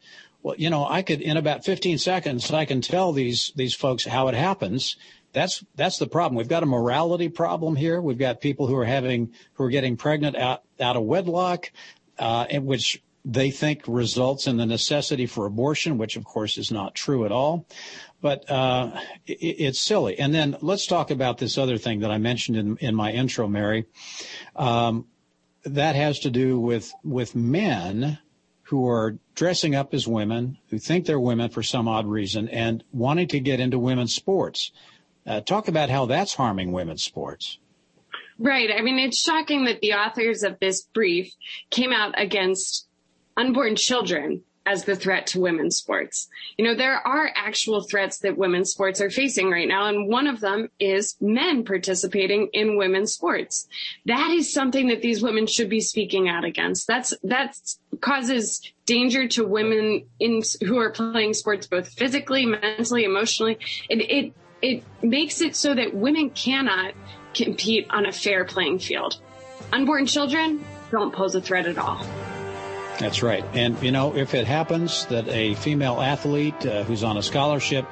well, 0.46 0.56
you 0.60 0.70
know, 0.70 0.86
I 0.88 1.02
could 1.02 1.22
in 1.22 1.38
about 1.38 1.66
15 1.66 1.98
seconds, 1.98 2.52
I 2.52 2.66
can 2.66 2.80
tell 2.80 3.12
these 3.14 3.52
these 3.56 3.74
folks 3.74 4.06
how 4.06 4.28
it 4.28 4.36
happens. 4.36 4.96
That's 5.34 5.66
that's 5.74 5.98
the 5.98 6.06
problem. 6.06 6.38
We've 6.38 6.48
got 6.48 6.62
a 6.62 6.68
morality 6.68 7.30
problem 7.30 7.76
here. 7.76 8.00
We've 8.00 8.20
got 8.20 8.42
people 8.42 8.68
who 8.68 8.76
are 8.76 8.86
having 8.86 9.34
who 9.56 9.64
are 9.64 9.72
getting 9.72 9.98
pregnant 9.98 10.36
out 10.36 10.62
out 10.80 10.98
of 10.98 11.02
wedlock, 11.02 11.72
uh, 12.20 12.46
which 12.60 13.02
they 13.26 13.50
think 13.50 13.82
results 13.88 14.46
in 14.46 14.58
the 14.58 14.66
necessity 14.66 15.26
for 15.26 15.48
abortion, 15.48 15.98
which 15.98 16.16
of 16.16 16.24
course 16.24 16.58
is 16.58 16.72
not 16.72 16.94
true 16.94 17.26
at 17.26 17.32
all. 17.32 17.66
But 18.22 18.50
uh, 18.50 19.00
it, 19.26 19.34
it's 19.34 19.80
silly. 19.82 20.18
And 20.20 20.34
then 20.34 20.58
let's 20.62 20.86
talk 20.86 21.12
about 21.12 21.40
this 21.40 21.58
other 21.58 21.78
thing 21.78 22.02
that 22.02 22.12
I 22.12 22.20
mentioned 22.20 22.58
in, 22.58 22.78
in 22.78 22.96
my 22.96 23.12
intro, 23.12 23.48
Mary. 23.48 23.86
Um, 24.56 25.08
that 25.64 25.96
has 25.96 26.20
to 26.20 26.30
do 26.30 26.60
with 26.60 26.94
with 27.04 27.36
men 27.36 28.20
who 28.64 28.88
are 28.88 29.18
dressing 29.36 29.76
up 29.76 29.94
as 29.94 30.08
women, 30.08 30.58
who 30.70 30.78
think 30.80 31.06
they're 31.06 31.20
women 31.20 31.50
for 31.50 31.64
some 31.64 31.88
odd 31.88 32.08
reason, 32.08 32.48
and 32.50 32.84
wanting 32.92 33.28
to 33.28 33.40
get 33.40 33.60
into 33.60 33.78
women's 33.78 34.14
sports. 34.14 34.72
Uh, 35.26 35.42
talk 35.42 35.68
about 35.68 35.90
how 35.90 36.06
that's 36.06 36.36
harming 36.36 36.72
women's 36.72 37.04
sports. 37.04 37.58
Right. 38.38 38.70
I 38.76 38.82
mean, 38.82 39.00
it's 39.00 39.20
shocking 39.20 39.66
that 39.66 39.82
the 39.82 39.94
authors 39.94 40.44
of 40.44 40.60
this 40.60 40.84
brief 40.94 41.34
came 41.72 41.92
out 41.92 42.20
against 42.20 42.85
unborn 43.38 43.76
children 43.76 44.44
as 44.66 44.86
the 44.86 44.96
threat 44.96 45.28
to 45.28 45.40
women's 45.40 45.78
sports. 45.78 46.28
You 46.58 46.66
know, 46.66 46.76
there 46.76 46.96
are 46.96 47.30
actual 47.36 47.82
threats 47.84 48.20
that 48.20 48.38
women's 48.38 48.72
sports 48.72 49.00
are 49.00 49.10
facing 49.10 49.52
right 49.52 49.68
now, 49.68 49.88
and 49.88 50.08
one 50.08 50.28
of 50.28 50.40
them 50.40 50.70
is 50.80 51.16
men 51.22 51.64
participating 51.64 52.50
in 52.52 52.78
women's 52.78 53.14
sports. 53.14 53.68
That 54.06 54.32
is 54.32 54.52
something 54.52 54.88
that 54.88 55.02
these 55.02 55.22
women 55.22 55.46
should 55.46 55.70
be 55.70 55.82
speaking 55.82 56.28
out 56.28 56.46
against. 56.46 56.88
That's 56.88 57.14
that 57.24 57.56
causes 58.02 58.62
danger 58.86 59.28
to 59.30 59.46
women 59.46 60.06
in 60.20 60.42
who 60.62 60.80
are 60.80 60.92
playing 60.92 61.34
sports 61.36 61.68
both 61.68 61.90
physically, 61.90 62.46
mentally, 62.46 63.04
emotionally. 63.04 63.60
It 63.90 64.02
it 64.10 64.34
it 64.62 64.84
makes 65.04 65.42
it 65.42 65.56
so 65.56 65.76
that 65.76 65.94
women 65.94 66.32
cannot 66.32 66.94
compete 67.36 67.86
on 67.92 68.08
a 68.08 68.12
fair 68.12 68.46
playing 68.46 68.80
field. 68.80 69.20
Unborn 69.72 70.08
children 70.08 70.64
don't 70.90 71.14
pose 71.14 71.36
a 71.36 71.42
threat 71.42 71.68
at 71.68 71.78
all. 71.78 72.04
That's 73.00 73.22
right. 73.22 73.44
And, 73.54 73.82
you 73.84 73.92
know, 73.92 74.16
if 74.16 74.34
it 74.34 74.48
happens 74.48 75.06
that 75.08 75.28
a 75.28 75.56
female 75.56 76.02
athlete 76.02 76.66
uh, 76.66 76.84
who's 76.84 77.04
on 77.04 77.18
a 77.18 77.24
scholarship 77.24 77.86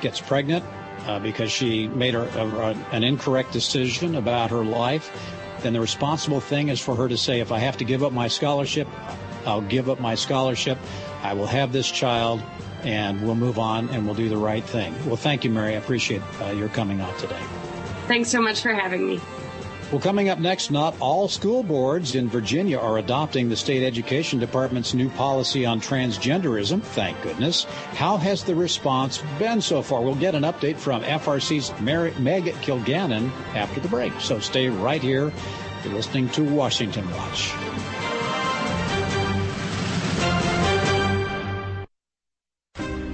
gets 0.00 0.20
pregnant 0.20 0.64
uh, 1.06 1.18
because 1.18 1.52
she 1.52 1.88
made 1.88 2.14
a, 2.14 2.22
a, 2.40 2.74
an 2.92 3.04
incorrect 3.04 3.52
decision 3.52 4.14
about 4.14 4.50
her 4.50 4.64
life, 4.64 5.10
then 5.60 5.72
the 5.72 5.80
responsible 5.80 6.40
thing 6.40 6.68
is 6.68 6.80
for 6.80 6.94
her 6.94 7.08
to 7.08 7.18
say, 7.18 7.40
if 7.40 7.52
I 7.52 7.58
have 7.58 7.76
to 7.78 7.84
give 7.84 8.02
up 8.02 8.12
my 8.12 8.28
scholarship, 8.28 8.88
I'll 9.44 9.60
give 9.60 9.90
up 9.90 10.00
my 10.00 10.14
scholarship. 10.14 10.78
I 11.22 11.34
will 11.34 11.46
have 11.46 11.72
this 11.72 11.90
child 11.90 12.42
and 12.84 13.20
we'll 13.22 13.34
move 13.34 13.58
on 13.58 13.88
and 13.90 14.06
we'll 14.06 14.14
do 14.14 14.28
the 14.28 14.36
right 14.36 14.64
thing. 14.64 14.94
Well, 15.06 15.16
thank 15.16 15.44
you, 15.44 15.50
Mary. 15.50 15.74
I 15.74 15.78
appreciate 15.78 16.22
uh, 16.40 16.50
your 16.52 16.68
coming 16.68 17.00
out 17.00 17.18
today. 17.18 17.42
Thanks 18.06 18.30
so 18.30 18.40
much 18.40 18.62
for 18.62 18.72
having 18.72 19.06
me. 19.06 19.20
Well, 19.90 20.02
coming 20.02 20.28
up 20.28 20.38
next, 20.38 20.70
not 20.70 20.94
all 21.00 21.28
school 21.28 21.62
boards 21.62 22.14
in 22.14 22.28
Virginia 22.28 22.78
are 22.78 22.98
adopting 22.98 23.48
the 23.48 23.56
state 23.56 23.82
education 23.82 24.38
department's 24.38 24.92
new 24.92 25.08
policy 25.08 25.64
on 25.64 25.80
transgenderism. 25.80 26.82
Thank 26.82 27.22
goodness. 27.22 27.64
How 27.94 28.18
has 28.18 28.44
the 28.44 28.54
response 28.54 29.22
been 29.38 29.62
so 29.62 29.80
far? 29.80 30.02
We'll 30.02 30.14
get 30.14 30.34
an 30.34 30.42
update 30.42 30.76
from 30.76 31.02
FRC's 31.04 31.72
Meg 31.80 32.44
Kilgannon 32.60 33.30
after 33.54 33.80
the 33.80 33.88
break. 33.88 34.12
So 34.20 34.40
stay 34.40 34.68
right 34.68 35.00
here. 35.00 35.32
You're 35.82 35.94
listening 35.94 36.28
to 36.30 36.44
Washington 36.44 37.10
Watch. 37.12 37.50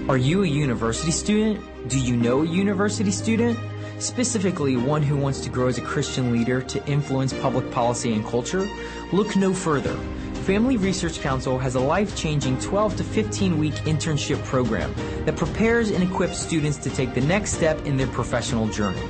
Are 0.09 0.19
you 0.19 0.43
a 0.43 0.47
university 0.49 1.13
student? 1.13 1.89
Do 1.89 2.01
you 2.01 2.17
know 2.17 2.43
a 2.43 2.47
university 2.47 3.13
student? 3.13 3.59
Specifically 3.99 4.77
one 4.77 5.03
who 5.03 5.17
wants 5.17 5.41
to 5.41 5.51
grow 5.51 5.69
as 5.69 5.79
a 5.79 5.83
Christian 5.83 6.33
leader 6.33 6.61
to 6.63 6.87
influence 6.87 7.33
public 7.33 7.71
policy 7.71 8.13
and 8.15 8.25
culture, 8.25 8.69
look 9.13 9.37
no 9.37 9.53
further. 9.53 9.97
Family 10.45 10.77
Research 10.77 11.21
Council 11.21 11.59
has 11.59 11.75
a 11.75 11.81
life 11.81 12.15
changing 12.15 12.61
12 12.61 12.97
to 12.97 13.05
15 13.05 13.59
week 13.59 13.75
internship 13.87 14.43
program 14.45 14.95
that 15.25 15.37
prepares 15.37 15.91
and 15.91 16.05
equips 16.05 16.39
students 16.39 16.77
to 16.79 16.91
take 16.91 17.15
the 17.15 17.21
next 17.23 17.53
step 17.53 17.85
in 17.87 17.97
their 17.97 18.09
professional 18.09 18.69
journey. 18.69 19.01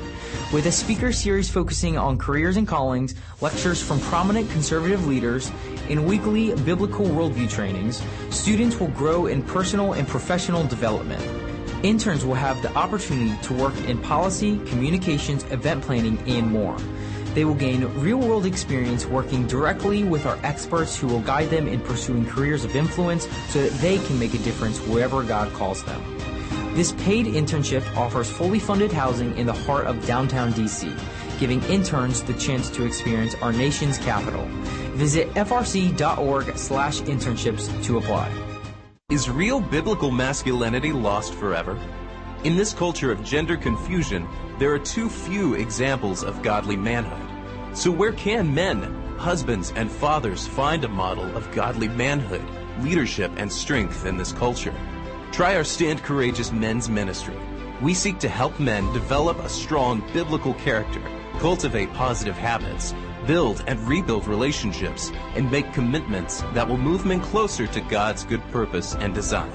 With 0.53 0.67
a 0.67 0.73
speaker 0.73 1.11
series 1.11 1.51
focusing 1.51 1.99
on 1.99 2.19
careers 2.19 2.57
and 2.57 2.69
callings, 2.69 3.17
lectures 3.41 3.83
from 3.83 3.99
prominent 3.99 4.49
conservative 4.51 5.07
leaders, 5.09 5.51
and 5.89 6.07
weekly 6.07 6.55
biblical 6.63 7.07
worldview 7.07 7.51
trainings, 7.51 8.01
students 8.31 8.79
will 8.79 8.89
grow 8.89 9.27
in 9.27 9.43
personal 9.43 9.95
and 9.95 10.07
professional 10.07 10.65
development. 10.65 11.44
Interns 11.85 12.25
will 12.25 12.35
have 12.35 12.63
the 12.63 12.75
opportunity 12.75 13.37
to 13.43 13.53
work 13.53 13.77
in 13.85 13.99
policy, 13.99 14.59
communications, 14.65 15.45
event 15.53 15.83
planning, 15.83 16.19
and 16.27 16.51
more. 16.51 16.79
They 17.35 17.45
will 17.45 17.55
gain 17.55 17.85
real 18.01 18.17
world 18.17 18.47
experience 18.47 19.05
working 19.05 19.47
directly 19.47 20.03
with 20.03 20.25
our 20.25 20.39
experts 20.43 20.97
who 20.97 21.09
will 21.09 21.21
guide 21.21 21.51
them 21.51 21.69
in 21.69 21.81
pursuing 21.81 22.25
careers 22.25 22.65
of 22.65 22.75
influence 22.75 23.29
so 23.51 23.63
that 23.63 23.73
they 23.83 23.99
can 23.99 24.19
make 24.19 24.33
a 24.33 24.39
difference 24.39 24.79
wherever 24.87 25.23
God 25.23 25.53
calls 25.53 25.85
them. 25.85 26.01
This 26.75 26.93
paid 26.93 27.27
internship 27.27 27.85
offers 27.99 28.31
fully 28.31 28.61
funded 28.61 28.91
housing 28.91 29.37
in 29.37 29.47
the 29.47 29.53
heart 29.53 29.87
of 29.87 30.07
downtown 30.07 30.55
DC. 30.55 30.91
giving 31.39 31.63
interns 31.65 32.23
the 32.23 32.33
chance 32.35 32.71
to 32.71 32.87
experience 32.87 33.35
our 33.43 33.53
nation's 33.53 33.99
capital. 33.99 34.47
Visit 34.95 35.29
frc.org 35.35 36.57
slash 36.57 37.01
internships 37.03 37.85
to 37.85 37.99
apply. 37.99 38.44
Is 39.11 39.29
real 39.29 39.61
biblical 39.61 40.11
masculinity 40.11 40.91
lost 40.91 41.35
forever? 41.35 41.79
In 42.43 42.57
this 42.57 42.73
culture 42.73 43.13
of 43.13 43.23
gender 43.23 43.55
confusion, 43.55 44.27
there 44.59 44.73
are 44.73 44.79
too 44.79 45.11
few 45.11 45.53
examples 45.53 46.25
of 46.25 46.41
godly 46.41 46.75
manhood. 46.75 47.77
So 47.77 47.91
where 47.91 48.15
can 48.15 48.55
men, 48.55 48.83
husbands, 49.19 49.75
and 49.77 49.93
fathers 49.93 50.47
find 50.47 50.85
a 50.85 50.89
model 50.89 51.37
of 51.37 51.53
godly 51.53 51.89
manhood, 51.89 52.43
leadership, 52.81 53.31
and 53.37 53.53
strength 53.53 54.07
in 54.07 54.17
this 54.17 54.33
culture? 54.33 54.75
Try 55.33 55.55
our 55.55 55.65
Stand 55.65 56.03
Courageous 56.03 56.51
Men's 56.51 56.89
Ministry. 56.89 57.37
We 57.83 57.93
seek 57.93 58.19
to 58.21 58.29
help 58.31 58.59
men 58.59 58.91
develop 58.95 59.39
a 59.41 59.51
strong 59.51 60.03
biblical 60.15 60.55
character, 60.55 61.03
cultivate 61.41 61.93
positive 61.93 62.39
habits, 62.39 62.95
build 63.27 63.65
and 63.67 63.81
rebuild 63.89 64.27
relationships, 64.27 65.11
and 65.35 65.51
make 65.51 65.73
commitments 65.73 66.43
that 66.53 66.69
will 66.69 66.79
move 66.79 67.05
men 67.05 67.21
closer 67.21 67.67
to 67.67 67.81
God's 67.83 68.25
good 68.25 68.43
purpose 68.51 68.95
and 68.95 69.15
design. 69.15 69.53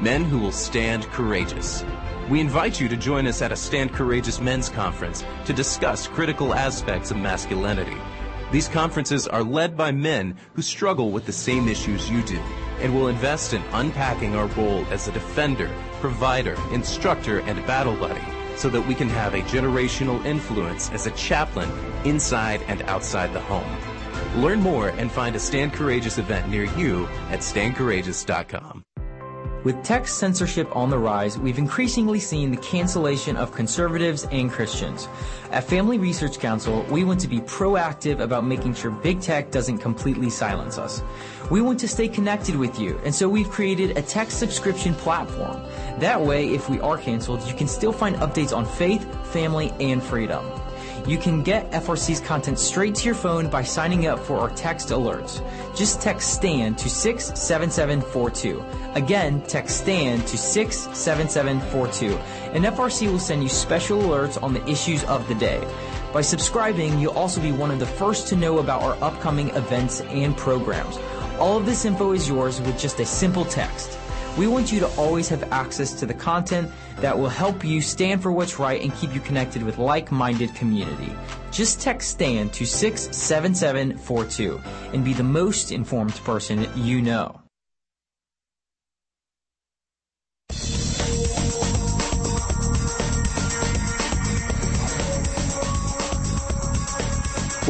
Men 0.00 0.24
who 0.24 0.38
will 0.38 0.52
stand 0.52 1.04
courageous. 1.06 1.84
We 2.28 2.40
invite 2.40 2.80
you 2.80 2.88
to 2.88 2.96
join 2.96 3.26
us 3.26 3.42
at 3.42 3.52
a 3.52 3.56
Stand 3.56 3.92
Courageous 3.92 4.40
Men's 4.40 4.68
Conference 4.68 5.24
to 5.44 5.52
discuss 5.52 6.06
critical 6.06 6.54
aspects 6.54 7.10
of 7.10 7.16
masculinity. 7.16 7.96
These 8.52 8.68
conferences 8.68 9.26
are 9.26 9.44
led 9.44 9.76
by 9.76 9.92
men 9.92 10.36
who 10.54 10.62
struggle 10.62 11.10
with 11.10 11.26
the 11.26 11.32
same 11.32 11.68
issues 11.68 12.10
you 12.10 12.22
do 12.22 12.38
and 12.80 12.94
will 12.94 13.08
invest 13.08 13.52
in 13.52 13.62
unpacking 13.72 14.34
our 14.34 14.46
role 14.46 14.84
as 14.90 15.06
a 15.06 15.12
defender, 15.12 15.70
provider, 16.00 16.56
instructor, 16.72 17.40
and 17.40 17.64
battle 17.66 17.96
buddy 17.96 18.39
so 18.60 18.68
that 18.68 18.86
we 18.86 18.94
can 18.94 19.08
have 19.08 19.32
a 19.32 19.40
generational 19.42 20.22
influence 20.24 20.90
as 20.90 21.06
a 21.06 21.10
chaplain 21.12 21.70
inside 22.04 22.62
and 22.68 22.82
outside 22.82 23.32
the 23.32 23.40
home. 23.40 23.76
Learn 24.42 24.60
more 24.60 24.90
and 24.90 25.10
find 25.10 25.34
a 25.34 25.40
Stand 25.40 25.72
Courageous 25.72 26.18
event 26.18 26.48
near 26.48 26.64
you 26.64 27.06
at 27.30 27.40
standcourageous.com. 27.40 28.84
With 29.62 29.82
text 29.84 30.16
censorship 30.16 30.74
on 30.74 30.88
the 30.88 30.98
rise, 30.98 31.38
we've 31.38 31.58
increasingly 31.58 32.18
seen 32.18 32.50
the 32.50 32.56
cancellation 32.56 33.36
of 33.36 33.52
conservatives 33.52 34.26
and 34.32 34.50
Christians. 34.50 35.06
At 35.50 35.64
Family 35.64 35.98
Research 35.98 36.38
Council, 36.38 36.82
we 36.90 37.04
want 37.04 37.20
to 37.20 37.28
be 37.28 37.40
proactive 37.40 38.20
about 38.20 38.46
making 38.46 38.72
sure 38.72 38.90
big 38.90 39.20
tech 39.20 39.50
doesn't 39.50 39.76
completely 39.78 40.30
silence 40.30 40.78
us. 40.78 41.02
We 41.50 41.60
want 41.60 41.78
to 41.80 41.88
stay 41.88 42.08
connected 42.08 42.56
with 42.56 42.80
you, 42.80 42.98
and 43.04 43.14
so 43.14 43.28
we've 43.28 43.50
created 43.50 43.98
a 43.98 44.02
text 44.02 44.38
subscription 44.38 44.94
platform. 44.94 45.62
That 45.98 46.18
way, 46.18 46.54
if 46.54 46.70
we 46.70 46.80
are 46.80 46.96
canceled, 46.96 47.46
you 47.46 47.54
can 47.54 47.68
still 47.68 47.92
find 47.92 48.16
updates 48.16 48.56
on 48.56 48.64
faith, 48.64 49.04
family, 49.26 49.74
and 49.78 50.02
freedom. 50.02 50.59
You 51.06 51.18
can 51.18 51.42
get 51.42 51.70
FRC's 51.70 52.20
content 52.20 52.58
straight 52.58 52.94
to 52.96 53.04
your 53.06 53.14
phone 53.14 53.48
by 53.48 53.62
signing 53.62 54.06
up 54.06 54.18
for 54.18 54.38
our 54.38 54.50
text 54.50 54.90
alerts. 54.90 55.42
Just 55.76 56.00
text 56.00 56.34
STAND 56.34 56.78
to 56.78 56.88
67742. 56.88 58.64
Again, 58.94 59.42
text 59.42 59.78
STAND 59.78 60.26
to 60.26 60.36
67742, 60.38 62.16
and 62.54 62.64
FRC 62.64 63.10
will 63.10 63.18
send 63.18 63.42
you 63.42 63.48
special 63.48 64.00
alerts 64.02 64.40
on 64.42 64.52
the 64.52 64.64
issues 64.68 65.02
of 65.04 65.26
the 65.28 65.34
day. 65.34 65.66
By 66.12 66.22
subscribing, 66.22 66.98
you'll 66.98 67.12
also 67.12 67.40
be 67.40 67.52
one 67.52 67.70
of 67.70 67.78
the 67.78 67.86
first 67.86 68.28
to 68.28 68.36
know 68.36 68.58
about 68.58 68.82
our 68.82 68.96
upcoming 69.02 69.50
events 69.50 70.00
and 70.02 70.36
programs. 70.36 70.98
All 71.38 71.56
of 71.56 71.66
this 71.66 71.84
info 71.84 72.12
is 72.12 72.28
yours 72.28 72.60
with 72.60 72.78
just 72.78 73.00
a 73.00 73.06
simple 73.06 73.44
text. 73.44 73.99
We 74.38 74.46
want 74.46 74.70
you 74.72 74.80
to 74.80 74.88
always 74.96 75.28
have 75.28 75.52
access 75.52 75.92
to 75.94 76.06
the 76.06 76.14
content 76.14 76.70
that 76.96 77.18
will 77.18 77.28
help 77.28 77.64
you 77.64 77.80
stand 77.80 78.22
for 78.22 78.30
what's 78.30 78.58
right 78.58 78.80
and 78.80 78.94
keep 78.94 79.14
you 79.14 79.20
connected 79.20 79.62
with 79.62 79.78
like-minded 79.78 80.54
community. 80.54 81.12
Just 81.50 81.80
text 81.80 82.10
STAND 82.10 82.52
to 82.54 82.64
67742 82.64 84.60
and 84.92 85.04
be 85.04 85.12
the 85.12 85.24
most 85.24 85.72
informed 85.72 86.14
person 86.16 86.68
you 86.76 87.02
know. 87.02 87.39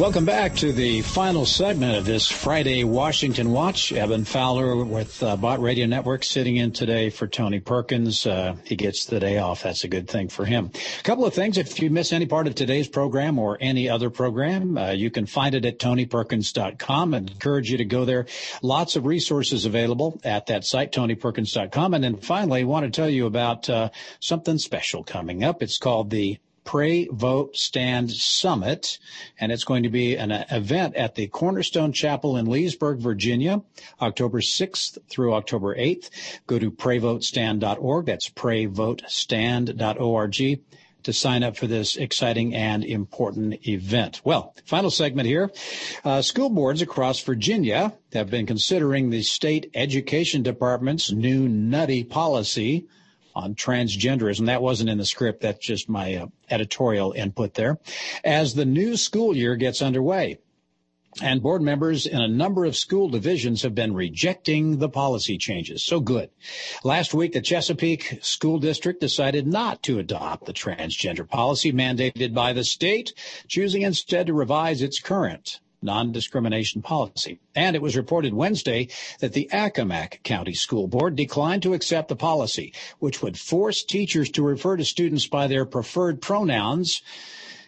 Welcome 0.01 0.25
back 0.25 0.55
to 0.55 0.73
the 0.73 1.03
final 1.03 1.45
segment 1.45 1.95
of 1.95 2.05
this 2.05 2.27
Friday 2.27 2.83
Washington 2.83 3.51
Watch. 3.51 3.93
Evan 3.93 4.25
Fowler 4.25 4.83
with 4.83 5.21
uh, 5.21 5.37
Bott 5.37 5.61
Radio 5.61 5.85
Network 5.85 6.23
sitting 6.23 6.57
in 6.57 6.71
today 6.71 7.11
for 7.11 7.27
Tony 7.27 7.59
Perkins. 7.59 8.25
Uh, 8.25 8.55
he 8.63 8.75
gets 8.75 9.05
the 9.05 9.19
day 9.19 9.37
off. 9.37 9.61
That's 9.61 9.83
a 9.83 9.87
good 9.87 10.09
thing 10.09 10.29
for 10.29 10.43
him. 10.43 10.71
A 10.99 11.03
couple 11.03 11.23
of 11.23 11.35
things. 11.35 11.59
If 11.59 11.79
you 11.79 11.91
miss 11.91 12.13
any 12.13 12.25
part 12.25 12.47
of 12.47 12.55
today's 12.55 12.87
program 12.87 13.37
or 13.37 13.59
any 13.61 13.89
other 13.89 14.09
program, 14.09 14.75
uh, 14.75 14.89
you 14.89 15.11
can 15.11 15.27
find 15.27 15.53
it 15.53 15.65
at 15.65 15.77
tonyperkins.com 15.77 17.13
and 17.13 17.29
encourage 17.29 17.69
you 17.69 17.77
to 17.77 17.85
go 17.85 18.03
there. 18.03 18.25
Lots 18.63 18.95
of 18.95 19.05
resources 19.05 19.65
available 19.65 20.19
at 20.23 20.47
that 20.47 20.65
site, 20.65 20.93
tonyperkins.com. 20.93 21.93
And 21.93 22.03
then 22.03 22.17
finally, 22.17 22.61
I 22.61 22.63
want 22.63 22.85
to 22.85 22.91
tell 22.91 23.09
you 23.09 23.27
about 23.27 23.69
uh, 23.69 23.91
something 24.19 24.57
special 24.57 25.03
coming 25.03 25.43
up. 25.43 25.61
It's 25.61 25.77
called 25.77 26.09
the 26.09 26.39
Pray, 26.63 27.07
Vote, 27.11 27.55
Stand 27.55 28.11
Summit, 28.11 28.99
and 29.39 29.51
it's 29.51 29.63
going 29.63 29.81
to 29.83 29.89
be 29.89 30.15
an 30.15 30.31
event 30.31 30.95
at 30.95 31.15
the 31.15 31.27
Cornerstone 31.27 31.91
Chapel 31.91 32.37
in 32.37 32.45
Leesburg, 32.45 32.99
Virginia, 32.99 33.61
October 34.01 34.41
6th 34.41 34.97
through 35.09 35.33
October 35.33 35.75
8th. 35.75 36.09
Go 36.47 36.59
to 36.59 36.71
prayvotestand.org. 36.71 38.05
That's 38.05 38.29
prayvotestand.org 38.29 40.61
to 41.03 41.13
sign 41.13 41.43
up 41.43 41.57
for 41.57 41.67
this 41.67 41.97
exciting 41.97 42.53
and 42.53 42.83
important 42.83 43.67
event. 43.67 44.21
Well, 44.23 44.55
final 44.65 44.91
segment 44.91 45.27
here. 45.27 45.51
Uh, 46.03 46.21
school 46.21 46.49
boards 46.49 46.81
across 46.81 47.21
Virginia 47.21 47.93
have 48.13 48.29
been 48.29 48.45
considering 48.45 49.09
the 49.09 49.23
state 49.23 49.71
education 49.73 50.43
department's 50.43 51.11
new 51.11 51.47
nutty 51.47 52.03
policy 52.03 52.87
on 53.35 53.55
transgenderism. 53.55 54.45
That 54.47 54.61
wasn't 54.61 54.89
in 54.89 54.97
the 54.97 55.05
script. 55.05 55.41
That's 55.41 55.65
just 55.65 55.89
my 55.89 56.15
uh, 56.15 56.27
editorial 56.49 57.11
input 57.13 57.53
there. 57.53 57.79
As 58.23 58.53
the 58.53 58.65
new 58.65 58.97
school 58.97 59.35
year 59.35 59.55
gets 59.55 59.81
underway, 59.81 60.37
and 61.21 61.41
board 61.41 61.61
members 61.61 62.05
in 62.05 62.21
a 62.21 62.27
number 62.27 62.63
of 62.63 62.77
school 62.77 63.09
divisions 63.09 63.63
have 63.63 63.75
been 63.75 63.93
rejecting 63.93 64.77
the 64.77 64.87
policy 64.87 65.37
changes. 65.37 65.83
So 65.83 65.99
good. 65.99 66.29
Last 66.85 67.13
week, 67.13 67.33
the 67.33 67.41
Chesapeake 67.41 68.19
School 68.21 68.59
District 68.59 69.01
decided 69.01 69.45
not 69.45 69.83
to 69.83 69.99
adopt 69.99 70.45
the 70.45 70.53
transgender 70.53 71.27
policy 71.27 71.73
mandated 71.73 72.33
by 72.33 72.53
the 72.53 72.63
state, 72.63 73.13
choosing 73.47 73.81
instead 73.81 74.27
to 74.27 74.33
revise 74.33 74.81
its 74.81 75.01
current 75.01 75.59
non-discrimination 75.81 76.81
policy. 76.81 77.39
And 77.55 77.75
it 77.75 77.81
was 77.81 77.97
reported 77.97 78.33
Wednesday 78.33 78.89
that 79.19 79.33
the 79.33 79.49
Accomack 79.51 80.23
County 80.23 80.53
School 80.53 80.87
Board 80.87 81.15
declined 81.15 81.63
to 81.63 81.73
accept 81.73 82.09
the 82.09 82.15
policy, 82.15 82.73
which 82.99 83.21
would 83.21 83.39
force 83.39 83.83
teachers 83.83 84.29
to 84.31 84.43
refer 84.43 84.77
to 84.77 84.85
students 84.85 85.27
by 85.27 85.47
their 85.47 85.65
preferred 85.65 86.21
pronouns 86.21 87.01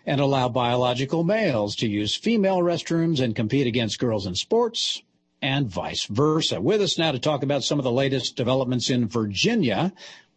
and 0.05 0.19
allow 0.19 0.49
biological 0.49 1.23
males 1.23 1.75
to 1.77 1.87
use 1.87 2.15
female 2.15 2.59
restrooms 2.59 3.19
and 3.19 3.35
compete 3.35 3.67
against 3.67 3.99
girls 3.99 4.25
in 4.25 4.35
sports 4.35 5.01
and 5.41 5.67
vice 5.67 6.05
versa. 6.05 6.61
With 6.61 6.81
us 6.81 6.97
now 6.97 7.11
to 7.11 7.19
talk 7.19 7.43
about 7.43 7.63
some 7.63 7.77
of 7.77 7.83
the 7.83 7.91
latest 7.91 8.37
developments 8.37 8.89
in 8.89 9.07
Virginia 9.07 9.93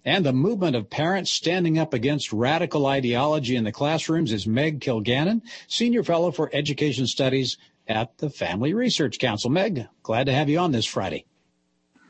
and 0.06 0.24
the 0.24 0.32
movement 0.32 0.76
of 0.76 0.88
parents 0.88 1.32
standing 1.32 1.78
up 1.78 1.92
against 1.92 2.32
radical 2.32 2.86
ideology 2.86 3.56
in 3.56 3.64
the 3.64 3.72
classrooms 3.72 4.32
is 4.32 4.46
Meg 4.46 4.80
Kilgannon, 4.80 5.42
Senior 5.66 6.04
Fellow 6.04 6.30
for 6.30 6.48
Education 6.52 7.08
Studies 7.08 7.58
at 7.88 8.16
the 8.18 8.30
Family 8.30 8.72
Research 8.72 9.18
Council. 9.18 9.50
Meg, 9.50 9.86
glad 10.04 10.26
to 10.26 10.32
have 10.32 10.48
you 10.48 10.60
on 10.60 10.70
this 10.70 10.86
Friday. 10.86 11.26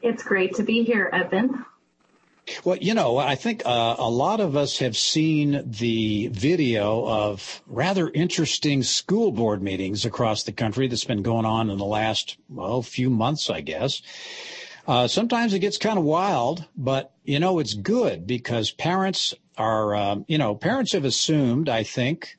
It's 0.03 0.23
great 0.23 0.55
to 0.57 0.63
be 0.63 0.85
here, 0.85 1.11
Evan. 1.11 1.65
Well, 2.65 2.77
you 2.77 2.95
know, 2.95 3.17
I 3.17 3.35
think 3.35 3.63
uh, 3.67 3.97
a 3.99 4.09
lot 4.09 4.39
of 4.39 4.57
us 4.57 4.79
have 4.79 4.97
seen 4.97 5.65
the 5.67 6.29
video 6.29 7.05
of 7.05 7.61
rather 7.67 8.09
interesting 8.09 8.85
school 8.85 9.33
board 9.33 9.63
meetings 9.63 10.05
across 10.05 10.45
the 10.45 10.53
country 10.53 10.87
that's 10.87 11.03
been 11.03 11.23
going 11.23 11.45
on 11.45 11.71
in 11.71 11.79
the 11.79 11.85
last, 11.85 12.37
well, 12.49 12.83
few 12.83 13.11
months, 13.11 13.51
I 13.51 13.63
guess. 13.63 14.01
Uh, 14.87 15.09
sometimes 15.09 15.53
it 15.53 15.59
gets 15.59 15.79
kind 15.79 15.99
of 15.99 16.05
wild, 16.05 16.65
but 16.77 17.13
you 17.25 17.41
know, 17.41 17.59
it's 17.59 17.75
good 17.75 18.27
because 18.27 18.71
parents 18.71 19.35
are, 19.59 19.95
uh, 19.95 20.17
you 20.29 20.39
know, 20.39 20.55
parents 20.55 20.93
have 20.93 21.05
assumed, 21.05 21.69
I 21.69 21.83
think, 21.83 22.37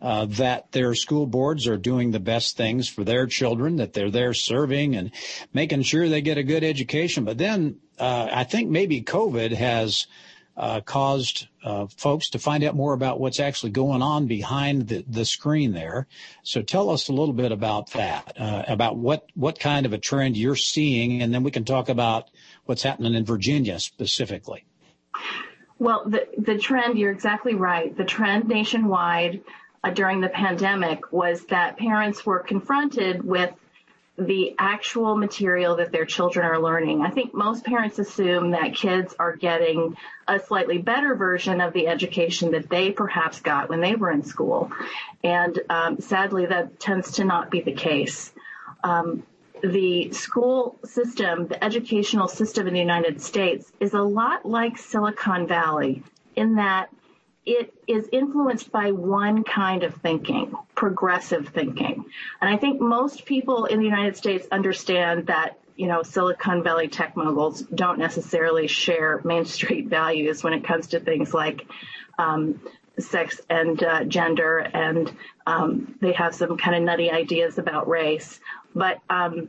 uh, 0.00 0.24
that 0.26 0.72
their 0.72 0.94
school 0.94 1.26
boards 1.26 1.66
are 1.66 1.76
doing 1.76 2.10
the 2.10 2.20
best 2.20 2.56
things 2.56 2.88
for 2.88 3.04
their 3.04 3.26
children, 3.26 3.76
that 3.76 3.92
they're 3.92 4.10
there 4.10 4.32
serving 4.32 4.96
and 4.96 5.10
making 5.52 5.82
sure 5.82 6.08
they 6.08 6.22
get 6.22 6.38
a 6.38 6.42
good 6.42 6.64
education. 6.64 7.24
But 7.24 7.36
then 7.36 7.76
uh, 7.98 8.28
I 8.32 8.44
think 8.44 8.70
maybe 8.70 9.02
COVID 9.02 9.52
has 9.52 10.06
uh, 10.56 10.80
caused 10.80 11.48
uh, 11.64 11.86
folks 11.96 12.30
to 12.30 12.38
find 12.38 12.62
out 12.64 12.74
more 12.74 12.92
about 12.92 13.18
what's 13.18 13.40
actually 13.40 13.70
going 13.70 14.02
on 14.02 14.26
behind 14.26 14.88
the, 14.88 15.04
the 15.08 15.24
screen 15.24 15.72
there. 15.72 16.06
So 16.42 16.62
tell 16.62 16.90
us 16.90 17.08
a 17.08 17.12
little 17.12 17.32
bit 17.32 17.52
about 17.52 17.90
that, 17.92 18.34
uh, 18.38 18.64
about 18.68 18.96
what, 18.96 19.26
what 19.34 19.58
kind 19.58 19.86
of 19.86 19.92
a 19.92 19.98
trend 19.98 20.36
you're 20.36 20.56
seeing, 20.56 21.22
and 21.22 21.32
then 21.32 21.42
we 21.42 21.50
can 21.50 21.64
talk 21.64 21.88
about 21.88 22.30
what's 22.66 22.82
happening 22.82 23.14
in 23.14 23.24
Virginia 23.24 23.78
specifically. 23.80 24.64
Well, 25.78 26.04
the, 26.06 26.28
the 26.36 26.58
trend, 26.58 26.98
you're 26.98 27.12
exactly 27.12 27.54
right. 27.54 27.96
The 27.96 28.04
trend 28.04 28.48
nationwide 28.48 29.40
uh, 29.82 29.90
during 29.90 30.20
the 30.20 30.28
pandemic 30.28 31.10
was 31.10 31.46
that 31.46 31.78
parents 31.78 32.26
were 32.26 32.40
confronted 32.40 33.24
with 33.24 33.50
the 34.20 34.54
actual 34.58 35.16
material 35.16 35.76
that 35.76 35.92
their 35.92 36.04
children 36.04 36.44
are 36.44 36.60
learning. 36.60 37.00
I 37.00 37.08
think 37.08 37.32
most 37.32 37.64
parents 37.64 37.98
assume 37.98 38.50
that 38.50 38.74
kids 38.74 39.14
are 39.18 39.34
getting 39.34 39.96
a 40.28 40.38
slightly 40.38 40.76
better 40.76 41.14
version 41.14 41.62
of 41.62 41.72
the 41.72 41.88
education 41.88 42.50
that 42.50 42.68
they 42.68 42.90
perhaps 42.90 43.40
got 43.40 43.70
when 43.70 43.80
they 43.80 43.94
were 43.94 44.10
in 44.10 44.22
school. 44.22 44.70
And 45.24 45.58
um, 45.70 46.00
sadly, 46.00 46.44
that 46.46 46.78
tends 46.78 47.12
to 47.12 47.24
not 47.24 47.50
be 47.50 47.62
the 47.62 47.72
case. 47.72 48.30
Um, 48.84 49.22
the 49.62 50.12
school 50.12 50.76
system, 50.84 51.46
the 51.46 51.62
educational 51.62 52.28
system 52.28 52.66
in 52.66 52.74
the 52.74 52.80
United 52.80 53.22
States 53.22 53.72
is 53.80 53.94
a 53.94 54.02
lot 54.02 54.44
like 54.44 54.76
Silicon 54.76 55.46
Valley 55.46 56.02
in 56.36 56.56
that 56.56 56.90
it 57.46 57.72
is 57.86 58.08
influenced 58.12 58.70
by 58.70 58.92
one 58.92 59.44
kind 59.44 59.82
of 59.82 59.94
thinking, 59.96 60.54
progressive 60.74 61.48
thinking. 61.48 62.04
And 62.40 62.54
I 62.54 62.56
think 62.56 62.80
most 62.80 63.24
people 63.24 63.64
in 63.64 63.78
the 63.78 63.84
United 63.84 64.16
States 64.16 64.46
understand 64.52 65.28
that, 65.28 65.58
you 65.76 65.86
know, 65.86 66.02
Silicon 66.02 66.62
Valley 66.62 66.88
tech 66.88 67.16
moguls 67.16 67.62
don't 67.62 67.98
necessarily 67.98 68.66
share 68.66 69.20
Main 69.24 69.46
Street 69.46 69.88
values 69.88 70.44
when 70.44 70.52
it 70.52 70.64
comes 70.64 70.88
to 70.88 71.00
things 71.00 71.32
like 71.32 71.66
um, 72.18 72.60
sex 72.98 73.40
and 73.48 73.82
uh, 73.82 74.04
gender, 74.04 74.58
and 74.58 75.10
um, 75.46 75.94
they 76.00 76.12
have 76.12 76.34
some 76.34 76.58
kind 76.58 76.76
of 76.76 76.82
nutty 76.82 77.10
ideas 77.10 77.58
about 77.58 77.88
race. 77.88 78.38
But 78.74 78.98
um, 79.08 79.48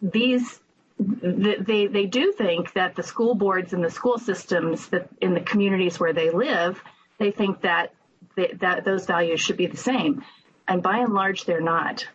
these 0.00 0.60
they 0.98 1.86
they 1.86 2.06
do 2.06 2.32
think 2.32 2.72
that 2.72 2.94
the 2.94 3.02
school 3.02 3.34
boards 3.34 3.72
and 3.72 3.84
the 3.84 3.90
school 3.90 4.18
systems 4.18 4.88
that 4.88 5.08
in 5.20 5.34
the 5.34 5.40
communities 5.40 6.00
where 6.00 6.12
they 6.12 6.30
live, 6.30 6.82
they 7.18 7.30
think 7.30 7.62
that 7.62 7.92
they, 8.34 8.52
that 8.60 8.84
those 8.84 9.06
values 9.06 9.40
should 9.40 9.56
be 9.56 9.66
the 9.66 9.76
same, 9.76 10.24
and 10.66 10.82
by 10.82 10.98
and 10.98 11.12
large 11.12 11.44
they're 11.44 11.60
not. 11.60 12.06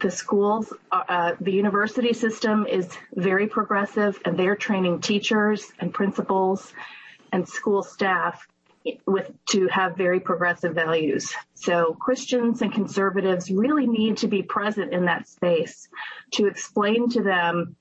The 0.00 0.10
schools, 0.10 0.72
uh, 0.92 1.02
uh 1.08 1.36
the 1.40 1.52
university 1.52 2.12
system 2.12 2.66
is 2.66 2.96
very 3.14 3.48
progressive, 3.48 4.20
and 4.24 4.38
they're 4.38 4.56
training 4.56 5.00
teachers 5.00 5.72
and 5.80 5.92
principals 5.92 6.72
and 7.32 7.48
school 7.48 7.82
staff 7.82 8.46
with 9.06 9.30
to 9.46 9.66
have 9.68 9.96
very 9.96 10.20
progressive 10.20 10.74
values. 10.74 11.34
So 11.54 11.94
Christians 11.94 12.62
and 12.62 12.72
conservatives 12.72 13.50
really 13.50 13.86
need 13.86 14.18
to 14.18 14.28
be 14.28 14.42
present 14.42 14.92
in 14.92 15.06
that 15.06 15.28
space 15.28 15.88
to 16.32 16.46
explain 16.46 17.08
to 17.10 17.22
them 17.22 17.76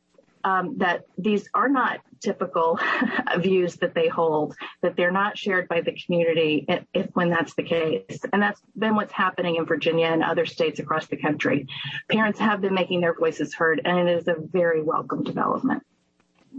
that 0.78 1.06
these 1.18 1.50
are 1.54 1.70
not 1.70 2.00
typical 2.20 2.80
views 3.38 3.76
that 3.78 3.94
they 3.94 4.08
hold, 4.08 4.56
that 4.82 4.96
they're 4.96 5.12
not 5.12 5.38
shared 5.38 5.68
by 5.68 5.82
the 5.82 5.98
community 6.06 6.66
if, 6.68 6.84
if, 6.94 7.10
when 7.14 7.30
that's 7.30 7.54
the 7.56 7.64
case. 7.64 8.20
And 8.32 8.42
that's 8.42 8.62
been 8.78 8.96
what's 8.96 9.14
happening 9.14 9.56
in 9.56 9.66
Virginia 9.66 10.08
and 10.08 10.24
other 10.24 10.46
states 10.46 10.80
across 10.80 11.08
the 11.08 11.18
country. 11.18 11.68
Parents 12.10 12.40
have 12.40 12.62
been 12.62 12.74
making 12.74 13.02
their 13.02 13.14
voices 13.14 13.54
heard, 13.54 13.82
and 13.84 14.08
it 14.08 14.18
is 14.18 14.28
a 14.28 14.36
very 14.38 14.82
welcome 14.82 15.24
development. 15.24 15.84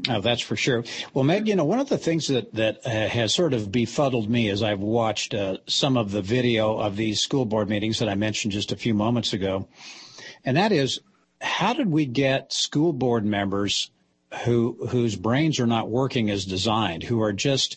Oh, 0.09 0.21
that's 0.21 0.43
for 0.43 0.55
sure. 0.55 0.85
Well, 1.13 1.25
Meg, 1.25 1.49
you 1.49 1.57
know, 1.57 1.65
one 1.65 1.81
of 1.81 1.89
the 1.89 1.99
things 1.99 2.29
that 2.29 2.55
that 2.55 2.87
uh, 2.87 2.91
has 3.09 3.35
sort 3.35 3.53
of 3.53 3.73
befuddled 3.73 4.31
me 4.31 4.49
as 4.49 4.63
I've 4.63 4.81
watched 4.81 5.35
uh, 5.35 5.59
some 5.67 5.97
of 5.97 6.13
the 6.13 6.23
video 6.23 6.79
of 6.79 6.95
these 6.95 7.21
school 7.21 7.45
board 7.45 7.69
meetings 7.69 7.99
that 7.99 8.09
I 8.09 8.15
mentioned 8.15 8.53
just 8.53 8.71
a 8.71 8.77
few 8.77 8.95
moments 8.95 9.33
ago, 9.33 9.67
and 10.45 10.57
that 10.57 10.71
is 10.71 11.01
how 11.41 11.73
did 11.73 11.91
we 11.91 12.07
get 12.07 12.53
school 12.53 12.93
board 12.93 13.25
members 13.25 13.91
who 14.45 14.89
whose 14.91 15.17
brains 15.17 15.59
are 15.61 15.67
not 15.67 15.89
working 15.89 16.31
as 16.31 16.45
designed, 16.45 17.03
who 17.03 17.23
are 17.23 17.33
just 17.33 17.77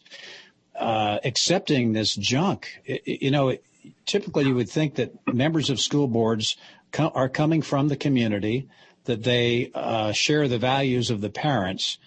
uh, 0.76 1.20
accepting 1.24 1.93
this 1.93 2.16
junk? 2.16 2.68
It, 2.86 3.22
you 3.22 3.32
know, 3.32 3.57
typically 4.05 4.45
you 4.45 4.55
would 4.55 4.70
think 4.70 4.95
that 4.95 5.14
members 5.34 5.70
of 5.70 5.80
school 5.80 6.07
boards 6.07 6.55
co- 6.91 7.12
are 7.14 7.30
coming 7.30 7.62
from 7.62 7.88
the 7.88 7.95
community, 7.95 8.68
that 9.05 9.24
they 9.24 9.72
uh, 9.74 10.12
share 10.12 10.47
the 10.47 10.59
values 10.59 11.09
of 11.09 11.22
the 11.22 11.30
parents. 11.30 11.97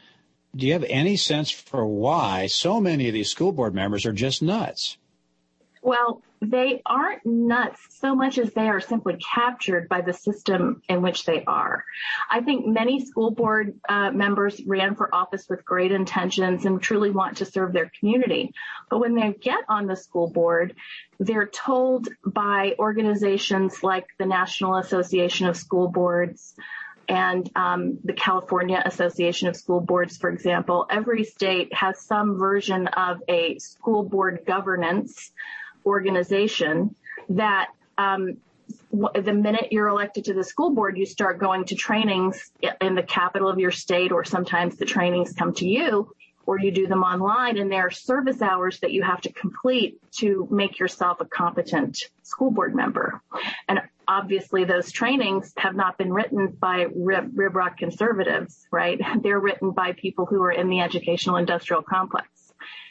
Do 0.55 0.67
you 0.67 0.73
have 0.73 0.85
any 0.89 1.17
sense 1.17 1.51
for 1.51 1.87
why 1.87 2.47
so 2.47 2.81
many 2.81 3.09
of 3.09 3.15
these 3.15 3.31
school 3.31 3.53
board 3.53 3.75
members 3.75 4.07
are 4.07 4.13
just 4.13 4.43
nuts? 4.43 4.97
Well, 5.85 6.23
they 6.41 6.81
aren't 6.87 7.27
nuts 7.27 7.79
so 7.91 8.15
much 8.15 8.39
as 8.39 8.55
they 8.55 8.69
are 8.71 8.81
simply 8.81 9.19
captured 9.35 9.87
by 9.87 10.01
the 10.01 10.15
system 10.15 10.81
in 10.89 11.03
which 11.03 11.27
they 11.27 11.45
are. 11.45 11.85
I 12.31 12.41
think 12.41 12.67
many 12.67 13.05
school 13.05 13.31
board 13.31 13.79
uh, 13.87 14.11
members 14.11 14.63
ran 14.65 14.95
for 14.95 15.15
office 15.15 15.47
with 15.47 15.63
great 15.63 15.93
intentions 15.93 16.65
and 16.65 16.81
truly 16.81 17.11
want 17.11 17.37
to 17.39 17.45
serve 17.45 17.75
their 17.75 17.91
community. 18.01 18.55
But 18.89 19.01
when 19.01 19.15
they 19.15 19.35
get 19.35 19.61
on 19.69 19.87
the 19.87 19.95
school 19.95 20.31
board, 20.31 20.75
they're 21.21 21.47
told 21.47 22.09
by 22.25 22.77
organizations 22.79 23.83
like 23.83 24.07
the 24.19 24.27
National 24.27 24.77
Association 24.77 25.49
of 25.49 25.57
School 25.57 25.89
Boards, 25.89 26.55
and 27.09 27.51
um, 27.55 27.99
the 28.05 28.15
California 28.15 28.83
Association 28.85 29.49
of 29.49 29.57
School 29.57 29.81
Boards, 29.81 30.17
for 30.17 30.31
example, 30.31 30.87
every 30.91 31.25
state 31.25 31.75
has 31.75 32.01
some 32.01 32.39
version 32.39 32.87
of 32.89 33.19
a 33.29 33.59
school 33.59 34.03
board 34.03 34.41
governance 34.47 35.33
organization 35.87 36.95
that 37.31 37.69
um, 37.99 38.39
the 38.93 39.33
minute 39.33 39.69
you're 39.71 39.89
elected 39.89 40.25
to 40.25 40.35
the 40.35 40.45
school 40.45 40.71
board, 40.71 40.97
you 40.97 41.07
start 41.07 41.39
going 41.39 41.65
to 41.67 41.75
trainings 41.75 42.51
in 42.81 42.95
the 42.95 43.03
capital 43.03 43.49
of 43.49 43.59
your 43.59 43.71
state, 43.71 44.13
or 44.13 44.25
sometimes 44.25 44.77
the 44.77 44.85
trainings 44.85 45.33
come 45.33 45.53
to 45.55 45.67
you, 45.67 46.11
or 46.47 46.59
you 46.59 46.71
do 46.71 46.87
them 46.87 47.03
online, 47.03 47.59
and 47.59 47.71
there 47.71 47.87
are 47.87 47.91
service 47.91 48.41
hours 48.43 48.81
that 48.81 48.93
you 48.93 49.03
have 49.03 49.21
to 49.23 49.33
complete 49.33 49.99
to 50.13 50.47
make 50.51 50.79
yourself 50.79 51.21
a 51.21 51.25
competent 51.25 51.99
school 52.23 52.51
board 52.51 52.75
member. 52.75 53.21
And 53.69 53.81
obviously, 54.07 54.65
those 54.65 54.93
trainings 54.93 55.53
have 55.57 55.75
not 55.75 55.99
been 55.99 56.13
written 56.13 56.49
by 56.49 56.87
rib, 56.95 57.33
rib 57.35 57.57
rock 57.57 57.79
conservatives, 57.79 58.67
right? 58.71 59.01
They're 59.23 59.41
written 59.41 59.73
by 59.73 59.93
people 59.93 60.27
who 60.27 60.43
are 60.43 60.53
in 60.53 60.69
the 60.69 60.81
educational 60.81 61.37
industrial 61.37 61.83
complex. 61.83 62.29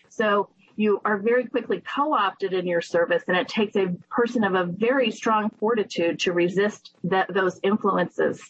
So 0.09 0.49
you 0.75 1.01
are 1.05 1.17
very 1.17 1.45
quickly 1.45 1.81
co-opted 1.81 2.53
in 2.53 2.65
your 2.65 2.81
service 2.81 3.23
and 3.27 3.37
it 3.37 3.47
takes 3.47 3.75
a 3.75 3.95
person 4.09 4.43
of 4.43 4.55
a 4.55 4.65
very 4.65 5.11
strong 5.11 5.49
fortitude 5.59 6.19
to 6.19 6.33
resist 6.33 6.91
that, 7.03 7.33
those 7.33 7.59
influences. 7.63 8.41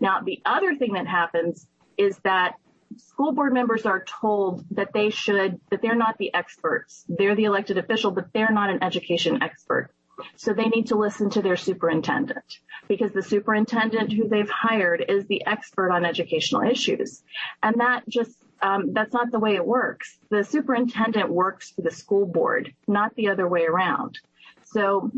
Now, 0.00 0.20
the 0.24 0.40
other 0.44 0.74
thing 0.74 0.94
that 0.94 1.06
happens 1.06 1.66
is 1.96 2.18
that 2.24 2.54
school 2.96 3.32
board 3.32 3.52
members 3.52 3.86
are 3.86 4.04
told 4.04 4.64
that 4.72 4.92
they 4.92 5.10
should, 5.10 5.60
that 5.70 5.82
they're 5.82 5.94
not 5.94 6.18
the 6.18 6.32
experts. 6.34 7.04
They're 7.08 7.36
the 7.36 7.44
elected 7.44 7.78
official, 7.78 8.10
but 8.10 8.32
they're 8.32 8.52
not 8.52 8.70
an 8.70 8.82
education 8.82 9.42
expert. 9.42 9.90
So 10.36 10.52
they 10.52 10.66
need 10.66 10.88
to 10.88 10.96
listen 10.96 11.30
to 11.30 11.42
their 11.42 11.56
superintendent 11.56 12.58
because 12.88 13.12
the 13.12 13.22
superintendent 13.22 14.12
who 14.12 14.28
they've 14.28 14.50
hired 14.50 15.04
is 15.08 15.26
the 15.26 15.46
expert 15.46 15.92
on 15.92 16.04
educational 16.04 16.62
issues. 16.68 17.22
And 17.62 17.76
that 17.80 18.08
just 18.08 18.36
um, 18.62 18.92
that's 18.92 19.12
not 19.12 19.30
the 19.30 19.38
way 19.38 19.54
it 19.54 19.64
works. 19.64 20.18
The 20.30 20.44
superintendent 20.44 21.30
works 21.30 21.70
for 21.70 21.82
the 21.82 21.90
school 21.90 22.26
board, 22.26 22.74
not 22.86 23.14
the 23.14 23.28
other 23.28 23.48
way 23.48 23.64
around. 23.64 24.18
So 24.64 25.10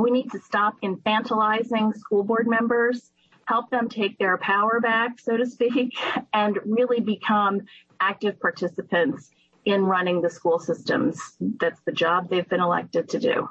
we 0.00 0.10
need 0.10 0.30
to 0.32 0.40
stop 0.40 0.74
infantilizing 0.82 1.96
school 1.96 2.24
board 2.24 2.46
members, 2.46 3.10
help 3.46 3.70
them 3.70 3.88
take 3.88 4.18
their 4.18 4.38
power 4.38 4.80
back, 4.80 5.20
so 5.20 5.36
to 5.36 5.46
speak, 5.46 5.96
and 6.32 6.58
really 6.64 7.00
become 7.00 7.62
active 8.00 8.40
participants 8.40 9.30
in 9.64 9.84
running 9.84 10.22
the 10.22 10.30
school 10.30 10.58
systems. 10.58 11.20
That's 11.40 11.80
the 11.84 11.92
job 11.92 12.28
they've 12.28 12.48
been 12.48 12.60
elected 12.60 13.10
to 13.10 13.20
do. 13.20 13.48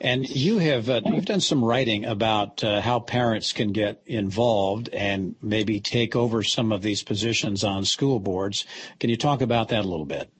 And 0.00 0.28
you 0.28 0.58
have 0.58 0.88
uh, 0.88 1.00
you've 1.04 1.24
done 1.24 1.40
some 1.40 1.64
writing 1.64 2.04
about 2.04 2.62
uh, 2.62 2.80
how 2.80 3.00
parents 3.00 3.52
can 3.52 3.72
get 3.72 4.00
involved 4.06 4.88
and 4.90 5.34
maybe 5.42 5.80
take 5.80 6.14
over 6.16 6.42
some 6.42 6.72
of 6.72 6.82
these 6.82 7.02
positions 7.02 7.64
on 7.64 7.84
school 7.84 8.20
boards. 8.20 8.64
Can 9.00 9.10
you 9.10 9.16
talk 9.16 9.40
about 9.40 9.68
that 9.68 9.84
a 9.84 9.88
little 9.88 10.06
bit? 10.06 10.30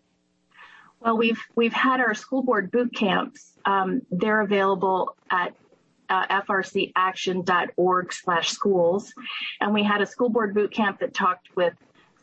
Well, 1.00 1.16
we've 1.16 1.40
we've 1.54 1.72
had 1.72 2.00
our 2.00 2.14
school 2.14 2.42
board 2.42 2.70
boot 2.70 2.94
camps. 2.94 3.52
Um, 3.64 4.02
they're 4.10 4.40
available 4.40 5.16
at 5.30 5.54
uh, 6.08 6.40
frcaction.org/schools, 6.42 9.12
and 9.60 9.74
we 9.74 9.82
had 9.82 10.00
a 10.00 10.06
school 10.06 10.30
board 10.30 10.54
boot 10.54 10.72
camp 10.72 11.00
that 11.00 11.12
talked 11.14 11.48
with 11.54 11.74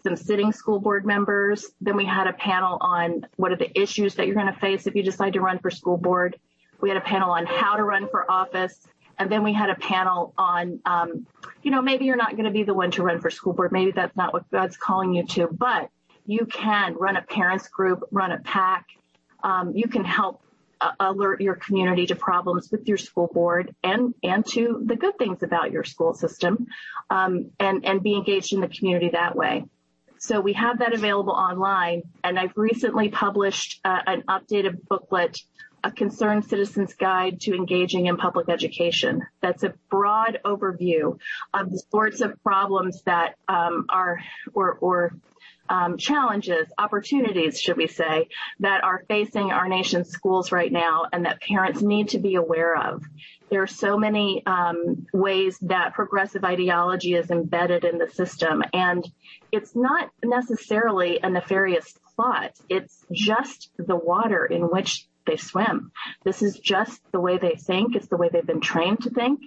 some 0.05 0.15
sitting 0.15 0.51
school 0.51 0.79
board 0.79 1.05
members. 1.05 1.71
Then 1.81 1.97
we 1.97 2.05
had 2.05 2.27
a 2.27 2.33
panel 2.33 2.77
on 2.79 3.25
what 3.37 3.51
are 3.51 3.55
the 3.55 3.77
issues 3.79 4.15
that 4.15 4.27
you're 4.27 4.35
going 4.35 4.53
to 4.53 4.59
face 4.59 4.87
if 4.87 4.95
you 4.95 5.03
decide 5.03 5.33
to 5.33 5.41
run 5.41 5.59
for 5.59 5.71
school 5.71 5.97
board. 5.97 6.39
We 6.81 6.89
had 6.89 6.97
a 6.97 7.01
panel 7.01 7.31
on 7.31 7.45
how 7.45 7.75
to 7.75 7.83
run 7.83 8.07
for 8.09 8.29
office. 8.29 8.87
And 9.17 9.31
then 9.31 9.43
we 9.43 9.53
had 9.53 9.69
a 9.69 9.75
panel 9.75 10.33
on, 10.37 10.79
um, 10.85 11.25
you 11.63 11.71
know, 11.71 11.81
maybe 11.81 12.05
you're 12.05 12.17
not 12.17 12.31
going 12.31 12.45
to 12.45 12.51
be 12.51 12.63
the 12.63 12.73
one 12.73 12.91
to 12.91 13.03
run 13.03 13.21
for 13.21 13.29
school 13.29 13.53
board. 13.53 13.71
Maybe 13.71 13.91
that's 13.91 14.15
not 14.15 14.33
what 14.33 14.49
God's 14.51 14.75
calling 14.75 15.13
you 15.13 15.25
to, 15.27 15.47
but 15.47 15.89
you 16.25 16.45
can 16.45 16.95
run 16.95 17.15
a 17.15 17.21
parents 17.21 17.67
group, 17.69 18.03
run 18.11 18.31
a 18.31 18.39
PAC. 18.39 18.85
Um, 19.43 19.73
you 19.75 19.87
can 19.87 20.03
help 20.03 20.41
uh, 20.81 20.91
alert 20.99 21.39
your 21.39 21.55
community 21.55 22.07
to 22.07 22.15
problems 22.15 22.69
with 22.71 22.87
your 22.87 22.97
school 22.97 23.29
board 23.33 23.73
and 23.83 24.13
and 24.23 24.45
to 24.45 24.81
the 24.85 24.95
good 24.95 25.17
things 25.17 25.43
about 25.43 25.71
your 25.71 25.83
school 25.83 26.13
system, 26.13 26.67
um, 27.09 27.51
and 27.59 27.85
and 27.85 28.03
be 28.03 28.15
engaged 28.15 28.53
in 28.53 28.59
the 28.59 28.67
community 28.67 29.09
that 29.13 29.35
way. 29.35 29.65
So 30.17 30.41
we 30.41 30.53
have 30.53 30.79
that 30.79 30.93
available 30.93 31.33
online, 31.33 32.03
and 32.23 32.39
I've 32.39 32.53
recently 32.55 33.09
published 33.09 33.79
uh, 33.85 34.01
an 34.07 34.23
updated 34.23 34.87
booklet 34.87 35.37
a 35.85 35.91
concerned 35.91 36.43
citizen's 36.45 36.95
guide 36.95 37.39
to 37.39 37.53
engaging 37.53 38.07
in 38.07 38.17
public 38.17 38.49
education. 38.49 39.21
That's 39.39 39.61
a 39.61 39.75
broad 39.91 40.39
overview 40.43 41.19
of 41.53 41.69
the 41.69 41.81
sorts 41.91 42.21
of 42.21 42.41
problems 42.41 43.03
that 43.03 43.35
um, 43.47 43.85
are 43.89 44.19
or, 44.55 44.73
or 44.81 45.13
um, 45.69 45.97
challenges, 45.97 46.67
opportunities, 46.79 47.61
should 47.61 47.77
we 47.77 47.85
say, 47.85 48.29
that 48.61 48.83
are 48.83 49.03
facing 49.07 49.51
our 49.51 49.67
nation's 49.67 50.09
schools 50.09 50.51
right 50.51 50.71
now 50.71 51.05
and 51.13 51.25
that 51.25 51.39
parents 51.41 51.83
need 51.83 52.09
to 52.09 52.19
be 52.19 52.33
aware 52.33 52.75
of. 52.75 53.03
There 53.51 53.61
are 53.61 53.67
so 53.67 53.95
many 53.95 54.43
um, 54.47 55.05
ways 55.13 55.59
that 55.61 55.93
progressive 55.93 56.43
ideology 56.43 57.13
is 57.13 57.29
embedded 57.29 57.85
in 57.85 57.99
the 57.99 58.09
system, 58.09 58.63
and 58.73 59.07
it's 59.51 59.75
not 59.75 60.09
necessarily 60.23 61.19
a 61.21 61.29
nefarious 61.29 61.93
plot. 62.15 62.53
It's 62.69 63.05
just 63.11 63.69
the 63.77 63.95
water 63.95 64.47
in 64.47 64.63
which 64.63 65.07
they 65.25 65.37
swim. 65.37 65.91
This 66.23 66.41
is 66.41 66.59
just 66.59 67.01
the 67.11 67.19
way 67.19 67.37
they 67.37 67.55
think. 67.55 67.95
It's 67.95 68.07
the 68.07 68.17
way 68.17 68.29
they've 68.31 68.45
been 68.45 68.61
trained 68.61 69.01
to 69.01 69.09
think. 69.09 69.41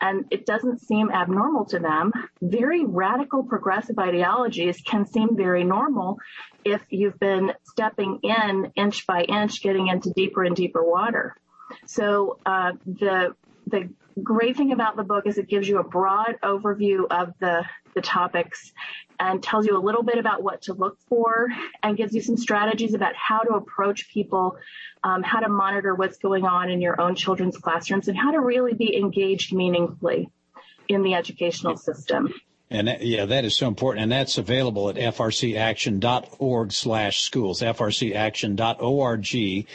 And 0.00 0.26
it 0.30 0.46
doesn't 0.46 0.80
seem 0.80 1.10
abnormal 1.10 1.66
to 1.66 1.78
them. 1.78 2.12
Very 2.40 2.84
radical 2.84 3.44
progressive 3.44 3.98
ideologies 3.98 4.80
can 4.80 5.06
seem 5.06 5.36
very 5.36 5.64
normal 5.64 6.18
if 6.64 6.82
you've 6.90 7.18
been 7.18 7.52
stepping 7.64 8.20
in 8.22 8.72
inch 8.76 9.06
by 9.06 9.22
inch, 9.22 9.62
getting 9.62 9.88
into 9.88 10.10
deeper 10.10 10.44
and 10.44 10.56
deeper 10.56 10.82
water. 10.82 11.36
So 11.86 12.38
uh, 12.44 12.72
the 12.86 13.34
the 13.66 13.88
great 14.22 14.56
thing 14.56 14.72
about 14.72 14.96
the 14.96 15.02
book 15.02 15.26
is 15.26 15.38
it 15.38 15.48
gives 15.48 15.68
you 15.68 15.78
a 15.78 15.84
broad 15.84 16.36
overview 16.42 17.06
of 17.10 17.34
the 17.40 17.64
the 17.94 18.00
topics 18.00 18.72
and 19.18 19.42
tells 19.42 19.66
you 19.66 19.76
a 19.76 19.78
little 19.80 20.02
bit 20.02 20.18
about 20.18 20.42
what 20.42 20.62
to 20.62 20.74
look 20.74 20.98
for 21.08 21.48
and 21.82 21.96
gives 21.96 22.14
you 22.14 22.20
some 22.20 22.36
strategies 22.36 22.94
about 22.94 23.14
how 23.14 23.40
to 23.40 23.54
approach 23.54 24.08
people, 24.08 24.56
um, 25.02 25.22
how 25.22 25.40
to 25.40 25.48
monitor 25.48 25.94
what's 25.94 26.18
going 26.18 26.44
on 26.44 26.70
in 26.70 26.80
your 26.80 27.00
own 27.00 27.14
children's 27.14 27.56
classrooms, 27.56 28.08
and 28.08 28.16
how 28.16 28.30
to 28.32 28.40
really 28.40 28.74
be 28.74 28.96
engaged 28.96 29.52
meaningfully 29.52 30.30
in 30.88 31.02
the 31.02 31.14
educational 31.14 31.76
system. 31.76 32.32
And 32.70 32.88
that, 32.88 33.02
yeah, 33.02 33.26
that 33.26 33.44
is 33.44 33.56
so 33.56 33.68
important. 33.68 34.04
And 34.04 34.12
that's 34.12 34.38
available 34.38 34.88
at 34.88 34.96
frcaction.org 34.96 36.72
slash 36.72 37.22
schools, 37.22 37.60
frcaction.org 37.60 39.66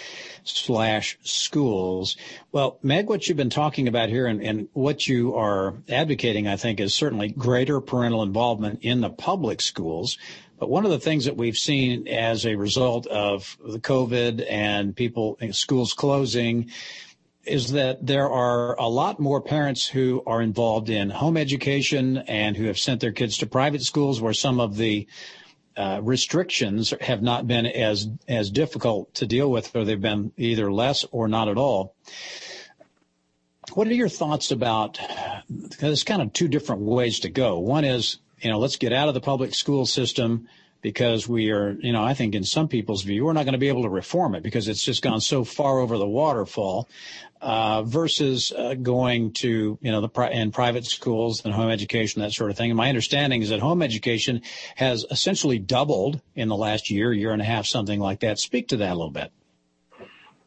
slash 0.44 1.18
schools. 1.22 2.18
Well, 2.52 2.80
Meg, 2.82 3.08
what 3.08 3.28
you've 3.28 3.38
been 3.38 3.52
talking 3.52 3.88
about 3.88 4.10
here 4.10 4.26
and, 4.26 4.42
and 4.42 4.68
what 4.74 5.08
you 5.08 5.36
are 5.36 5.76
advocating, 5.88 6.48
I 6.48 6.56
think, 6.56 6.80
is 6.80 6.94
certainly 6.94 7.30
greater 7.30 7.80
parental 7.80 8.24
involvement 8.24 8.80
in 8.82 9.02
the 9.02 9.10
public 9.10 9.62
schools. 9.62 10.18
But 10.58 10.70
one 10.70 10.84
of 10.84 10.92
the 10.92 11.00
things 11.00 11.26
that 11.26 11.38
we've 11.38 11.58
seen 11.58 12.08
as 12.08 12.46
a 12.46 12.56
result 12.56 13.08
of 13.08 13.58
the 13.66 13.80
COVID 13.80 14.46
and 14.50 14.94
people, 14.94 15.38
schools 15.52 15.94
closing, 15.94 16.72
is 17.50 17.72
that 17.72 18.06
there 18.06 18.30
are 18.30 18.80
a 18.80 18.88
lot 18.88 19.20
more 19.20 19.42
parents 19.42 19.88
who 19.88 20.24
are 20.26 20.42
involved 20.42 20.90
in 20.90 21.10
home 21.10 21.36
education 21.36 22.18
and 22.18 22.56
who 22.56 22.66
have 22.66 22.78
sent 22.78 23.02
their 23.02 23.12
kids 23.12 23.38
to 23.40 23.48
private 23.48 23.82
schools 23.82 24.22
where 24.22 24.34
some 24.34 24.60
of 24.60 24.78
the 24.78 25.08
uh, 25.76 26.00
restrictions 26.04 26.94
have 27.02 27.22
not 27.22 27.48
been 27.48 27.66
as 27.66 28.08
as 28.28 28.52
difficult 28.52 29.14
to 29.14 29.26
deal 29.26 29.50
with, 29.50 29.74
or 29.76 29.86
they've 29.86 30.02
been 30.02 30.32
either 30.36 30.72
less 30.72 31.06
or 31.12 31.28
not 31.28 31.48
at 31.48 31.58
all. 31.58 31.96
What 33.74 33.88
are 33.88 33.94
your 33.94 34.10
thoughts 34.10 34.52
about? 34.52 35.00
There's 35.50 36.04
kind 36.04 36.22
of 36.22 36.34
two 36.34 36.48
different 36.48 36.82
ways 36.82 37.22
to 37.22 37.30
go. 37.30 37.60
One 37.60 37.86
is, 37.86 38.18
you 38.42 38.50
know, 38.50 38.60
let's 38.60 38.76
get 38.76 38.92
out 38.92 39.08
of 39.08 39.14
the 39.14 39.22
public 39.22 39.54
school 39.54 39.86
system 39.86 40.48
because 40.82 41.28
we 41.28 41.52
are, 41.52 41.78
you 41.80 41.94
know, 41.94 42.04
I 42.04 42.14
think 42.14 42.36
in 42.36 42.44
some 42.44 42.68
people's 42.68 43.04
view, 43.04 43.26
we're 43.26 43.34
not 43.34 43.44
going 43.44 43.54
to 43.54 43.60
be 43.60 43.68
able 43.68 43.84
to 43.84 43.90
reform 43.90 44.36
it 44.36 44.44
because 44.44 44.68
it's 44.68 44.84
just 44.84 45.02
gone 45.02 45.22
so 45.22 45.44
far 45.44 45.80
over 45.80 45.98
the 45.98 46.08
waterfall 46.08 46.88
uh, 47.42 47.84
versus 47.84 48.52
uh, 48.52 48.74
going 48.74 49.32
to 49.32 49.78
you 49.82 49.92
know 49.92 50.02
the 50.02 50.10
pri- 50.10 50.32
in 50.32 50.52
private 50.52 50.86
schools 50.86 51.46
and 51.46 51.54
home 51.54 51.70
education 51.70 52.22
that 52.22 52.34
sort 52.34 52.52
of 52.52 52.58
thing. 52.58 52.72
And 52.72 52.78
my 52.78 52.90
understanding 52.90 53.42
is 53.42 53.50
that 53.50 53.60
home 53.60 53.82
education 53.82 54.42
has 54.76 55.06
essentially 55.10 55.60
doubled 55.60 56.22
in 56.36 56.50
the 56.50 56.58
last 56.58 56.90
year, 56.90 57.14
year 57.14 57.32
and 57.32 57.42
a 57.42 57.46
half, 57.46 57.66
something 57.66 58.00
like 58.00 58.22
that. 58.22 58.40
Speak 58.40 58.70
to 58.70 58.78
that 58.78 58.92
a 58.92 58.96
little 58.96 59.12
bit. 59.12 59.32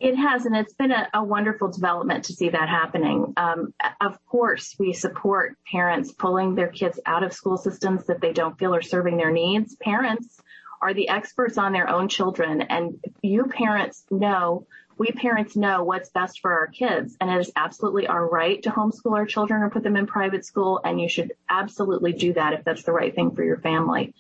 It 0.01 0.17
has, 0.17 0.47
and 0.47 0.57
it's 0.57 0.75
been 0.75 0.91
a, 0.91 1.09
a 1.15 1.23
wonderful 1.23 1.71
development 1.71 2.25
to 2.25 2.33
see 2.33 2.49
that 2.49 2.69
happening. 2.69 3.35
Um, 3.37 3.73
of 4.01 4.19
course, 4.27 4.75
we 4.77 4.93
support 4.93 5.57
parents 5.71 6.11
pulling 6.11 6.57
their 6.57 6.67
kids 6.67 6.99
out 7.07 7.23
of 7.23 7.33
school 7.33 7.57
systems 7.57 8.07
that 8.07 8.21
they 8.21 8.33
don't 8.33 8.59
feel 8.59 8.75
are 8.75 8.83
serving 8.83 9.17
their 9.17 9.31
needs. 9.31 9.77
Parents 9.77 10.41
are 10.83 10.93
the 10.93 11.09
experts 11.09 11.57
on 11.57 11.73
their 11.73 11.89
own 11.89 12.09
children, 12.09 12.63
and 12.63 12.99
you 13.23 13.45
parents 13.45 14.05
know 14.11 14.67
we 14.99 15.09
parents 15.09 15.57
know 15.57 15.83
what's 15.85 16.11
best 16.11 16.41
for 16.41 16.53
our 16.53 16.67
kids 16.67 17.17
and 17.21 17.31
it 17.31 17.39
is 17.39 17.51
absolutely 17.57 18.07
our 18.07 18.29
right 18.29 18.63
to 18.63 18.71
homeschool 18.71 19.13
our 19.13 19.27
children 19.27 19.63
or 19.63 19.71
put 19.71 19.83
them 19.83 19.97
in 19.97 20.07
private 20.07 20.45
school 20.45 20.81
and 20.85 21.01
you 21.01 21.09
should 21.09 21.33
absolutely 21.49 22.13
do 22.13 22.33
that 22.33 22.53
if 22.53 22.65
that's 22.65 22.83
the 22.85 22.93
right 22.93 23.15
thing 23.15 23.31
for 23.35 23.43
your 23.43 23.59
family. 23.59 24.15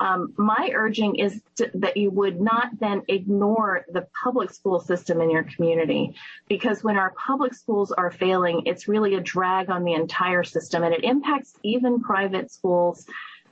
Um, 0.00 0.32
my 0.36 0.70
urging 0.74 1.16
is 1.16 1.40
to, 1.56 1.70
that 1.74 1.96
you 1.96 2.10
would 2.10 2.40
not 2.40 2.78
then 2.78 3.02
ignore 3.08 3.84
the 3.92 4.06
public 4.22 4.50
school 4.50 4.80
system 4.80 5.20
in 5.20 5.30
your 5.30 5.44
community 5.44 6.14
because 6.48 6.82
when 6.82 6.96
our 6.96 7.10
public 7.10 7.54
schools 7.54 7.92
are 7.92 8.10
failing, 8.10 8.62
it's 8.66 8.88
really 8.88 9.14
a 9.14 9.20
drag 9.20 9.70
on 9.70 9.84
the 9.84 9.94
entire 9.94 10.44
system 10.44 10.82
and 10.82 10.94
it 10.94 11.04
impacts 11.04 11.54
even 11.62 12.00
private 12.00 12.50
schools 12.50 13.06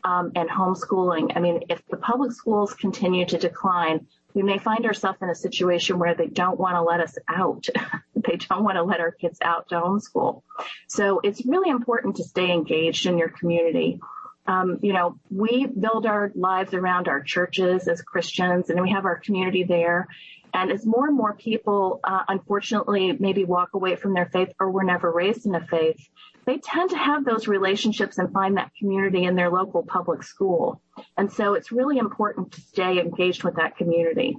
um, 0.04 0.32
and 0.34 0.48
homeschooling. 0.48 1.32
I 1.36 1.40
mean, 1.40 1.64
if 1.68 1.82
the 1.88 1.96
public 1.96 2.32
schools 2.32 2.74
continue 2.74 3.26
to 3.26 3.38
decline, 3.38 4.06
we 4.34 4.42
may 4.42 4.58
find 4.58 4.86
ourselves 4.86 5.18
in 5.22 5.28
a 5.28 5.34
situation 5.34 5.98
where 5.98 6.14
they 6.14 6.26
don't 6.26 6.58
want 6.58 6.76
to 6.76 6.82
let 6.82 7.00
us 7.00 7.16
out. 7.28 7.66
they 8.14 8.36
don't 8.36 8.64
want 8.64 8.76
to 8.76 8.82
let 8.82 9.00
our 9.00 9.10
kids 9.10 9.38
out 9.42 9.68
to 9.68 9.76
homeschool. 9.76 10.42
So 10.88 11.20
it's 11.22 11.44
really 11.44 11.70
important 11.70 12.16
to 12.16 12.24
stay 12.24 12.50
engaged 12.52 13.06
in 13.06 13.18
your 13.18 13.28
community. 13.28 14.00
Um, 14.46 14.78
you 14.82 14.92
know, 14.92 15.18
we 15.30 15.66
build 15.66 16.06
our 16.06 16.32
lives 16.34 16.74
around 16.74 17.08
our 17.08 17.22
churches 17.22 17.86
as 17.88 18.02
Christians 18.02 18.70
and 18.70 18.80
we 18.80 18.90
have 18.90 19.04
our 19.04 19.18
community 19.18 19.64
there. 19.64 20.08
And 20.52 20.72
as 20.72 20.84
more 20.84 21.06
and 21.06 21.16
more 21.16 21.34
people, 21.34 22.00
uh, 22.02 22.24
unfortunately, 22.28 23.12
maybe 23.12 23.44
walk 23.44 23.74
away 23.74 23.94
from 23.96 24.14
their 24.14 24.26
faith 24.26 24.52
or 24.58 24.70
were 24.70 24.82
never 24.82 25.10
raised 25.10 25.46
in 25.46 25.54
a 25.54 25.64
faith, 25.64 26.08
they 26.46 26.58
tend 26.58 26.90
to 26.90 26.96
have 26.96 27.24
those 27.24 27.46
relationships 27.46 28.18
and 28.18 28.32
find 28.32 28.56
that 28.56 28.72
community 28.78 29.24
in 29.24 29.36
their 29.36 29.50
local 29.50 29.82
public 29.82 30.22
school. 30.22 30.80
And 31.16 31.30
so 31.30 31.54
it's 31.54 31.72
really 31.72 31.98
important 31.98 32.52
to 32.52 32.60
stay 32.60 32.98
engaged 32.98 33.44
with 33.44 33.56
that 33.56 33.76
community. 33.76 34.36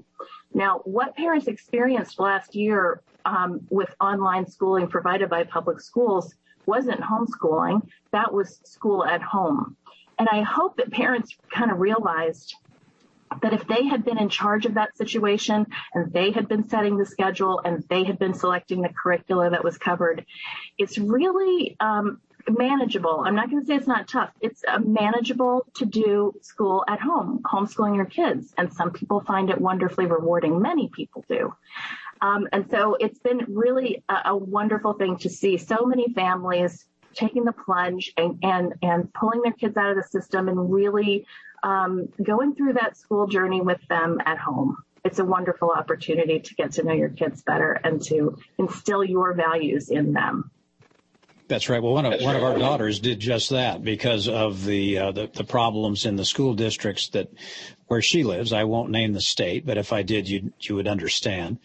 Now, 0.53 0.79
what 0.79 1.15
parents 1.15 1.47
experienced 1.47 2.19
last 2.19 2.55
year 2.55 3.01
um, 3.25 3.61
with 3.69 3.89
online 4.01 4.47
schooling 4.47 4.87
provided 4.87 5.29
by 5.29 5.43
public 5.43 5.79
schools 5.79 6.33
wasn't 6.65 7.01
homeschooling, 7.01 7.87
that 8.11 8.33
was 8.33 8.59
school 8.65 9.05
at 9.05 9.21
home. 9.21 9.75
And 10.19 10.27
I 10.29 10.41
hope 10.41 10.77
that 10.77 10.91
parents 10.91 11.35
kind 11.51 11.71
of 11.71 11.79
realized 11.79 12.55
that 13.41 13.53
if 13.53 13.67
they 13.67 13.85
had 13.85 14.03
been 14.03 14.17
in 14.17 14.29
charge 14.29 14.65
of 14.65 14.75
that 14.75 14.97
situation 14.97 15.65
and 15.93 16.11
they 16.11 16.31
had 16.31 16.47
been 16.47 16.67
setting 16.67 16.97
the 16.97 17.05
schedule 17.05 17.61
and 17.63 17.83
they 17.89 18.03
had 18.03 18.19
been 18.19 18.33
selecting 18.33 18.81
the 18.81 18.89
curricula 18.89 19.49
that 19.49 19.63
was 19.63 19.77
covered, 19.77 20.25
it's 20.77 20.97
really 20.97 21.75
um, 21.79 22.19
manageable. 22.49 23.23
I'm 23.25 23.35
not 23.35 23.49
going 23.49 23.61
to 23.61 23.67
say 23.67 23.75
it's 23.75 23.87
not 23.87 24.07
tough. 24.07 24.31
It's 24.41 24.63
uh, 24.67 24.79
manageable 24.79 25.65
to 25.75 25.85
do 25.85 26.33
school 26.41 26.83
at 26.87 26.99
home, 26.99 27.41
homeschooling 27.43 27.95
your 27.95 28.05
kids. 28.05 28.53
And 28.57 28.73
some 28.73 28.91
people 28.91 29.21
find 29.21 29.49
it 29.49 29.59
wonderfully 29.59 30.05
rewarding. 30.05 30.61
Many 30.61 30.89
people 30.89 31.23
do. 31.29 31.53
Um, 32.21 32.47
and 32.51 32.69
so 32.69 32.95
it's 32.99 33.19
been 33.19 33.45
really 33.49 34.03
a, 34.07 34.15
a 34.25 34.35
wonderful 34.35 34.93
thing 34.93 35.17
to 35.17 35.29
see 35.29 35.57
so 35.57 35.85
many 35.85 36.13
families 36.13 36.85
taking 37.13 37.43
the 37.43 37.51
plunge 37.51 38.13
and, 38.15 38.39
and, 38.43 38.73
and 38.81 39.13
pulling 39.13 39.41
their 39.41 39.51
kids 39.51 39.75
out 39.75 39.89
of 39.89 39.97
the 39.97 40.03
system 40.03 40.47
and 40.47 40.71
really 40.71 41.25
um, 41.63 42.09
going 42.21 42.55
through 42.55 42.73
that 42.73 42.97
school 42.97 43.27
journey 43.27 43.61
with 43.61 43.79
them 43.89 44.19
at 44.25 44.37
home. 44.37 44.77
It's 45.03 45.19
a 45.19 45.25
wonderful 45.25 45.71
opportunity 45.71 46.39
to 46.39 46.55
get 46.55 46.73
to 46.73 46.83
know 46.83 46.93
your 46.93 47.09
kids 47.09 47.41
better 47.41 47.73
and 47.73 48.01
to 48.03 48.37
instill 48.57 49.03
your 49.03 49.33
values 49.33 49.89
in 49.89 50.13
them. 50.13 50.51
That's 51.47 51.67
right. 51.67 51.83
Well, 51.83 51.91
one 51.91 52.05
of 52.05 52.21
one 52.21 52.37
of 52.37 52.43
our 52.43 52.57
daughters 52.57 53.01
did 53.01 53.19
just 53.19 53.49
that 53.49 53.83
because 53.83 54.29
of 54.29 54.63
the, 54.63 54.97
uh, 54.97 55.11
the 55.11 55.29
the 55.33 55.43
problems 55.43 56.05
in 56.05 56.15
the 56.15 56.23
school 56.23 56.53
districts 56.53 57.09
that 57.09 57.27
where 57.91 58.01
she 58.01 58.23
lives. 58.23 58.53
I 58.53 58.63
won't 58.63 58.89
name 58.89 59.11
the 59.11 59.19
state, 59.19 59.65
but 59.65 59.77
if 59.77 59.91
I 59.91 60.01
did, 60.01 60.29
you 60.29 60.53
you 60.61 60.75
would 60.75 60.87
understand. 60.87 61.59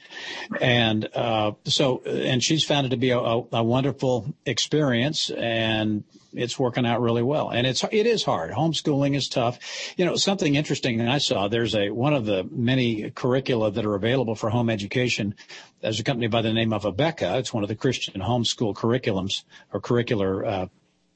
And 0.61 1.09
uh, 1.15 1.53
so, 1.67 2.03
and 2.03 2.43
she's 2.43 2.65
found 2.65 2.85
it 2.85 2.89
to 2.89 2.97
be 2.97 3.11
a, 3.11 3.19
a, 3.21 3.63
wonderful 3.63 4.35
experience, 4.45 5.31
and 5.31 6.03
it's 6.35 6.59
working 6.59 6.85
out 6.85 7.01
really 7.01 7.23
well. 7.23 7.51
And 7.51 7.65
it's 7.65 7.85
it 7.93 8.09
is 8.09 8.25
hard. 8.25 8.51
Homeschooling 8.51 9.15
is 9.15 9.29
tough. 9.29 9.61
You 9.97 10.05
know, 10.05 10.17
something 10.17 10.57
interesting 10.57 10.99
that 10.99 11.09
I 11.09 11.19
saw. 11.19 11.47
There's 11.47 11.77
a 11.77 11.91
one 11.91 12.13
of 12.13 12.27
the 12.27 12.43
many 12.51 13.09
curricula 13.13 13.71
that 13.71 13.87
are 13.87 13.95
available 13.95 14.35
for 14.35 14.51
home 14.51 14.69
education. 14.69 15.37
There's 15.81 16.01
a 16.01 16.05
company 16.05 16.27
by 16.27 16.43
the 16.43 16.53
name 16.53 16.73
of 16.73 16.83
Abeka. 16.83 17.39
It's 17.39 17.55
one 17.55 17.63
of 17.63 17.69
the 17.69 17.77
Christian 17.77 18.21
homeschool 18.21 18.75
curriculums 18.75 19.45
or 19.73 19.81
curricular 19.81 20.45
uh, 20.45 20.67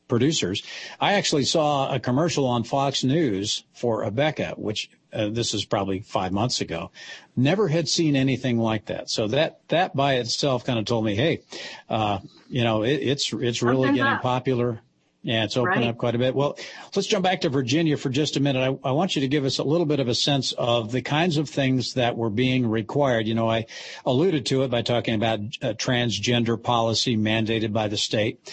producers. 0.06 0.62
I 1.00 1.14
actually 1.14 1.46
saw 1.46 1.92
a 1.92 1.98
commercial 1.98 2.46
on 2.46 2.62
Fox 2.62 3.02
News 3.02 3.64
for 3.72 4.04
Abeka, 4.04 4.56
which 4.56 4.88
uh, 5.12 5.28
this 5.30 5.54
is 5.54 5.64
probably 5.64 6.00
five 6.00 6.32
months 6.32 6.60
ago, 6.60 6.90
never 7.36 7.68
had 7.68 7.88
seen 7.88 8.16
anything 8.16 8.58
like 8.58 8.86
that. 8.86 9.10
So 9.10 9.28
that 9.28 9.60
that 9.68 9.94
by 9.94 10.14
itself 10.14 10.64
kind 10.64 10.78
of 10.78 10.84
told 10.84 11.04
me, 11.04 11.14
hey, 11.14 11.42
uh, 11.88 12.18
you 12.48 12.64
know, 12.64 12.82
it, 12.82 12.94
it's 12.94 13.32
it's 13.32 13.62
really 13.62 13.88
getting 13.88 14.02
up. 14.02 14.22
popular. 14.22 14.80
Yeah, 15.22 15.44
it's 15.44 15.56
opened 15.58 15.82
right. 15.82 15.88
up 15.88 15.98
quite 15.98 16.14
a 16.14 16.18
bit. 16.18 16.34
Well, 16.34 16.56
let's 16.96 17.06
jump 17.06 17.24
back 17.24 17.42
to 17.42 17.50
Virginia 17.50 17.98
for 17.98 18.08
just 18.08 18.38
a 18.38 18.40
minute. 18.40 18.78
I, 18.82 18.88
I, 18.88 18.92
want 18.92 19.16
you 19.16 19.20
to 19.20 19.28
give 19.28 19.44
us 19.44 19.58
a 19.58 19.62
little 19.62 19.84
bit 19.84 20.00
of 20.00 20.08
a 20.08 20.14
sense 20.14 20.52
of 20.52 20.92
the 20.92 21.02
kinds 21.02 21.36
of 21.36 21.46
things 21.46 21.92
that 21.94 22.16
were 22.16 22.30
being 22.30 22.66
required. 22.66 23.28
You 23.28 23.34
know, 23.34 23.50
I 23.50 23.66
alluded 24.06 24.46
to 24.46 24.62
it 24.62 24.70
by 24.70 24.80
talking 24.80 25.14
about 25.14 25.40
transgender 25.40 26.60
policy 26.62 27.18
mandated 27.18 27.70
by 27.70 27.88
the 27.88 27.98
state. 27.98 28.50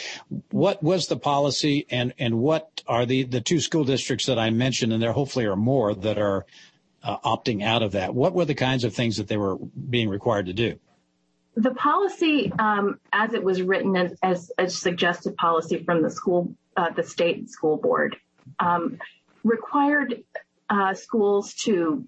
What 0.52 0.84
was 0.84 1.08
the 1.08 1.16
policy 1.16 1.86
and, 1.90 2.14
and 2.20 2.38
what 2.40 2.82
are 2.86 3.06
the, 3.06 3.24
the 3.24 3.40
two 3.40 3.62
school 3.62 3.86
districts 3.86 4.26
that 4.26 4.38
I 4.38 4.50
mentioned, 4.50 4.92
and 4.92 5.02
there 5.02 5.14
hopefully 5.14 5.46
are 5.46 5.56
more 5.56 5.96
that 5.96 6.18
are 6.18 6.46
uh, 7.02 7.18
opting 7.20 7.64
out 7.64 7.82
of 7.82 7.94
that? 7.94 8.14
What 8.14 8.34
were 8.34 8.46
the 8.46 8.56
kinds 8.56 8.84
of 8.84 8.94
things 8.94 9.16
that 9.16 9.30
they 9.30 9.38
were 9.38 9.56
being 9.56 10.10
required 10.10 10.48
to 10.48 10.54
do? 10.54 10.80
The 11.58 11.74
policy, 11.74 12.54
um, 12.60 13.00
as 13.12 13.34
it 13.34 13.44
was 13.44 13.64
written 13.64 13.96
as, 13.96 14.14
as, 14.22 14.52
a 14.60 14.70
suggested 14.70 15.36
policy 15.38 15.84
from 15.84 16.04
the 16.04 16.12
school, 16.12 16.54
uh, 16.76 16.92
the 16.92 17.02
state 17.02 17.50
school 17.50 17.78
board, 17.78 18.16
um, 18.60 19.00
required 19.44 20.24
uh, 20.70 20.94
schools 20.94 21.56
to 21.66 22.06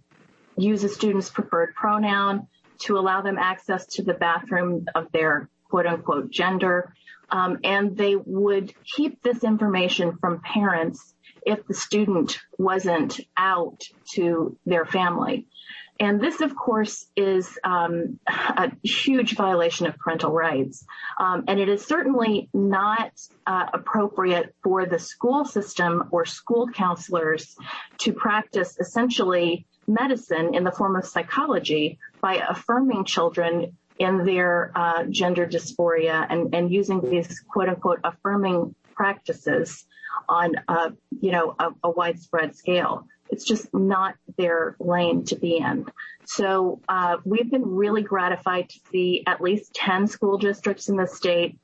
use 0.56 0.84
a 0.84 0.89
student's 0.89 1.32
preferred 1.32 1.74
pronoun, 1.74 2.47
to 2.82 3.00
allow 3.00 3.22
them 3.22 3.39
access 3.39 3.88
to 3.88 4.04
the 4.04 4.14
bathroom 4.14 4.86
of 4.93 5.12
their 5.12 5.50
quote 5.68 5.88
unquote 5.88 6.30
gender, 6.30 6.93
um, 7.32 7.58
and 7.64 7.97
they 7.97 8.16
would 8.16 8.72
keep 8.86 9.24
this 9.24 9.43
information 9.43 10.16
from 10.22 10.41
parents 10.41 11.16
if 11.43 11.66
the 11.66 11.74
student 11.74 12.39
wasn't 12.60 13.20
out 13.36 13.82
to 14.14 14.56
their 14.68 14.86
family. 14.86 15.47
And 16.00 16.22
this, 16.22 16.39
of 16.39 16.56
course, 16.56 17.06
is 17.16 17.60
um, 17.64 18.20
a 18.28 18.72
huge 18.84 19.36
violation 19.36 19.86
of 19.86 19.97
parental 19.97 20.32
rights. 20.32 20.86
Um, 21.20 21.43
and 21.47 21.60
it 21.60 21.68
is 21.68 21.86
certainly 21.86 22.50
not 22.54 23.12
uh, 23.45 23.66
appropriate 23.74 24.56
for 24.64 24.86
the 24.86 24.97
school 24.97 25.43
system 25.43 26.08
or 26.12 26.26
school 26.26 26.68
counselors 26.70 27.58
to 28.00 28.14
practice 28.14 28.78
essentially 28.80 29.66
medicine 29.88 30.56
in 30.56 30.64
the 30.64 30.72
form 30.72 30.95
of 30.95 31.06
psychology 31.06 32.00
by 32.22 32.36
affirming 32.47 33.04
children 33.04 33.76
in 33.97 34.24
their 34.24 34.72
uh, 34.76 35.04
gender 35.10 35.45
dysphoria 35.45 36.26
and, 36.30 36.56
and 36.56 36.72
using 36.72 37.02
these 37.02 37.41
quote 37.41 37.68
unquote 37.68 38.00
affirming 38.06 38.74
practices 38.95 39.86
on 40.30 40.54
you 41.22 41.32
know, 41.32 41.56
a, 41.60 41.70
a 41.84 41.89
widespread 41.89 42.56
scale. 42.56 43.08
It's 43.30 43.46
just 43.46 43.74
not 43.74 44.16
their 44.38 44.76
lane 44.80 45.26
to 45.26 45.36
be 45.36 45.58
in. 45.58 45.86
So 46.26 46.82
uh, 46.88 47.18
we've 47.26 47.50
been 47.50 47.66
really 47.66 48.02
gratified 48.02 48.70
to 48.70 48.80
see 48.92 49.24
at 49.26 49.42
least 49.42 49.74
10 49.74 50.08
school 50.08 50.38
districts 50.38 50.90
in 50.90 50.96
the 50.96 51.08
state 51.08 51.58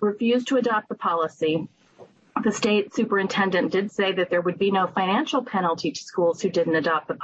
refuse 0.00 0.44
to 0.46 0.56
adopt 0.56 0.88
the 0.88 0.94
policy. 0.94 1.68
The 2.42 2.52
state 2.52 2.94
superintendent 2.94 3.72
did 3.72 3.92
say 3.92 4.12
that 4.12 4.30
there 4.30 4.40
would 4.40 4.58
be 4.58 4.70
no 4.70 4.86
financial 4.86 5.42
penalty 5.42 5.90
to 5.92 6.02
schools 6.02 6.40
who 6.40 6.48
didn't 6.48 6.76
adopt 6.76 7.08
the 7.08 7.14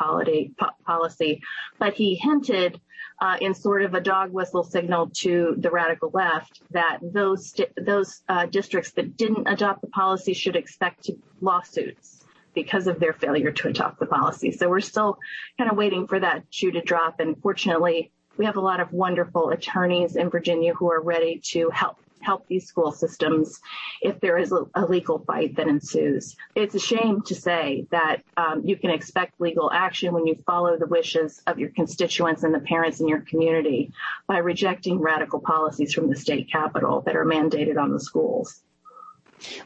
policy, 0.84 1.42
but 1.78 1.94
he 1.94 2.16
hinted 2.16 2.80
uh, 3.20 3.36
in 3.40 3.54
sort 3.54 3.82
of 3.82 3.94
a 3.94 4.00
dog 4.00 4.32
whistle 4.32 4.62
signal 4.62 5.10
to 5.14 5.54
the 5.58 5.70
radical 5.70 6.10
left 6.12 6.60
that 6.70 6.98
those 7.02 7.54
those 7.78 8.22
uh, 8.28 8.44
districts 8.46 8.90
that 8.92 9.16
didn't 9.16 9.46
adopt 9.46 9.80
the 9.80 9.86
policy 9.86 10.34
should 10.34 10.56
expect 10.56 11.08
lawsuits 11.40 12.25
because 12.56 12.88
of 12.88 12.98
their 12.98 13.12
failure 13.12 13.52
to 13.52 13.68
adopt 13.68 14.00
the 14.00 14.06
policy. 14.06 14.50
So 14.50 14.68
we're 14.68 14.80
still 14.80 15.18
kind 15.58 15.70
of 15.70 15.76
waiting 15.76 16.08
for 16.08 16.18
that 16.18 16.42
shoe 16.50 16.72
to 16.72 16.80
drop. 16.80 17.20
And 17.20 17.40
fortunately, 17.40 18.10
we 18.36 18.46
have 18.46 18.56
a 18.56 18.60
lot 18.60 18.80
of 18.80 18.92
wonderful 18.92 19.50
attorneys 19.50 20.16
in 20.16 20.30
Virginia 20.30 20.74
who 20.74 20.90
are 20.90 21.00
ready 21.00 21.40
to 21.52 21.70
help 21.70 21.98
help 22.20 22.46
these 22.48 22.66
school 22.66 22.90
systems 22.90 23.60
if 24.00 24.18
there 24.20 24.36
is 24.38 24.50
a, 24.50 24.86
legal 24.86 25.18
fight 25.18 25.54
that 25.56 25.68
ensues. 25.68 26.34
It's 26.54 26.74
a 26.74 26.78
shame 26.78 27.20
to 27.26 27.34
say 27.34 27.86
that 27.90 28.22
um, 28.36 28.62
you 28.64 28.76
can 28.76 28.90
expect 28.90 29.40
legal 29.40 29.70
action 29.70 30.12
when 30.12 30.26
you 30.26 30.34
follow 30.46 30.76
the 30.76 30.86
wishes 30.86 31.42
of 31.46 31.58
your 31.58 31.68
constituents 31.70 32.42
and 32.42 32.54
the 32.54 32.60
parents 32.60 33.00
in 33.00 33.06
your 33.06 33.20
community 33.20 33.92
by 34.26 34.38
rejecting 34.38 34.98
radical 34.98 35.40
policies 35.40 35.92
from 35.92 36.08
the 36.08 36.16
state 36.16 36.50
capitol 36.50 37.02
that 37.02 37.14
are 37.14 37.24
mandated 37.24 37.78
on 37.78 37.92
the 37.92 38.00
schools. 38.00 38.62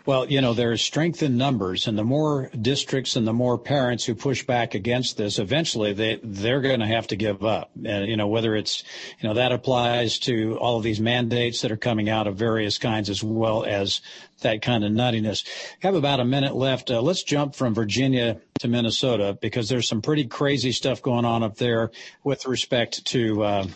Well, 0.06 0.30
you 0.30 0.40
know, 0.40 0.54
there 0.54 0.72
is 0.72 0.82
strength 0.82 1.22
in 1.22 1.36
numbers, 1.36 1.86
and 1.86 1.96
the 1.96 2.04
more 2.04 2.50
districts 2.60 3.16
and 3.16 3.26
the 3.26 3.32
more 3.32 3.58
parents 3.58 4.04
who 4.04 4.14
push 4.14 4.44
back 4.44 4.74
against 4.74 5.16
this, 5.16 5.38
eventually 5.38 5.92
they 5.92 6.20
they're 6.22 6.60
going 6.60 6.80
to 6.80 6.86
have 6.86 7.06
to 7.08 7.16
give 7.16 7.44
up. 7.44 7.70
And 7.84 8.06
you 8.06 8.16
know, 8.16 8.28
whether 8.28 8.56
it's 8.56 8.82
you 9.20 9.28
know 9.28 9.34
that 9.34 9.52
applies 9.52 10.18
to 10.20 10.56
all 10.58 10.78
of 10.78 10.82
these 10.82 11.00
mandates 11.00 11.62
that 11.62 11.72
are 11.72 11.76
coming 11.76 12.08
out 12.08 12.26
of 12.26 12.36
various 12.36 12.78
kinds, 12.78 13.08
as 13.10 13.22
well 13.22 13.64
as 13.64 14.00
that 14.40 14.62
kind 14.62 14.84
of 14.84 14.92
nuttiness. 14.92 15.46
Have 15.80 15.94
about 15.94 16.20
a 16.20 16.24
minute 16.24 16.56
left. 16.56 16.90
Uh, 16.90 17.00
let's 17.00 17.22
jump 17.22 17.54
from 17.54 17.74
Virginia 17.74 18.40
to 18.60 18.68
Minnesota 18.68 19.38
because 19.40 19.68
there's 19.68 19.88
some 19.88 20.02
pretty 20.02 20.26
crazy 20.26 20.72
stuff 20.72 21.02
going 21.02 21.24
on 21.24 21.42
up 21.42 21.56
there 21.56 21.90
with 22.24 22.46
respect 22.46 23.04
to 23.06 23.42
uh, 23.42 23.66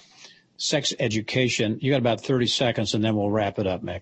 sex 0.57 0.95
education. 0.99 1.79
You 1.81 1.91
got 1.93 1.99
about 1.99 2.21
30 2.21 2.47
seconds, 2.47 2.95
and 2.95 3.05
then 3.05 3.17
we'll 3.17 3.31
wrap 3.31 3.59
it 3.59 3.67
up, 3.67 3.83
Mick. 3.83 4.01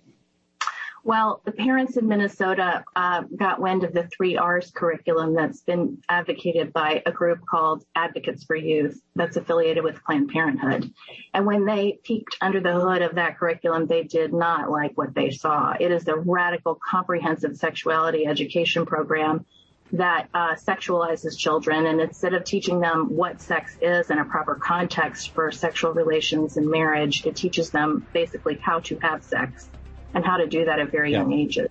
Well, 1.05 1.41
the 1.43 1.51
parents 1.51 1.97
in 1.97 2.07
Minnesota 2.07 2.85
uh, 2.95 3.23
got 3.35 3.59
wind 3.59 3.83
of 3.83 3.91
the 3.91 4.07
three 4.07 4.37
R's 4.37 4.71
curriculum 4.71 5.35
that's 5.35 5.59
been 5.59 6.01
advocated 6.07 6.71
by 6.71 7.03
a 7.05 7.11
group 7.11 7.45
called 7.45 7.83
Advocates 7.93 8.45
for 8.45 8.55
Youth 8.55 9.01
that's 9.13 9.35
affiliated 9.35 9.83
with 9.83 10.01
Planned 10.05 10.29
Parenthood. 10.29 10.93
And 11.33 11.45
when 11.45 11.65
they 11.65 11.99
peeked 12.03 12.37
under 12.39 12.61
the 12.61 12.79
hood 12.79 13.01
of 13.01 13.15
that 13.15 13.37
curriculum, 13.37 13.85
they 13.85 14.03
did 14.03 14.31
not 14.31 14.71
like 14.71 14.97
what 14.97 15.13
they 15.13 15.31
saw. 15.31 15.75
It 15.77 15.91
is 15.91 16.07
a 16.07 16.15
radical, 16.15 16.75
comprehensive 16.89 17.57
sexuality 17.57 18.25
education 18.25 18.85
program 18.85 19.45
that 19.91 20.29
uh, 20.33 20.55
sexualizes 20.55 21.37
children. 21.37 21.85
And 21.85 21.99
instead 21.99 22.33
of 22.33 22.45
teaching 22.45 22.79
them 22.79 23.13
what 23.13 23.41
sex 23.41 23.75
is 23.81 24.09
in 24.09 24.19
a 24.19 24.25
proper 24.25 24.55
context 24.55 25.31
for 25.31 25.51
sexual 25.51 25.91
relations 25.91 26.55
and 26.55 26.69
marriage, 26.69 27.25
it 27.25 27.35
teaches 27.35 27.71
them 27.71 28.07
basically 28.13 28.55
how 28.55 28.79
to 28.79 28.97
have 28.99 29.21
sex 29.21 29.67
and 30.13 30.25
how 30.25 30.37
to 30.37 30.47
do 30.47 30.65
that 30.65 30.79
at 30.79 30.91
very 30.91 31.11
yeah. 31.11 31.19
young 31.19 31.33
ages. 31.33 31.69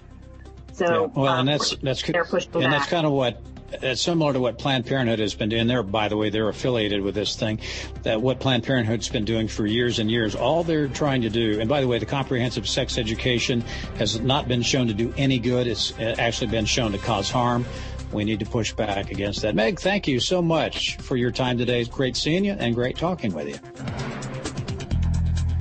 So, 0.72 0.84
yeah. 0.84 1.20
well, 1.20 1.32
um, 1.32 1.40
and 1.40 1.49
that's 1.49 1.76
that's 1.76 2.03
and 2.03 2.14
back. 2.14 2.70
that's 2.70 2.86
kind 2.86 3.07
of 3.07 3.12
what 3.12 3.43
that's 3.80 4.01
similar 4.01 4.32
to 4.32 4.40
what 4.40 4.59
Planned 4.59 4.86
Parenthood 4.86 5.18
has 5.18 5.34
been 5.34 5.49
doing. 5.49 5.66
There, 5.66 5.82
by 5.82 6.09
the 6.09 6.16
way, 6.16 6.30
they're 6.30 6.49
affiliated 6.49 7.03
with 7.03 7.14
this 7.14 7.36
thing. 7.36 7.61
That 8.03 8.20
what 8.20 8.40
Planned 8.40 8.64
Parenthood's 8.64 9.09
been 9.09 9.24
doing 9.24 9.49
for 9.49 9.66
years 9.66 9.99
and 9.99 10.11
years. 10.11 10.34
All 10.34 10.64
they're 10.64 10.88
trying 10.88 11.22
to 11.22 11.30
do, 11.30 11.61
and 11.61 11.68
by 11.68 11.80
the 11.80 11.88
way, 11.88 11.99
the 11.99 12.07
comprehensive 12.07 12.68
sex 12.68 12.99
education 12.99 13.62
has 13.97 14.20
not 14.20 14.49
been 14.49 14.62
shown 14.62 14.86
to 14.88 14.95
do 14.95 15.12
any 15.16 15.38
good. 15.38 15.66
It's 15.66 15.99
actually 15.99 16.49
been 16.49 16.66
shown 16.66 16.93
to 16.93 16.99
cause 16.99 17.30
harm. 17.30 17.64
We 18.12 18.24
need 18.24 18.40
to 18.40 18.47
push 18.47 18.72
back 18.72 19.11
against 19.11 19.40
that. 19.43 19.55
Meg, 19.55 19.80
thank 19.80 20.07
you 20.07 20.20
so 20.20 20.43
much 20.43 20.97
for 20.97 21.16
your 21.16 21.30
time 21.30 21.57
today. 21.57 21.80
It's 21.80 21.88
great 21.88 22.16
seeing 22.16 22.45
you 22.45 22.53
and 22.53 22.74
great 22.74 22.99
talking 22.99 23.32
with 23.32 23.49
you. 23.49 24.41